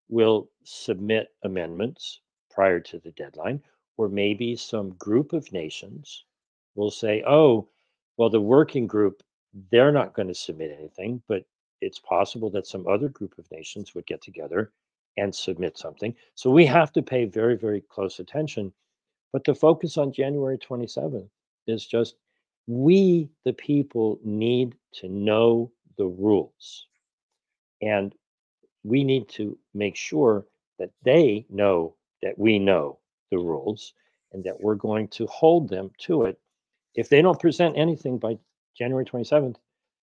will 0.09 0.49
submit 0.63 1.29
amendments 1.43 2.21
prior 2.49 2.79
to 2.79 2.99
the 2.99 3.11
deadline, 3.11 3.61
or 3.97 4.07
maybe 4.07 4.55
some 4.55 4.91
group 4.91 5.33
of 5.33 5.51
nations 5.51 6.25
will 6.75 6.91
say, 6.91 7.23
oh, 7.27 7.67
well, 8.17 8.29
the 8.29 8.41
working 8.41 8.87
group, 8.87 9.23
they're 9.71 9.91
not 9.91 10.13
going 10.13 10.27
to 10.27 10.35
submit 10.35 10.75
anything, 10.77 11.21
but 11.27 11.45
it's 11.81 11.99
possible 11.99 12.49
that 12.51 12.67
some 12.67 12.87
other 12.87 13.09
group 13.09 13.37
of 13.37 13.49
nations 13.51 13.93
would 13.93 14.05
get 14.05 14.21
together 14.21 14.71
and 15.17 15.33
submit 15.33 15.77
something. 15.77 16.13
So 16.35 16.49
we 16.49 16.65
have 16.65 16.91
to 16.93 17.01
pay 17.01 17.25
very, 17.25 17.55
very 17.55 17.81
close 17.81 18.19
attention. 18.19 18.73
But 19.31 19.43
the 19.43 19.55
focus 19.55 19.97
on 19.97 20.13
January 20.13 20.57
27th 20.57 21.29
is 21.67 21.85
just 21.85 22.15
we, 22.67 23.29
the 23.43 23.53
people, 23.53 24.19
need 24.23 24.75
to 24.93 25.07
know 25.07 25.71
the 25.97 26.05
rules. 26.05 26.87
And 27.81 28.13
we 28.83 29.03
need 29.03 29.29
to 29.29 29.57
make 29.73 29.95
sure 29.95 30.45
that 30.79 30.91
they 31.03 31.45
know 31.49 31.95
that 32.21 32.37
we 32.37 32.59
know 32.59 32.99
the 33.31 33.37
rules 33.37 33.93
and 34.33 34.43
that 34.43 34.59
we're 34.61 34.75
going 34.75 35.07
to 35.09 35.25
hold 35.27 35.69
them 35.69 35.91
to 35.99 36.23
it. 36.23 36.39
If 36.95 37.09
they 37.09 37.21
don't 37.21 37.39
present 37.39 37.77
anything 37.77 38.17
by 38.17 38.37
January 38.77 39.05
27th, 39.05 39.55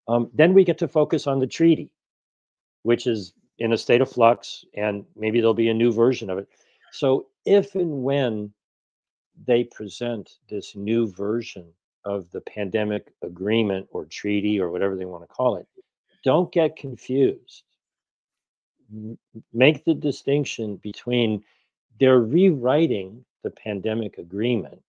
um, 0.08 0.30
then 0.34 0.54
we 0.54 0.64
get 0.64 0.78
to 0.78 0.88
focus 0.88 1.26
on 1.26 1.40
the 1.40 1.46
treaty, 1.46 1.90
which 2.82 3.06
is 3.06 3.32
in 3.58 3.72
a 3.72 3.78
state 3.78 4.00
of 4.00 4.10
flux, 4.10 4.64
and 4.76 5.04
maybe 5.16 5.40
there'll 5.40 5.54
be 5.54 5.68
a 5.68 5.74
new 5.74 5.92
version 5.92 6.30
of 6.30 6.38
it. 6.38 6.48
So, 6.92 7.26
if 7.46 7.74
and 7.74 8.02
when 8.02 8.52
they 9.46 9.64
present 9.64 10.38
this 10.48 10.76
new 10.76 11.10
version 11.12 11.66
of 12.04 12.30
the 12.30 12.40
pandemic 12.42 13.12
agreement 13.22 13.86
or 13.90 14.04
treaty 14.04 14.60
or 14.60 14.70
whatever 14.70 14.96
they 14.96 15.04
want 15.04 15.22
to 15.22 15.28
call 15.28 15.56
it, 15.56 15.66
don't 16.22 16.52
get 16.52 16.76
confused. 16.76 17.64
Make 19.52 19.84
the 19.84 19.94
distinction 19.94 20.76
between 20.76 21.42
they're 21.98 22.20
rewriting 22.20 23.24
the 23.42 23.50
pandemic 23.50 24.18
agreement 24.18 24.80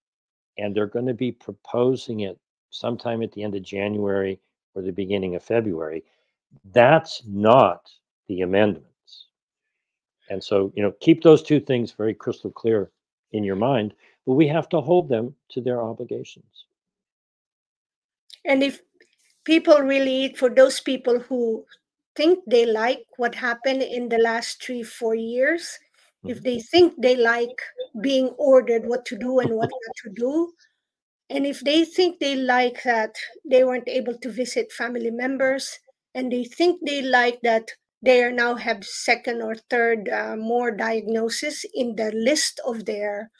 and 0.57 0.75
they're 0.75 0.87
going 0.87 1.07
to 1.07 1.13
be 1.13 1.31
proposing 1.31 2.21
it 2.21 2.39
sometime 2.69 3.21
at 3.21 3.31
the 3.31 3.43
end 3.43 3.55
of 3.55 3.63
January 3.63 4.39
or 4.73 4.81
the 4.81 4.91
beginning 4.91 5.35
of 5.35 5.43
February. 5.43 6.03
That's 6.71 7.23
not 7.25 7.89
the 8.27 8.41
amendments. 8.41 9.27
And 10.29 10.43
so, 10.43 10.71
you 10.75 10.81
know, 10.81 10.93
keep 10.99 11.23
those 11.23 11.43
two 11.43 11.59
things 11.59 11.91
very 11.91 12.13
crystal 12.13 12.51
clear 12.51 12.91
in 13.31 13.43
your 13.43 13.55
mind, 13.55 13.93
but 14.25 14.33
we 14.33 14.47
have 14.47 14.69
to 14.69 14.81
hold 14.81 15.09
them 15.09 15.35
to 15.49 15.61
their 15.61 15.81
obligations. 15.81 16.65
And 18.45 18.63
if 18.63 18.81
people 19.43 19.79
really, 19.79 20.33
for 20.37 20.49
those 20.49 20.79
people 20.79 21.19
who 21.19 21.65
think 22.15 22.39
they 22.47 22.65
like 22.65 23.05
what 23.17 23.35
happened 23.35 23.81
in 23.81 24.09
the 24.09 24.17
last 24.17 24.63
three, 24.63 24.83
four 24.83 25.15
years, 25.15 25.77
mm-hmm. 26.23 26.31
if 26.31 26.43
they 26.43 26.59
think 26.59 26.93
they 26.97 27.15
like 27.15 27.61
being 28.01 28.29
ordered 28.37 28.85
what 28.85 29.05
to 29.05 29.17
do 29.17 29.39
and 29.39 29.51
what 29.51 29.69
not 29.69 29.95
to 30.03 30.09
do, 30.15 30.51
and 31.29 31.45
if 31.45 31.61
they 31.61 31.85
think 31.85 32.19
they 32.19 32.35
like 32.35 32.83
that 32.83 33.15
they 33.49 33.63
weren't 33.63 33.89
able 33.89 34.17
to 34.19 34.29
visit 34.29 34.71
family 34.71 35.11
members, 35.11 35.79
and 36.13 36.31
they 36.31 36.43
think 36.43 36.79
they 36.85 37.01
like 37.01 37.41
that 37.41 37.71
they 38.01 38.23
are 38.23 38.31
now 38.31 38.53
have 38.53 38.85
second 38.85 39.41
or 39.41 39.55
third 39.55 40.07
uh, 40.09 40.35
more 40.35 40.69
diagnosis 40.69 41.65
in 41.73 41.95
the 41.95 42.11
list 42.11 42.61
of 42.65 42.85
their 42.85 43.31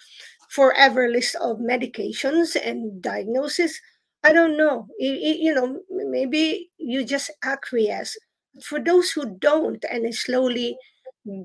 forever 0.50 1.08
list 1.10 1.36
of 1.36 1.58
medications 1.60 2.56
and 2.56 3.02
diagnosis 3.02 3.80
I 4.24 4.34
don't 4.34 4.58
know. 4.58 4.88
You, 4.98 5.14
you 5.14 5.54
know, 5.54 5.82
maybe 5.92 6.72
you 6.80 7.06
just 7.06 7.30
acquiesce. 7.44 8.18
For 8.64 8.80
those 8.80 9.12
who 9.12 9.38
don't, 9.38 9.86
and 9.88 10.14
slowly 10.16 10.78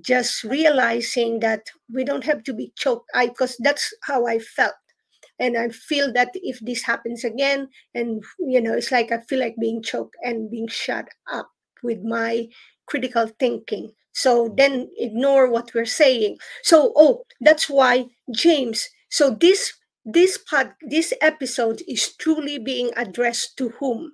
just 0.02 0.44
realizing 0.44 1.40
that 1.40 1.66
we 1.92 2.04
don't 2.04 2.24
have 2.24 2.42
to 2.44 2.54
be 2.54 2.72
choked, 2.76 3.06
I 3.14 3.26
because 3.28 3.56
that's 3.60 3.92
how 4.02 4.26
I 4.26 4.38
felt, 4.38 4.74
and 5.38 5.56
I 5.56 5.70
feel 5.70 6.12
that 6.14 6.30
if 6.34 6.60
this 6.60 6.82
happens 6.82 7.24
again, 7.24 7.68
and 7.94 8.22
you 8.38 8.60
know, 8.60 8.74
it's 8.74 8.92
like 8.92 9.12
I 9.12 9.20
feel 9.28 9.40
like 9.40 9.56
being 9.60 9.82
choked 9.82 10.16
and 10.22 10.50
being 10.50 10.68
shut 10.68 11.08
up 11.32 11.50
with 11.82 12.02
my 12.02 12.48
critical 12.86 13.28
thinking. 13.38 13.92
So 14.12 14.52
then 14.56 14.90
ignore 14.98 15.50
what 15.50 15.72
we're 15.74 15.86
saying. 15.86 16.38
So 16.62 16.92
oh, 16.96 17.24
that's 17.40 17.68
why 17.68 18.06
James. 18.32 18.88
So 19.08 19.30
this 19.30 19.72
this 20.04 20.38
pod, 20.38 20.72
this 20.82 21.12
episode 21.20 21.82
is 21.86 22.16
truly 22.16 22.58
being 22.58 22.90
addressed 22.96 23.56
to 23.58 23.68
whom? 23.70 24.12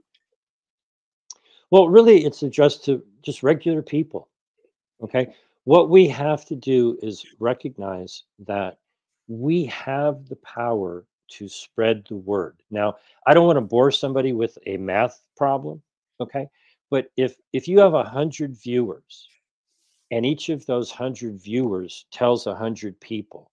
Well, 1.71 1.89
really, 1.89 2.25
it's 2.25 2.43
addressed 2.43 2.85
to 2.87 3.03
just 3.23 3.43
regular 3.43 3.83
people. 3.83 4.29
Okay. 5.03 5.35
What 5.65 5.91
we 5.91 6.07
have 6.09 6.45
to 6.47 6.55
do 6.55 6.99
is 7.03 7.27
recognize 7.41 8.23
that 8.47 8.79
we 9.29 9.65
have 9.67 10.29
the 10.29 10.37
power 10.37 11.05
to 11.29 11.49
spread 11.49 12.05
the 12.09 12.17
word. 12.17 12.63
Now, 12.71 12.97
I 13.27 13.35
don't 13.35 13.47
want 13.47 13.57
to 13.57 13.63
bore 13.63 13.91
somebody 13.91 14.33
with 14.33 14.57
a 14.67 14.77
math 14.77 15.21
problem. 15.37 15.83
Okay. 16.21 16.49
But 16.89 17.11
if 17.17 17.37
if 17.53 17.67
you 17.67 17.81
have 17.81 17.95
a 17.95 18.05
hundred 18.05 18.57
viewers 18.57 19.29
and 20.11 20.25
each 20.25 20.49
of 20.49 20.67
those 20.67 20.91
hundred 20.91 21.41
viewers 21.41 22.07
tells 22.13 22.47
a 22.47 22.55
hundred 22.55 22.99
people, 23.01 23.51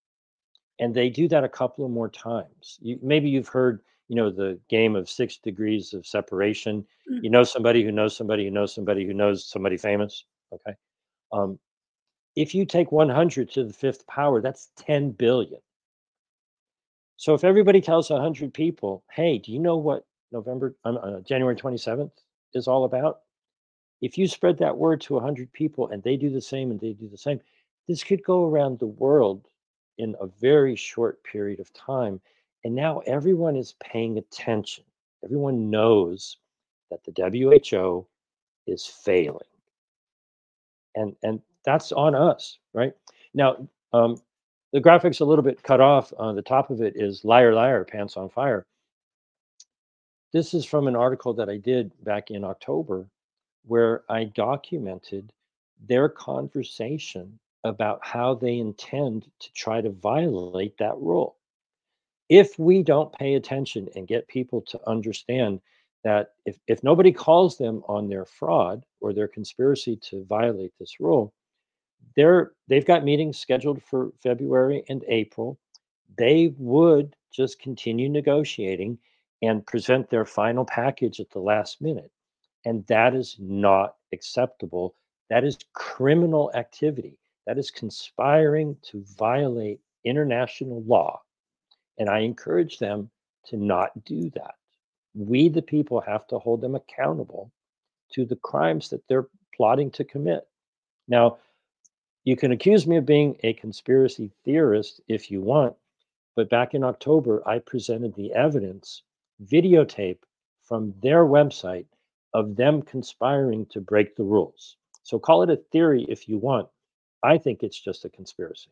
and 0.80 0.94
they 0.94 1.10
do 1.10 1.28
that 1.28 1.44
a 1.44 1.50
couple 1.50 1.86
of 1.86 1.92
more 1.92 2.10
times. 2.10 2.78
You, 2.82 3.00
maybe 3.02 3.30
you've 3.30 3.48
heard, 3.48 3.82
you 4.08 4.16
know, 4.16 4.30
the 4.30 4.60
game 4.70 4.96
of 4.96 5.10
six 5.10 5.38
degrees 5.38 5.94
of 5.94 6.06
separation. 6.06 6.86
Mm-hmm. 7.12 7.24
You 7.24 7.30
know 7.30 7.44
somebody 7.44 7.84
who 7.84 7.92
knows 7.92 8.16
somebody 8.16 8.46
who 8.46 8.52
knows 8.52 8.74
somebody 8.74 9.06
who 9.06 9.14
knows 9.14 9.46
somebody 9.50 9.78
famous. 9.78 10.26
Okay, 10.54 10.76
um, 11.32 11.58
if 12.36 12.54
you 12.54 12.66
take 12.66 12.92
100 12.92 13.52
to 13.52 13.64
the 13.64 13.74
fifth 13.74 14.06
power, 14.08 14.42
that's 14.42 14.70
10 14.78 15.12
billion. 15.12 15.60
So 17.18 17.34
if 17.34 17.44
everybody 17.44 17.80
tells 17.82 18.10
100 18.10 18.54
people, 18.54 19.04
"Hey, 19.12 19.38
do 19.38 19.52
you 19.52 19.60
know 19.60 19.78
what 19.78 20.06
November, 20.32 20.76
um, 20.84 20.98
uh, 20.98 21.22
January 21.22 21.56
27th 21.56 22.12
is 22.54 22.68
all 22.68 22.84
about?" 22.86 23.22
If 24.04 24.18
you 24.18 24.28
spread 24.28 24.58
that 24.58 24.78
word 24.78 25.00
to 25.02 25.14
100 25.14 25.54
people 25.54 25.88
and 25.88 26.04
they 26.04 26.18
do 26.18 26.30
the 26.30 26.42
same 26.42 26.72
and 26.72 26.80
they 26.80 26.92
do 26.92 27.08
the 27.08 27.18
same, 27.18 27.40
this 27.88 28.04
could 28.04 28.22
go 28.22 28.44
around 28.44 28.78
the 28.78 28.86
world 28.86 29.48
in 29.98 30.14
a 30.20 30.28
very 30.28 30.76
short 30.76 31.24
period 31.24 31.62
of 31.62 31.72
time. 31.72 32.20
And 32.66 32.76
now 32.76 33.00
everyone 33.06 33.56
is 33.56 33.76
paying 33.82 34.18
attention. 34.18 34.84
Everyone 35.24 35.70
knows 35.70 36.36
that 36.92 37.00
the 37.06 37.14
WHO 37.72 38.06
is 38.68 38.86
failing. 38.86 39.40
And, 40.96 41.16
and 41.24 41.42
that's 41.64 41.94
on 41.94 42.14
us, 42.14 42.60
right? 42.74 42.92
Now, 43.34 43.70
um, 43.94 44.18
the 44.74 44.82
graphic's 44.82 45.22
a 45.22 45.26
little 45.26 45.46
bit 45.46 45.64
cut 45.64 45.80
off. 45.80 46.12
On 46.18 46.36
the 46.36 46.42
top 46.42 46.72
of 46.72 46.82
it 46.82 46.98
is 46.98 47.24
liar, 47.24 47.54
liar, 47.54 47.86
pants 47.86 48.18
on 48.18 48.28
fire. 48.28 48.66
This 50.34 50.54
is 50.54 50.66
from 50.66 50.90
an 50.90 50.96
article 50.98 51.34
that 51.36 51.48
I 51.48 51.56
did 51.56 51.94
back 52.04 52.32
in 52.32 52.44
October 52.44 53.08
where 53.66 54.04
I 54.10 54.26
documented 54.26 55.32
their 55.88 56.10
conversation 56.10 57.40
about 57.64 58.00
how 58.06 58.36
they 58.36 58.58
intend 58.58 59.30
to 59.40 59.54
try 59.54 59.82
to 59.82 59.90
violate 59.90 60.78
that 60.78 60.98
rule. 60.98 61.38
If 62.30 62.58
we 62.58 62.84
don't 62.84 63.14
pay 63.14 63.36
attention 63.36 63.90
and 63.96 64.08
get 64.08 64.28
people 64.28 64.62
to 64.62 64.80
understand 64.88 65.62
that 66.04 66.32
if, 66.46 66.58
if 66.68 66.84
nobody 66.84 67.12
calls 67.12 67.58
them 67.58 67.84
on 67.88 68.10
their 68.10 68.26
fraud 68.26 68.86
or 69.00 69.14
their 69.14 69.28
conspiracy 69.28 69.96
to 69.98 70.26
violate 70.26 70.74
this 70.80 71.00
rule, 71.00 71.34
they're 72.16 72.52
they've 72.68 72.86
got 72.86 73.04
meetings 73.04 73.40
scheduled 73.40 73.82
for 73.84 74.12
February 74.22 74.84
and 74.90 75.04
April. 75.08 75.58
They 76.18 76.54
would 76.58 77.16
just 77.32 77.60
continue 77.60 78.10
negotiating 78.10 79.00
and 79.42 79.66
present 79.66 80.10
their 80.10 80.26
final 80.26 80.66
package 80.66 81.20
at 81.20 81.30
the 81.32 81.40
last 81.40 81.82
minute. 81.82 82.12
And 82.66 82.86
that 82.88 83.14
is 83.14 83.36
not 83.40 83.96
acceptable. 84.14 84.96
That 85.30 85.44
is 85.44 85.58
criminal 85.74 86.52
activity. 86.54 87.18
That 87.46 87.58
is 87.58 87.72
conspiring 87.72 88.78
to 88.84 89.04
violate 89.18 89.82
international 90.06 90.84
law. 90.84 91.22
And 91.98 92.10
I 92.10 92.20
encourage 92.20 92.80
them 92.80 93.10
to 93.46 93.58
not 93.58 94.06
do 94.06 94.30
that. 94.32 94.56
We, 95.14 95.50
the 95.50 95.62
people, 95.62 96.02
have 96.02 96.26
to 96.28 96.40
hold 96.40 96.62
them 96.62 96.76
accountable 96.76 97.52
to 98.14 98.26
the 98.26 98.38
crimes 98.38 98.90
that 98.90 99.08
they're 99.08 99.28
plotting 99.56 99.92
to 99.92 100.04
commit. 100.04 100.48
Now, 101.08 101.38
you 102.24 102.36
can 102.38 102.52
accuse 102.52 102.88
me 102.88 102.98
of 102.98 103.06
being 103.06 103.38
a 103.44 103.54
conspiracy 103.54 104.32
theorist 104.46 105.02
if 105.08 105.30
you 105.30 105.42
want, 105.42 105.76
but 106.36 106.50
back 106.50 106.74
in 106.74 106.84
October, 106.84 107.48
I 107.48 107.60
presented 107.60 108.16
the 108.16 108.34
evidence, 108.34 109.04
videotape 109.44 110.20
from 110.62 110.94
their 111.02 111.26
website 111.26 111.86
of 112.34 112.56
them 112.56 112.82
conspiring 112.82 113.66
to 113.68 113.82
break 113.82 114.16
the 114.16 114.24
rules. 114.24 114.78
So 115.04 115.20
call 115.20 115.44
it 115.44 115.50
a 115.50 115.58
theory 115.58 116.06
if 116.10 116.28
you 116.28 116.38
want, 116.38 116.70
I 117.22 117.38
think 117.38 117.64
it's 117.64 117.80
just 117.80 118.06
a 118.06 118.10
conspiracy. 118.10 118.72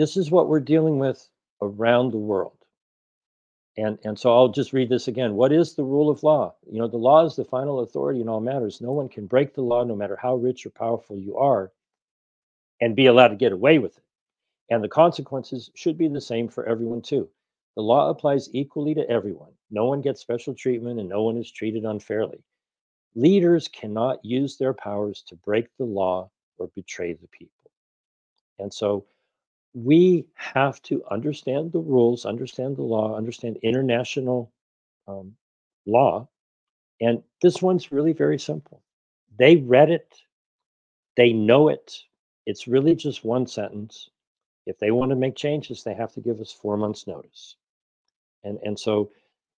this 0.00 0.16
is 0.16 0.30
what 0.30 0.48
we're 0.48 0.60
dealing 0.60 0.98
with 0.98 1.28
around 1.60 2.10
the 2.10 2.18
world. 2.18 2.56
And, 3.76 3.98
and 4.02 4.18
so 4.18 4.32
I'll 4.34 4.48
just 4.48 4.72
read 4.72 4.88
this 4.88 5.08
again. 5.08 5.34
What 5.34 5.52
is 5.52 5.74
the 5.74 5.84
rule 5.84 6.08
of 6.08 6.22
law? 6.22 6.54
You 6.70 6.78
know, 6.78 6.88
the 6.88 6.96
law 6.96 7.26
is 7.26 7.36
the 7.36 7.44
final 7.44 7.80
authority 7.80 8.22
in 8.22 8.28
all 8.28 8.40
matters. 8.40 8.80
No 8.80 8.92
one 8.92 9.10
can 9.10 9.26
break 9.26 9.54
the 9.54 9.60
law, 9.60 9.84
no 9.84 9.94
matter 9.94 10.16
how 10.16 10.36
rich 10.36 10.64
or 10.64 10.70
powerful 10.70 11.18
you 11.18 11.36
are, 11.36 11.70
and 12.80 12.96
be 12.96 13.06
allowed 13.06 13.28
to 13.28 13.36
get 13.36 13.52
away 13.52 13.78
with 13.78 13.98
it. 13.98 14.04
And 14.70 14.82
the 14.82 14.88
consequences 14.88 15.70
should 15.74 15.98
be 15.98 16.08
the 16.08 16.20
same 16.20 16.48
for 16.48 16.64
everyone, 16.64 17.02
too. 17.02 17.28
The 17.76 17.82
law 17.82 18.10
applies 18.10 18.48
equally 18.52 18.94
to 18.94 19.08
everyone. 19.08 19.52
No 19.70 19.86
one 19.86 20.00
gets 20.00 20.20
special 20.20 20.54
treatment 20.54 21.00
and 21.00 21.08
no 21.08 21.22
one 21.22 21.36
is 21.36 21.50
treated 21.50 21.84
unfairly. 21.84 22.42
Leaders 23.14 23.68
cannot 23.68 24.24
use 24.24 24.56
their 24.56 24.74
powers 24.74 25.22
to 25.28 25.36
break 25.36 25.66
the 25.78 25.84
law 25.84 26.30
or 26.58 26.68
betray 26.74 27.12
the 27.14 27.28
people. 27.28 27.70
And 28.58 28.72
so 28.72 29.06
we 29.72 30.26
have 30.34 30.82
to 30.82 31.02
understand 31.10 31.72
the 31.72 31.80
rules, 31.80 32.26
understand 32.26 32.76
the 32.76 32.82
law, 32.82 33.16
understand 33.16 33.58
international 33.62 34.52
um, 35.06 35.34
law. 35.86 36.28
And 37.00 37.22
this 37.40 37.62
one's 37.62 37.92
really 37.92 38.12
very 38.12 38.38
simple. 38.38 38.82
They 39.38 39.56
read 39.56 39.90
it, 39.90 40.14
they 41.16 41.32
know 41.32 41.68
it. 41.68 41.98
It's 42.46 42.66
really 42.66 42.94
just 42.94 43.24
one 43.24 43.46
sentence. 43.46 44.10
If 44.66 44.78
they 44.78 44.90
want 44.90 45.10
to 45.10 45.16
make 45.16 45.36
changes, 45.36 45.82
they 45.82 45.94
have 45.94 46.12
to 46.14 46.20
give 46.20 46.40
us 46.40 46.52
four 46.52 46.76
months' 46.76 47.06
notice. 47.06 47.56
And, 48.44 48.58
and 48.62 48.78
so 48.78 49.10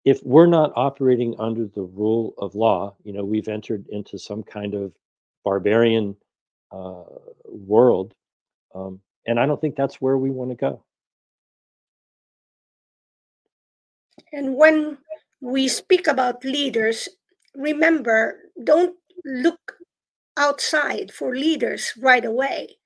if 0.04 0.22
we're 0.24 0.46
not 0.46 0.72
operating 0.74 1.34
under 1.38 1.66
the 1.66 1.82
rule 1.82 2.34
of 2.38 2.54
law, 2.54 2.94
you 3.04 3.12
know, 3.12 3.24
we've 3.24 3.48
entered 3.48 3.86
into 3.88 4.18
some 4.18 4.42
kind 4.42 4.74
of 4.74 4.92
barbarian 5.44 6.16
uh, 6.72 7.04
world. 7.46 8.14
Um, 8.74 9.00
and 9.26 9.38
I 9.38 9.46
don't 9.46 9.60
think 9.60 9.76
that's 9.76 10.00
where 10.00 10.18
we 10.18 10.30
want 10.30 10.50
to 10.50 10.56
go. 10.56 10.82
And 14.32 14.56
when 14.56 14.98
we 15.40 15.68
speak 15.68 16.06
about 16.06 16.44
leaders, 16.44 17.08
remember, 17.54 18.38
don't 18.64 18.96
look 19.24 19.74
outside 20.36 21.12
for 21.12 21.36
leaders 21.36 21.92
right 22.00 22.24
away. 22.24 22.78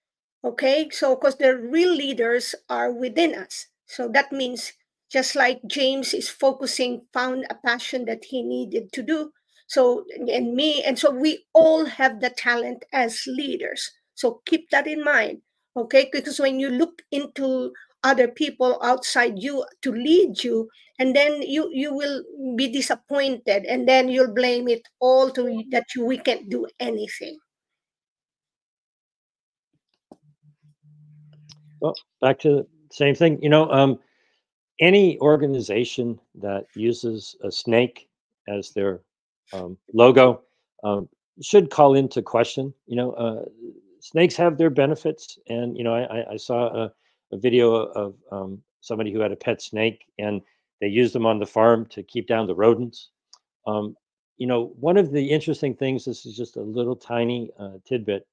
Okay, 0.47 0.89
so 0.91 1.15
because 1.17 1.37
the 1.37 1.55
real 1.57 1.93
leaders 1.93 2.55
are 2.71 2.91
within 2.93 3.35
us. 3.35 3.67
So 3.87 4.09
that 4.09 4.33
means 4.33 4.73
just 5.11 5.35
like 5.37 5.61
James 5.67 6.15
is 6.15 6.29
focusing, 6.31 7.07
found 7.13 7.47
a 7.51 7.55
passion 7.57 8.05
that 8.07 8.25
he 8.27 8.43
needed 8.43 8.93
to 8.93 9.03
do. 9.03 9.33
So, 9.67 10.05
and 10.29 10.55
me, 10.55 10.83
and 10.85 10.99
so 10.99 11.11
we 11.11 11.45
all 11.53 11.85
have 11.87 12.21
the 12.21 12.31
talent 12.31 12.85
as 12.93 13.25
leaders. 13.27 13.91
So 14.15 14.41
keep 14.47 14.71
that 14.71 14.87
in 14.87 15.03
mind 15.05 15.43
okay 15.77 16.09
because 16.11 16.41
when 16.41 16.59
you 16.59 16.71
look 16.71 17.03
into 17.13 17.71
other 18.03 18.29
people 18.29 18.79
outside 18.83 19.35
you 19.43 19.63
to 19.83 19.93
lead 19.93 20.43
you 20.43 20.71
and 20.99 21.15
then 21.15 21.43
you 21.43 21.69
you 21.71 21.93
will 21.95 22.23
be 22.57 22.67
disappointed 22.73 23.67
and 23.67 23.87
then 23.87 24.09
you'll 24.09 24.33
blame 24.33 24.69
it 24.69 24.81
all 25.01 25.29
to 25.29 25.43
that 25.71 25.85
you 25.95 26.03
we 26.07 26.17
can't 26.17 26.49
do 26.49 26.67
anything 26.81 27.37
well 31.81 31.95
back 32.21 32.39
to 32.39 32.49
the 32.51 32.67
same 32.91 33.15
thing 33.15 33.41
you 33.43 33.49
know 33.49 33.71
um, 33.71 33.99
any 34.81 35.19
organization 35.21 36.19
that 36.35 36.67
uses 36.75 37.37
a 37.43 37.51
snake 37.51 38.09
as 38.49 38.73
their 38.73 39.01
um, 39.53 39.77
logo 39.93 40.43
um, 40.85 41.09
should 41.43 41.71
call 41.71 41.95
into 41.95 42.23
question 42.23 42.73
you 42.87 42.97
know 42.97 43.13
uh, 43.13 43.45
snakes 44.07 44.37
have 44.37 44.57
their 44.57 44.71
benefits, 44.71 45.39
and 45.49 45.77
you 45.77 45.83
know, 45.83 45.95
I, 45.95 46.35
I 46.35 46.37
saw 46.37 46.85
a, 46.85 46.93
a 47.33 47.37
video 47.37 47.75
of 47.75 48.15
um, 48.31 48.63
somebody 48.81 49.13
who 49.13 49.21
had 49.21 49.33
a 49.33 49.37
pet 49.37 49.61
snake, 49.61 50.05
and 50.19 50.41
they 50.81 50.87
used 50.87 51.13
them 51.15 51.27
on 51.27 51.39
the 51.41 51.47
farm 51.47 51.87
to 51.87 52.03
keep 52.03 52.29
down 52.29 52.47
the 52.47 52.55
rodents. 52.55 53.11
Um, 53.67 53.97
you 54.37 54.47
know, 54.47 54.75
one 54.79 54.97
of 54.97 55.11
the 55.11 55.27
interesting 55.31 55.75
things. 55.75 56.05
This 56.05 56.25
is 56.25 56.37
just 56.37 56.57
a 56.57 56.63
little 56.63 56.95
tiny 56.95 57.51
uh, 57.59 57.79
tidbit. 57.85 58.27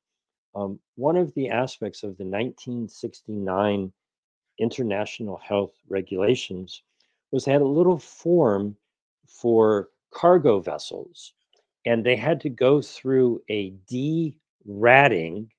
Um, 0.56 0.80
one 0.96 1.18
of 1.18 1.34
the 1.34 1.50
aspects 1.50 2.04
of 2.04 2.18
the 2.18 2.26
1969 2.26 3.92
international 4.60 5.38
health 5.38 5.74
regulations 5.90 6.84
was 7.32 7.46
they 7.46 7.52
had 7.52 7.62
a 7.62 7.66
little 7.66 7.98
form 7.98 8.76
for 9.28 9.90
cargo 10.12 10.60
vessels 10.60 11.34
and 11.86 12.06
they 12.06 12.16
had 12.16 12.40
to 12.42 12.50
go 12.50 12.82
through 12.82 13.42
a 13.50 13.72
de-ratting 13.88 15.50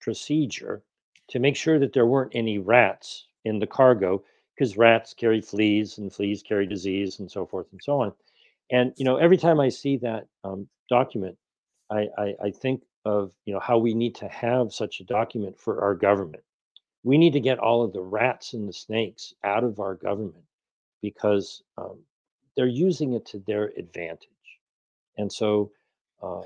procedure 0.00 0.82
to 1.28 1.38
make 1.38 1.56
sure 1.56 1.78
that 1.78 1.92
there 1.92 2.06
weren't 2.06 2.32
any 2.34 2.58
rats 2.58 3.26
in 3.44 3.58
the 3.58 3.66
cargo 3.66 4.22
because 4.54 4.76
rats 4.76 5.14
carry 5.14 5.40
fleas 5.40 5.98
and 5.98 6.12
fleas 6.12 6.42
carry 6.42 6.66
disease 6.66 7.18
and 7.20 7.30
so 7.30 7.46
forth 7.46 7.66
and 7.72 7.80
so 7.82 8.00
on. 8.00 8.12
And 8.70 8.92
you 8.96 9.04
know, 9.04 9.16
every 9.16 9.36
time 9.36 9.60
I 9.60 9.68
see 9.68 9.96
that 9.98 10.26
um, 10.44 10.68
document, 10.88 11.36
I, 11.90 12.08
I, 12.18 12.34
I 12.44 12.50
think 12.50 12.82
of 13.04 13.32
you 13.44 13.54
know 13.54 13.60
how 13.60 13.78
we 13.78 13.94
need 13.94 14.14
to 14.16 14.28
have 14.28 14.72
such 14.72 15.00
a 15.00 15.04
document 15.04 15.58
for 15.58 15.82
our 15.82 15.94
government. 15.94 16.42
We 17.04 17.18
need 17.18 17.32
to 17.34 17.40
get 17.40 17.58
all 17.58 17.82
of 17.82 17.92
the 17.92 18.02
rats 18.02 18.52
and 18.54 18.68
the 18.68 18.72
snakes 18.72 19.34
out 19.44 19.64
of 19.64 19.80
our 19.80 19.94
government 19.94 20.44
because 21.00 21.62
um, 21.76 21.98
they're 22.56 22.66
using 22.66 23.12
it 23.12 23.24
to 23.26 23.38
their 23.46 23.72
advantage. 23.76 24.28
And 25.16 25.32
so, 25.32 25.70
uh, 26.22 26.42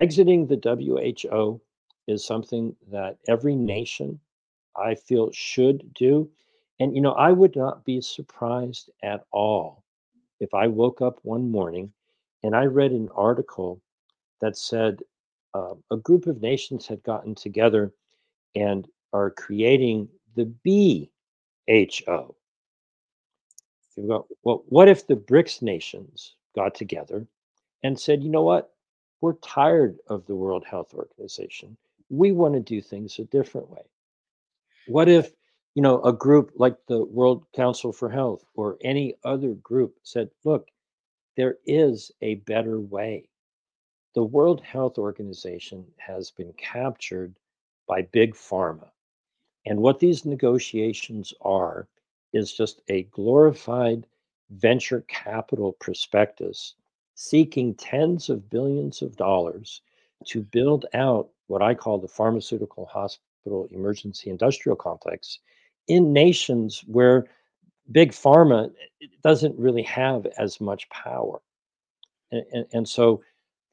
exiting 0.00 0.46
the 0.46 0.56
WHO 0.56 1.60
is 2.06 2.24
something 2.24 2.74
that 2.90 3.18
every 3.28 3.54
nation 3.54 4.18
I 4.76 4.94
feel 4.94 5.30
should 5.32 5.92
do. 5.94 6.30
And, 6.80 6.94
you 6.94 7.02
know, 7.02 7.12
I 7.12 7.32
would 7.32 7.54
not 7.54 7.84
be 7.84 8.00
surprised 8.00 8.90
at 9.02 9.24
all 9.30 9.84
if 10.40 10.54
I 10.54 10.66
woke 10.66 11.00
up 11.00 11.20
one 11.22 11.50
morning 11.50 11.92
and 12.42 12.56
I 12.56 12.64
read 12.64 12.92
an 12.92 13.08
article 13.14 13.80
that 14.40 14.56
said 14.56 15.02
uh, 15.54 15.74
a 15.90 15.96
group 15.96 16.26
of 16.26 16.40
nations 16.40 16.86
had 16.86 17.02
gotten 17.02 17.34
together 17.34 17.92
and 18.54 18.88
are 19.12 19.30
creating 19.30 20.08
the 20.36 20.46
BHO. 21.66 22.34
You 23.96 24.06
Go, 24.08 24.26
well, 24.42 24.64
what 24.68 24.88
if 24.88 25.06
the 25.06 25.16
BRICS 25.16 25.62
nations 25.62 26.36
got 26.54 26.74
together 26.74 27.26
and 27.82 27.98
said, 27.98 28.22
you 28.22 28.30
know 28.30 28.42
what? 28.42 28.72
We're 29.20 29.34
tired 29.34 29.98
of 30.08 30.26
the 30.26 30.34
World 30.34 30.64
Health 30.64 30.94
Organization 30.94 31.76
we 32.12 32.30
want 32.30 32.52
to 32.52 32.60
do 32.60 32.80
things 32.82 33.18
a 33.18 33.24
different 33.24 33.70
way. 33.70 33.82
What 34.86 35.08
if, 35.08 35.32
you 35.74 35.82
know, 35.82 36.02
a 36.02 36.12
group 36.12 36.52
like 36.56 36.76
the 36.86 37.04
World 37.04 37.46
Council 37.56 37.90
for 37.90 38.10
Health 38.10 38.44
or 38.54 38.76
any 38.82 39.14
other 39.24 39.54
group 39.54 39.96
said, 40.02 40.28
look, 40.44 40.68
there 41.38 41.56
is 41.66 42.12
a 42.20 42.34
better 42.34 42.78
way. 42.78 43.30
The 44.14 44.24
World 44.24 44.60
Health 44.60 44.98
Organization 44.98 45.86
has 45.96 46.30
been 46.30 46.52
captured 46.54 47.34
by 47.86 48.02
big 48.02 48.34
pharma. 48.34 48.90
And 49.64 49.80
what 49.80 50.00
these 50.00 50.24
negotiations 50.24 51.32
are 51.40 51.88
is 52.32 52.52
just 52.52 52.82
a 52.88 53.04
glorified 53.04 54.06
venture 54.50 55.02
capital 55.08 55.72
prospectus 55.72 56.74
seeking 57.14 57.74
tens 57.74 58.28
of 58.28 58.50
billions 58.50 59.02
of 59.02 59.16
dollars 59.16 59.80
to 60.26 60.42
build 60.42 60.86
out 60.94 61.30
what 61.46 61.62
I 61.62 61.74
call 61.74 61.98
the 61.98 62.08
pharmaceutical 62.08 62.86
hospital 62.86 63.68
emergency 63.70 64.30
industrial 64.30 64.76
complex 64.76 65.38
in 65.88 66.12
nations 66.12 66.84
where 66.86 67.26
big 67.90 68.12
pharma 68.12 68.70
eh, 69.02 69.06
doesn't 69.22 69.58
really 69.58 69.82
have 69.82 70.26
as 70.38 70.60
much 70.60 70.88
power. 70.90 71.40
And, 72.30 72.44
and, 72.52 72.66
and, 72.72 72.88
so 72.88 73.22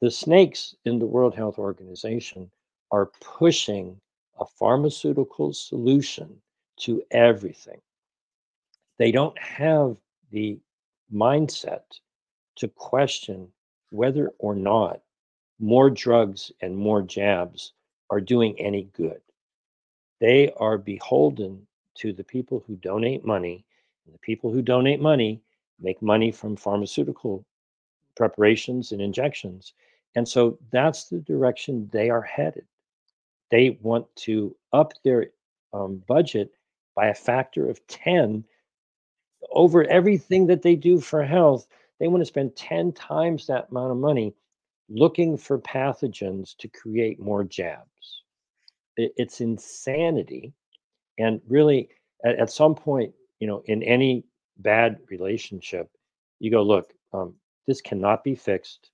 the 0.00 0.10
snakes 0.10 0.74
in 0.84 0.98
the 0.98 1.06
World 1.06 1.34
Health 1.34 1.58
Organization 1.58 2.50
are 2.90 3.10
pushing 3.20 4.00
a 4.38 4.46
pharmaceutical 4.46 5.52
solution 5.52 6.40
to 6.78 7.02
everything. 7.10 7.80
They 8.98 9.12
don't 9.12 9.38
have 9.38 9.98
the 10.30 10.58
mindset 11.12 11.82
to 12.56 12.68
question 12.68 13.48
whether 13.90 14.32
or 14.38 14.54
not 14.54 15.00
more 15.58 15.90
drugs 15.90 16.50
and 16.62 16.76
more 16.76 17.02
jabs 17.02 17.72
are 18.08 18.20
doing 18.20 18.58
any 18.58 18.84
good. 18.94 19.20
They 20.20 20.52
are 20.52 20.78
beholden 20.78 21.66
to 21.96 22.12
the 22.12 22.24
people 22.24 22.64
who 22.66 22.76
donate 22.76 23.24
money. 23.24 23.64
And 24.06 24.14
the 24.14 24.18
people 24.18 24.50
who 24.50 24.62
donate 24.62 25.00
money 25.00 25.42
make 25.80 26.00
money 26.00 26.32
from 26.32 26.56
pharmaceutical 26.56 27.44
preparations 28.16 28.92
and 28.92 29.00
injections. 29.00 29.74
And 30.14 30.28
so 30.28 30.58
that's 30.72 31.08
the 31.08 31.18
direction 31.18 31.88
they 31.92 32.10
are 32.10 32.22
headed. 32.22 32.64
They 33.50 33.78
want 33.82 34.06
to 34.16 34.56
up 34.72 34.92
their 35.04 35.30
um, 35.72 36.02
budget 36.06 36.52
by 36.94 37.06
a 37.06 37.14
factor 37.14 37.68
of 37.68 37.84
10 37.86 38.44
over 39.52 39.84
everything 39.84 40.46
that 40.46 40.62
they 40.62 40.76
do 40.76 41.00
for 41.00 41.22
health. 41.22 41.66
They 41.98 42.08
want 42.08 42.20
to 42.22 42.26
spend 42.26 42.56
10 42.56 42.92
times 42.92 43.46
that 43.46 43.68
amount 43.70 43.92
of 43.92 43.98
money 43.98 44.34
looking 44.88 45.36
for 45.36 45.58
pathogens 45.58 46.56
to 46.58 46.68
create 46.68 47.20
more 47.20 47.44
jabs. 47.44 48.22
It, 48.96 49.12
it's 49.16 49.40
insanity. 49.40 50.52
And 51.18 51.40
really, 51.48 51.88
at, 52.24 52.36
at 52.36 52.50
some 52.50 52.74
point, 52.74 53.14
you 53.38 53.46
know, 53.46 53.62
in 53.66 53.82
any 53.82 54.24
bad 54.58 54.98
relationship, 55.08 55.90
you 56.40 56.50
go, 56.50 56.62
look, 56.62 56.92
um, 57.12 57.34
this 57.66 57.80
cannot 57.80 58.24
be 58.24 58.34
fixed. 58.34 58.90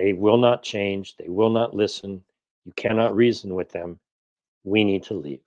They 0.00 0.14
will 0.14 0.38
not 0.38 0.62
change. 0.62 1.18
They 1.18 1.28
will 1.28 1.50
not 1.50 1.74
listen. 1.74 2.24
You 2.64 2.72
cannot 2.74 3.14
reason 3.14 3.54
with 3.54 3.68
them. 3.70 4.00
We 4.64 4.82
need 4.82 5.02
to 5.04 5.14
leave. 5.14 5.42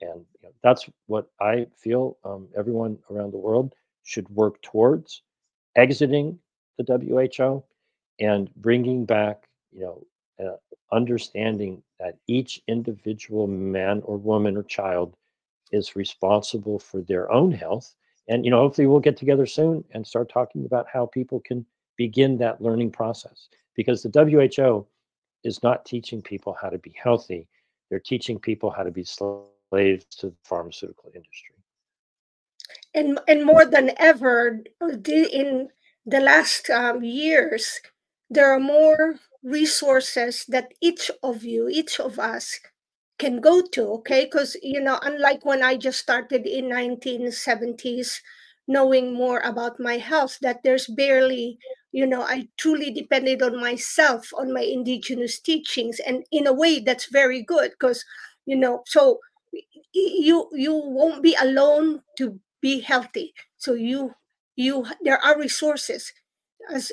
And 0.00 0.24
you 0.34 0.44
know, 0.44 0.52
that's 0.62 0.88
what 1.08 1.26
I 1.40 1.66
feel 1.76 2.16
um, 2.24 2.46
everyone 2.56 2.96
around 3.10 3.32
the 3.32 3.38
world 3.38 3.74
should 4.04 4.28
work 4.28 4.62
towards 4.62 5.22
exiting 5.74 6.38
the 6.78 6.84
WHO 6.84 7.64
and 8.20 8.54
bringing 8.54 9.04
back, 9.04 9.48
you 9.72 9.80
know, 9.80 10.06
uh, 10.38 10.56
understanding 10.92 11.82
that 11.98 12.18
each 12.28 12.62
individual 12.68 13.48
man 13.48 14.00
or 14.04 14.16
woman 14.16 14.56
or 14.56 14.62
child 14.62 15.16
is 15.72 15.96
responsible 15.96 16.78
for 16.78 17.00
their 17.00 17.28
own 17.32 17.50
health. 17.50 17.96
And, 18.28 18.44
you 18.44 18.52
know, 18.52 18.60
hopefully 18.60 18.86
we'll 18.86 19.00
get 19.00 19.16
together 19.16 19.46
soon 19.46 19.82
and 19.90 20.06
start 20.06 20.28
talking 20.28 20.66
about 20.66 20.86
how 20.92 21.06
people 21.06 21.40
can 21.40 21.66
begin 22.00 22.38
that 22.38 22.62
learning 22.62 22.90
process 22.90 23.50
because 23.76 24.02
the 24.02 24.08
WHO 24.08 24.86
is 25.44 25.62
not 25.62 25.84
teaching 25.84 26.22
people 26.22 26.56
how 26.58 26.70
to 26.70 26.78
be 26.78 26.94
healthy. 26.96 27.46
They're 27.90 28.08
teaching 28.12 28.38
people 28.38 28.70
how 28.70 28.84
to 28.84 28.90
be 28.90 29.04
slaves 29.04 30.06
to 30.20 30.30
the 30.30 30.36
pharmaceutical 30.42 31.12
industry. 31.14 31.56
And, 32.94 33.20
and 33.28 33.44
more 33.44 33.66
than 33.66 33.92
ever, 33.98 34.64
in 34.80 35.68
the 36.06 36.20
last 36.20 36.70
um, 36.70 37.04
years, 37.04 37.80
there 38.30 38.50
are 38.50 38.72
more 38.78 39.16
resources 39.42 40.46
that 40.48 40.72
each 40.80 41.10
of 41.22 41.44
you, 41.44 41.68
each 41.68 42.00
of 42.00 42.18
us 42.18 42.60
can 43.18 43.42
go 43.42 43.60
to, 43.74 43.82
okay? 43.98 44.24
Because, 44.24 44.56
you 44.62 44.80
know, 44.80 44.98
unlike 45.02 45.44
when 45.44 45.62
I 45.62 45.76
just 45.76 45.98
started 45.98 46.46
in 46.46 46.64
1970s, 46.64 48.20
knowing 48.66 49.12
more 49.12 49.40
about 49.40 49.80
my 49.80 49.98
health, 49.98 50.38
that 50.40 50.62
there's 50.62 50.86
barely, 50.86 51.58
you 51.92 52.06
know, 52.06 52.22
I 52.22 52.48
truly 52.56 52.90
depended 52.92 53.42
on 53.42 53.60
myself, 53.60 54.30
on 54.36 54.52
my 54.52 54.60
indigenous 54.62 55.40
teachings. 55.40 56.00
And 56.00 56.24
in 56.30 56.46
a 56.46 56.52
way, 56.52 56.80
that's 56.80 57.06
very 57.06 57.42
good 57.42 57.72
because, 57.72 58.04
you 58.46 58.56
know, 58.56 58.82
so 58.86 59.18
you 59.92 60.48
you 60.52 60.74
won't 60.74 61.22
be 61.22 61.36
alone 61.40 62.02
to 62.18 62.38
be 62.60 62.80
healthy. 62.80 63.34
So 63.58 63.74
you 63.74 64.14
you 64.56 64.86
there 65.02 65.18
are 65.18 65.38
resources 65.38 66.12
as 66.72 66.92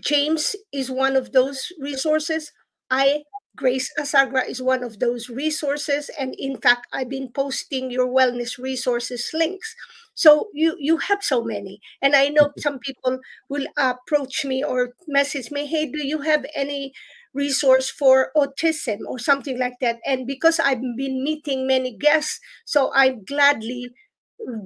James 0.00 0.56
is 0.72 0.90
one 0.90 1.16
of 1.16 1.32
those 1.32 1.72
resources. 1.80 2.52
I, 2.90 3.22
Grace 3.56 3.90
Asagra, 3.98 4.46
is 4.48 4.60
one 4.62 4.82
of 4.82 4.98
those 4.98 5.28
resources. 5.28 6.10
And 6.18 6.34
in 6.38 6.56
fact, 6.58 6.86
I've 6.92 7.08
been 7.08 7.30
posting 7.32 7.90
your 7.90 8.06
wellness 8.08 8.58
resources 8.58 9.30
links. 9.32 9.74
So 10.20 10.50
you 10.52 10.76
you 10.78 10.98
have 11.08 11.22
so 11.22 11.42
many. 11.42 11.80
And 12.02 12.14
I 12.14 12.28
know 12.28 12.48
mm-hmm. 12.52 12.60
some 12.60 12.78
people 12.78 13.20
will 13.48 13.66
approach 13.78 14.44
me 14.44 14.62
or 14.62 14.92
message 15.08 15.50
me, 15.50 15.64
hey, 15.64 15.86
do 15.90 16.06
you 16.06 16.20
have 16.20 16.44
any 16.54 16.92
resource 17.32 17.88
for 17.88 18.30
autism 18.36 18.98
or 19.08 19.18
something 19.18 19.58
like 19.58 19.78
that? 19.80 19.96
And 20.04 20.26
because 20.26 20.60
I've 20.60 20.82
been 20.96 21.24
meeting 21.24 21.66
many 21.66 21.96
guests, 21.96 22.38
so 22.66 22.92
I 22.92 23.16
gladly 23.32 23.92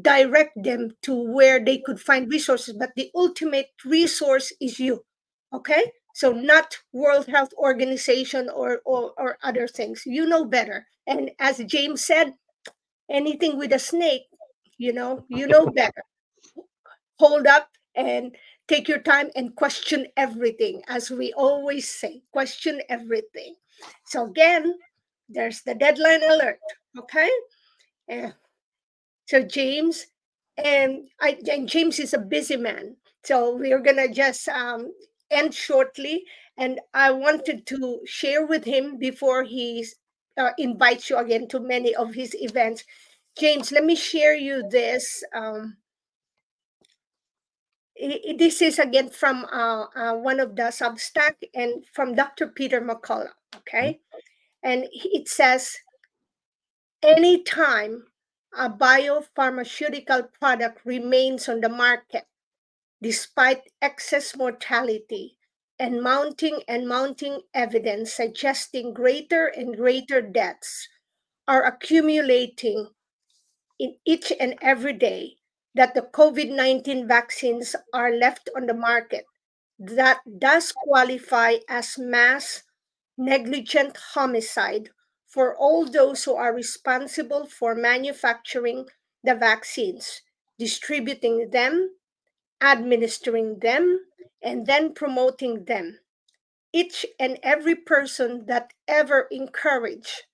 direct 0.02 0.58
them 0.60 0.96
to 1.02 1.14
where 1.14 1.64
they 1.64 1.78
could 1.78 2.00
find 2.00 2.32
resources. 2.32 2.74
But 2.76 2.90
the 2.96 3.10
ultimate 3.14 3.70
resource 3.84 4.52
is 4.60 4.80
you 4.80 5.04
okay? 5.52 5.92
So 6.16 6.32
not 6.32 6.78
world 6.92 7.26
health 7.28 7.52
organization 7.56 8.50
or, 8.50 8.80
or 8.84 9.12
or 9.16 9.38
other 9.44 9.68
things. 9.68 10.02
You 10.04 10.26
know 10.26 10.44
better. 10.44 10.88
And 11.06 11.30
as 11.38 11.62
james 11.66 12.04
said 12.04 12.34
anything 13.10 13.58
with 13.58 13.72
a 13.72 13.78
snake 13.78 14.22
you 14.78 14.92
know 14.92 15.24
you 15.28 15.46
know 15.46 15.66
better 15.66 16.04
hold 17.18 17.46
up 17.46 17.68
and 17.96 18.34
take 18.66 18.88
your 18.88 18.98
time 18.98 19.30
and 19.36 19.54
question 19.56 20.06
everything 20.16 20.82
as 20.88 21.10
we 21.10 21.32
always 21.34 21.88
say 21.88 22.22
question 22.32 22.80
everything 22.88 23.54
so 24.06 24.26
again 24.26 24.74
there's 25.28 25.62
the 25.62 25.74
deadline 25.74 26.22
alert 26.22 26.58
okay 26.98 27.30
and 28.08 28.34
so 29.26 29.42
James, 29.42 30.06
and 30.56 31.08
I 31.20 31.38
and 31.50 31.68
James 31.68 31.98
is 31.98 32.12
a 32.14 32.18
busy 32.18 32.56
man. 32.56 32.96
So 33.24 33.56
we're 33.56 33.80
gonna 33.80 34.08
just 34.08 34.48
um, 34.48 34.92
end 35.30 35.54
shortly, 35.54 36.24
and 36.58 36.80
I 36.92 37.10
wanted 37.10 37.66
to 37.66 38.00
share 38.04 38.44
with 38.46 38.64
him 38.64 38.98
before 38.98 39.42
he 39.44 39.86
uh, 40.36 40.50
invites 40.58 41.08
you 41.08 41.16
again 41.16 41.48
to 41.48 41.60
many 41.60 41.94
of 41.94 42.14
his 42.14 42.34
events. 42.34 42.84
James, 43.38 43.72
let 43.72 43.84
me 43.84 43.96
share 43.96 44.36
you 44.36 44.62
this. 44.68 45.24
Um, 45.34 45.76
this 48.38 48.62
is 48.62 48.78
again 48.78 49.10
from 49.10 49.44
uh, 49.52 49.86
uh, 49.94 50.14
one 50.14 50.40
of 50.40 50.56
the 50.56 50.70
Substack 50.70 51.34
and 51.54 51.84
from 51.92 52.14
Dr. 52.14 52.48
Peter 52.48 52.80
McCullough. 52.80 53.34
Okay, 53.56 54.00
and 54.62 54.86
it 54.92 55.28
says, 55.28 55.76
anytime 57.02 58.04
a 58.56 58.70
biopharmaceutical 58.70 60.32
product 60.38 60.80
remains 60.84 61.48
on 61.48 61.60
the 61.60 61.68
market 61.68 62.24
despite 63.02 63.62
excess 63.82 64.36
mortality 64.36 65.36
and 65.78 66.00
mounting 66.00 66.60
and 66.68 66.88
mounting 66.88 67.40
evidence 67.52 68.12
suggesting 68.12 68.94
greater 68.94 69.46
and 69.46 69.76
greater 69.76 70.22
deaths 70.22 70.88
are 71.48 71.64
accumulating 71.64 72.88
in 73.78 73.96
each 74.04 74.32
and 74.38 74.54
every 74.62 74.92
day 74.92 75.36
that 75.74 75.94
the 75.94 76.02
COVID 76.02 76.54
19 76.54 77.08
vaccines 77.08 77.74
are 77.92 78.14
left 78.14 78.48
on 78.56 78.66
the 78.66 78.74
market 78.74 79.24
that 79.78 80.20
does 80.38 80.72
qualify 80.72 81.56
as 81.68 81.98
mass 81.98 82.62
negligent 83.16 83.96
homicide 84.14 84.90
for 85.26 85.56
all 85.56 85.84
those 85.84 86.24
who 86.24 86.34
are 86.34 86.54
responsible 86.54 87.46
for 87.46 87.74
manufacturing 87.74 88.86
the 89.24 89.34
vaccines, 89.34 90.22
distributing 90.58 91.50
them, 91.50 91.90
administering 92.60 93.58
them, 93.58 94.00
and 94.42 94.66
then 94.66 94.94
promoting 94.94 95.64
them. 95.64 95.98
Each 96.72 97.06
and 97.18 97.38
every 97.42 97.74
person 97.74 98.46
that 98.46 98.72
ever 98.86 99.26
encouraged, 99.30 100.24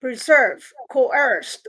preserved, 0.00 0.64
coerced, 0.90 1.68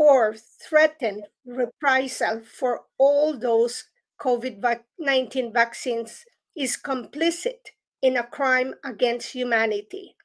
or 0.00 0.34
threatened 0.34 1.26
reprisal 1.44 2.40
for 2.40 2.80
all 2.96 3.36
those 3.36 3.84
COVID 4.18 4.80
19 4.98 5.52
vaccines 5.52 6.24
is 6.56 6.78
complicit 6.82 7.76
in 8.00 8.16
a 8.16 8.22
crime 8.22 8.72
against 8.82 9.32
humanity 9.32 10.16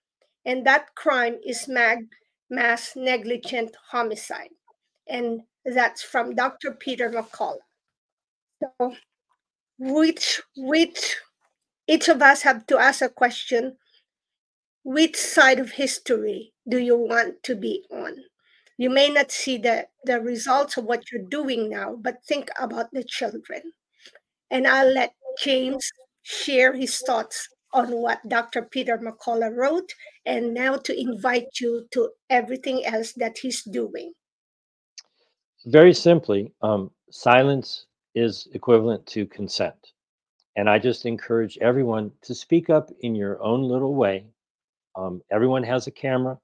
and 0.45 0.65
that 0.65 0.95
crime 0.95 1.39
is 1.45 1.67
mag- 1.67 2.07
mass 2.49 2.95
negligent 2.95 3.76
homicide. 3.91 4.55
And 5.09 5.41
that's 5.65 6.01
from 6.01 6.36
Dr. 6.36 6.71
Peter 6.71 7.09
McCullough. 7.09 7.57
So, 8.61 8.95
which, 9.78 10.41
which, 10.55 11.17
each 11.86 12.07
of 12.07 12.21
us 12.21 12.43
have 12.43 12.65
to 12.67 12.78
ask 12.78 13.01
a 13.01 13.09
question 13.09 13.76
which 14.84 15.17
side 15.17 15.59
of 15.59 15.71
history 15.71 16.53
do 16.65 16.78
you 16.78 16.95
want 16.95 17.43
to 17.43 17.55
be 17.55 17.84
on? 17.91 18.15
You 18.78 18.89
may 18.89 19.09
not 19.09 19.32
see 19.32 19.57
the, 19.57 19.88
the 20.03 20.19
results 20.19 20.78
of 20.78 20.86
what 20.86 21.11
you're 21.11 21.30
doing 21.30 21.69
now, 21.69 21.95
but 21.99 22.26
think 22.28 22.49
about 22.59 22.91
the 22.91 23.03
children. 23.03 23.61
And 24.51 24.67
I'll 24.67 24.91
let 24.91 25.13
James 25.41 25.89
share 26.23 26.73
his 26.73 26.97
thoughts 26.99 27.47
on 27.73 27.91
what 27.91 28.28
Dr. 28.28 28.61
Peter 28.63 28.97
McCullough 28.97 29.55
wrote, 29.55 29.93
and 30.26 30.53
now 30.53 30.78
to 30.78 30.97
invite 30.97 31.59
you 31.59 31.88
to 31.91 32.09
everything 32.30 32.86
else 32.86 33.13
that 33.13 33.38
he's 33.38 33.63
doing. 33.63 34.13
Very 35.65 35.93
simply, 35.93 36.53
um, 36.61 36.91
silence 37.11 37.86
is 38.13 38.47
equivalent 38.53 39.05
to 39.07 39.26
consent. 39.26 39.91
And 40.55 40.69
I 40.69 40.80
just 40.80 41.05
encourage 41.05 41.57
everyone 41.59 42.11
to 42.21 42.34
speak 42.34 42.69
up 42.69 42.89
in 43.01 43.13
your 43.13 43.41
own 43.43 43.63
little 43.63 43.93
way. 43.93 44.26
Um, 44.95 45.21
everyone 45.30 45.63
has 45.63 45.88
a 45.88 45.91
camera. 45.91 46.39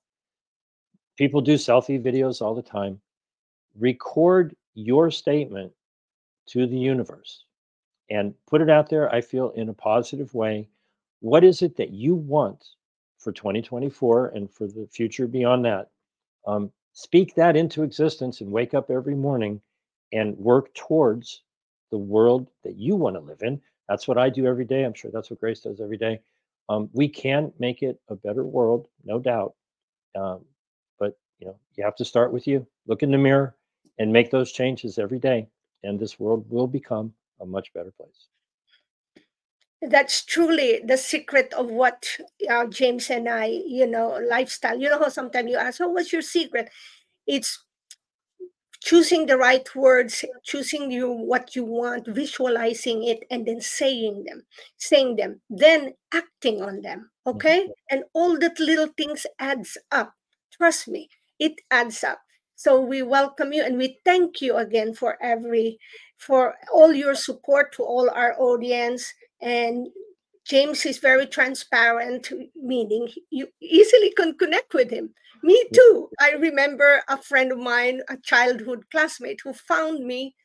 People 1.17 1.41
do 1.41 1.55
selfie 1.55 2.01
videos 2.01 2.41
all 2.41 2.55
the 2.55 2.61
time. 2.61 2.99
Record 3.77 4.55
your 4.73 5.11
statement 5.11 5.71
to 6.47 6.65
the 6.67 6.77
universe 6.77 7.45
and 8.09 8.33
put 8.47 8.61
it 8.61 8.69
out 8.69 8.89
there, 8.89 9.13
I 9.13 9.21
feel, 9.21 9.51
in 9.51 9.69
a 9.69 9.73
positive 9.73 10.33
way 10.33 10.67
what 11.21 11.43
is 11.43 11.61
it 11.61 11.77
that 11.77 11.91
you 11.91 12.15
want 12.15 12.65
for 13.19 13.31
2024 13.31 14.29
and 14.29 14.51
for 14.51 14.67
the 14.67 14.87
future 14.91 15.27
beyond 15.27 15.63
that? 15.65 15.89
Um, 16.45 16.71
speak 16.93 17.35
that 17.35 17.55
into 17.55 17.83
existence 17.83 18.41
and 18.41 18.51
wake 18.51 18.73
up 18.73 18.89
every 18.89 19.15
morning 19.15 19.61
and 20.11 20.35
work 20.37 20.73
towards 20.73 21.43
the 21.91 21.97
world 21.97 22.49
that 22.63 22.75
you 22.75 22.95
want 22.95 23.15
to 23.15 23.21
live 23.21 23.41
in. 23.43 23.61
That's 23.87 24.07
what 24.07 24.17
I 24.17 24.29
do 24.29 24.47
every 24.47 24.65
day. 24.65 24.83
I'm 24.83 24.93
sure 24.93 25.11
that's 25.11 25.29
what 25.29 25.39
Grace 25.39 25.61
does 25.61 25.79
every 25.79 25.97
day. 25.97 26.19
Um, 26.69 26.89
we 26.93 27.07
can 27.07 27.53
make 27.59 27.83
it 27.83 27.99
a 28.09 28.15
better 28.15 28.43
world, 28.43 28.87
no 29.05 29.19
doubt. 29.19 29.53
Um, 30.15 30.45
you 31.41 31.47
know, 31.47 31.55
you 31.75 31.83
have 31.83 31.95
to 31.95 32.05
start 32.05 32.31
with 32.31 32.47
you. 32.47 32.65
Look 32.87 33.03
in 33.03 33.11
the 33.11 33.17
mirror 33.17 33.55
and 33.99 34.13
make 34.13 34.31
those 34.31 34.51
changes 34.51 34.99
every 34.99 35.19
day, 35.19 35.47
and 35.83 35.99
this 35.99 36.19
world 36.19 36.45
will 36.49 36.67
become 36.67 37.13
a 37.41 37.45
much 37.45 37.73
better 37.73 37.91
place. 37.91 38.27
That's 39.81 40.23
truly 40.23 40.79
the 40.85 40.97
secret 40.97 41.53
of 41.53 41.71
what 41.71 42.05
uh, 42.47 42.67
James 42.67 43.09
and 43.09 43.27
I, 43.27 43.45
you 43.45 43.87
know, 43.87 44.19
lifestyle. 44.29 44.79
You 44.79 44.89
know 44.89 44.99
how 44.99 45.09
sometimes 45.09 45.49
you 45.49 45.57
ask, 45.57 45.81
"Oh, 45.81 45.89
what's 45.89 46.13
your 46.13 46.21
secret?" 46.21 46.69
It's 47.25 47.65
choosing 48.83 49.25
the 49.25 49.37
right 49.37 49.67
words, 49.75 50.23
choosing 50.43 50.91
you 50.91 51.09
what 51.09 51.55
you 51.55 51.65
want, 51.65 52.07
visualizing 52.07 53.03
it, 53.03 53.25
and 53.31 53.47
then 53.47 53.61
saying 53.61 54.25
them, 54.25 54.43
saying 54.77 55.15
them, 55.15 55.41
then 55.49 55.93
acting 56.13 56.61
on 56.61 56.81
them. 56.81 57.09
Okay, 57.25 57.61
mm-hmm. 57.61 57.89
and 57.89 58.03
all 58.13 58.37
that 58.37 58.59
little 58.59 58.89
things 58.95 59.25
adds 59.39 59.77
up. 59.91 60.13
Trust 60.51 60.87
me, 60.87 61.09
it 61.41 61.59
adds 61.71 62.03
up. 62.03 62.21
So 62.55 62.79
we 62.79 63.01
welcome 63.01 63.51
you 63.51 63.63
and 63.63 63.77
we 63.77 63.97
thank 64.05 64.39
you 64.41 64.55
again 64.55 64.93
for 64.93 65.17
every 65.21 65.79
for 66.17 66.53
all 66.71 66.93
your 66.93 67.15
support 67.15 67.73
to 67.73 67.83
all 67.83 68.07
our 68.11 68.39
audience 68.39 69.11
and 69.41 69.87
James 70.45 70.85
is 70.85 70.99
very 70.99 71.25
transparent, 71.25 72.31
meaning 72.55 73.09
you 73.29 73.47
easily 73.61 74.11
can 74.17 74.37
connect 74.37 74.73
with 74.73 74.89
him. 74.91 75.13
Me 75.43 75.65
too. 75.73 76.09
I 76.19 76.31
remember 76.31 77.01
a 77.07 77.17
friend 77.17 77.51
of 77.51 77.57
mine, 77.57 78.01
a 78.09 78.17
childhood 78.17 78.83
classmate, 78.91 79.41
who 79.43 79.53
found 79.53 80.05
me 80.05 80.35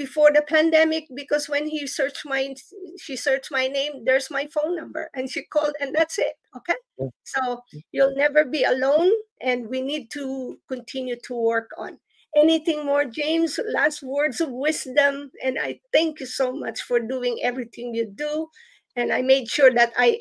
before 0.00 0.30
the 0.32 0.40
pandemic 0.40 1.04
because 1.14 1.46
when 1.46 1.66
he 1.68 1.86
searched 1.86 2.24
my 2.24 2.54
she 2.98 3.14
searched 3.16 3.50
my 3.52 3.66
name 3.66 3.92
there's 4.06 4.30
my 4.30 4.46
phone 4.54 4.74
number. 4.74 5.10
And 5.14 5.28
she 5.30 5.42
called 5.44 5.74
and 5.78 5.94
that's 5.94 6.18
it 6.18 6.34
okay? 6.56 6.78
Yeah. 6.98 7.08
so 7.24 7.60
you'll 7.92 8.16
never 8.16 8.46
be 8.46 8.62
alone 8.64 9.10
and 9.42 9.68
we 9.68 9.82
need 9.82 10.10
to 10.12 10.58
continue 10.68 11.16
to 11.24 11.34
work 11.34 11.68
on. 11.76 11.98
Anything 12.34 12.86
more 12.86 13.04
james? 13.04 13.60
Last 13.78 14.02
words 14.02 14.40
of 14.40 14.48
wisdom 14.50 15.30
and 15.44 15.58
i 15.68 15.80
thank 15.92 16.20
you 16.20 16.26
so 16.40 16.50
much 16.64 16.80
for 16.80 16.98
doing 16.98 17.36
everything 17.42 17.94
you 17.94 18.06
do. 18.26 18.48
And 18.96 19.12
i 19.12 19.20
made 19.20 19.48
sure 19.48 19.72
that 19.80 19.92
i 19.98 20.18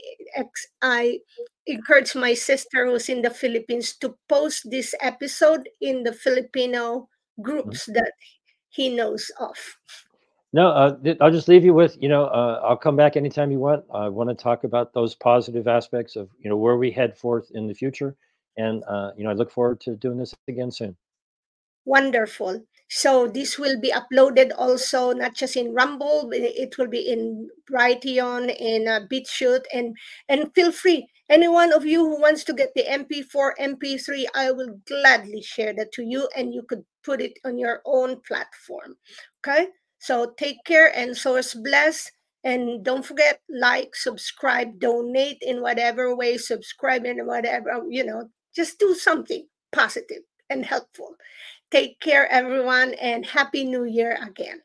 i 0.82 1.20
encourage 1.68 2.16
my 2.16 2.34
sister 2.34 2.86
who's 2.86 3.08
in 3.10 3.22
the 3.22 3.30
philippines 3.42 3.96
to 4.02 4.16
post 4.28 4.68
this 4.72 4.96
episode 5.02 5.70
in 5.80 6.04
the 6.04 6.14
filipino 6.26 7.08
groups 7.42 7.84
mm-hmm. 7.84 7.94
that 7.94 8.14
he 8.70 8.90
knows 8.90 9.32
of. 9.40 9.56
No 10.52 10.70
uh, 10.70 10.98
i'll 11.22 11.32
just 11.32 11.48
leave 11.48 11.64
you 11.64 11.76
with 11.76 11.96
you 12.02 12.10
know 12.10 12.26
uh, 12.26 12.62
i'll 12.64 12.78
come 12.78 12.96
back 12.96 13.16
anytime 13.16 13.52
you 13.52 13.60
want. 13.60 13.84
I 13.94 14.10
want 14.10 14.30
to 14.30 14.36
talk 14.36 14.64
about 14.64 14.94
those 14.94 15.14
positive 15.16 15.68
aspects 15.68 16.16
of 16.16 16.30
you 16.40 16.50
know 16.50 16.58
where 16.58 16.78
we 16.78 16.92
head 16.92 17.18
forth 17.18 17.52
in 17.54 17.68
the 17.68 17.74
future. 17.74 18.16
And 18.58 18.84
uh, 18.86 19.12
you 19.16 19.24
know 19.24 19.30
i 19.30 19.34
look 19.34 19.52
forward 19.52 19.80
to 19.82 19.96
doing 19.96 20.18
this 20.18 20.34
again 20.48 20.72
soon. 20.72 20.96
Wonderful. 21.86 22.64
So 22.90 23.28
this 23.28 23.60
will 23.60 23.80
be 23.80 23.92
uploaded 23.92 24.52
also 24.58 25.14
not 25.14 25.36
just 25.36 25.56
in 25.56 25.74
Rumble, 25.74 26.30
it 26.34 26.78
will 26.78 26.88
be 26.88 27.08
in 27.08 27.48
Brighteon, 27.72 28.56
in 28.60 28.88
uh, 28.88 29.02
BitChute, 29.12 29.66
and 29.74 29.96
and 30.28 30.54
feel 30.56 30.72
free. 30.72 31.08
Any 31.30 31.48
one 31.48 31.72
of 31.72 31.86
you 31.86 32.00
who 32.00 32.20
wants 32.20 32.44
to 32.46 32.54
get 32.54 32.74
the 32.76 32.84
MP4, 32.84 33.52
MP3, 33.62 34.26
I 34.34 34.50
will 34.52 34.80
gladly 34.88 35.44
share 35.44 35.74
that 35.76 35.92
to 35.94 36.04
you, 36.04 36.28
and 36.36 36.52
you 36.52 36.64
could 36.64 36.84
put 37.04 37.22
it 37.22 37.34
on 37.46 37.60
your 37.60 37.82
own 37.86 38.22
platform. 38.28 38.98
Okay. 39.46 39.68
So 40.00 40.34
take 40.38 40.64
care 40.66 40.92
and 40.96 41.16
source 41.16 41.54
bless. 41.54 42.12
And 42.44 42.84
don't 42.84 43.06
forget, 43.06 43.42
like, 43.50 43.96
subscribe, 43.96 44.80
donate 44.80 45.40
in 45.42 45.62
whatever 45.62 46.16
way, 46.16 46.38
subscribe 46.38 47.06
in 47.06 47.28
whatever, 47.28 47.84
you 47.90 48.06
know, 48.06 48.30
just 48.56 48.80
do 48.80 48.96
something 48.96 49.46
positive 49.74 50.24
and 50.50 50.66
helpful. 50.66 51.16
Take 51.72 52.00
care, 52.00 52.28
everyone, 52.32 52.94
and 52.96 53.26
Happy 53.26 53.64
New 53.64 53.84
Year 53.86 54.20
again. 54.22 54.62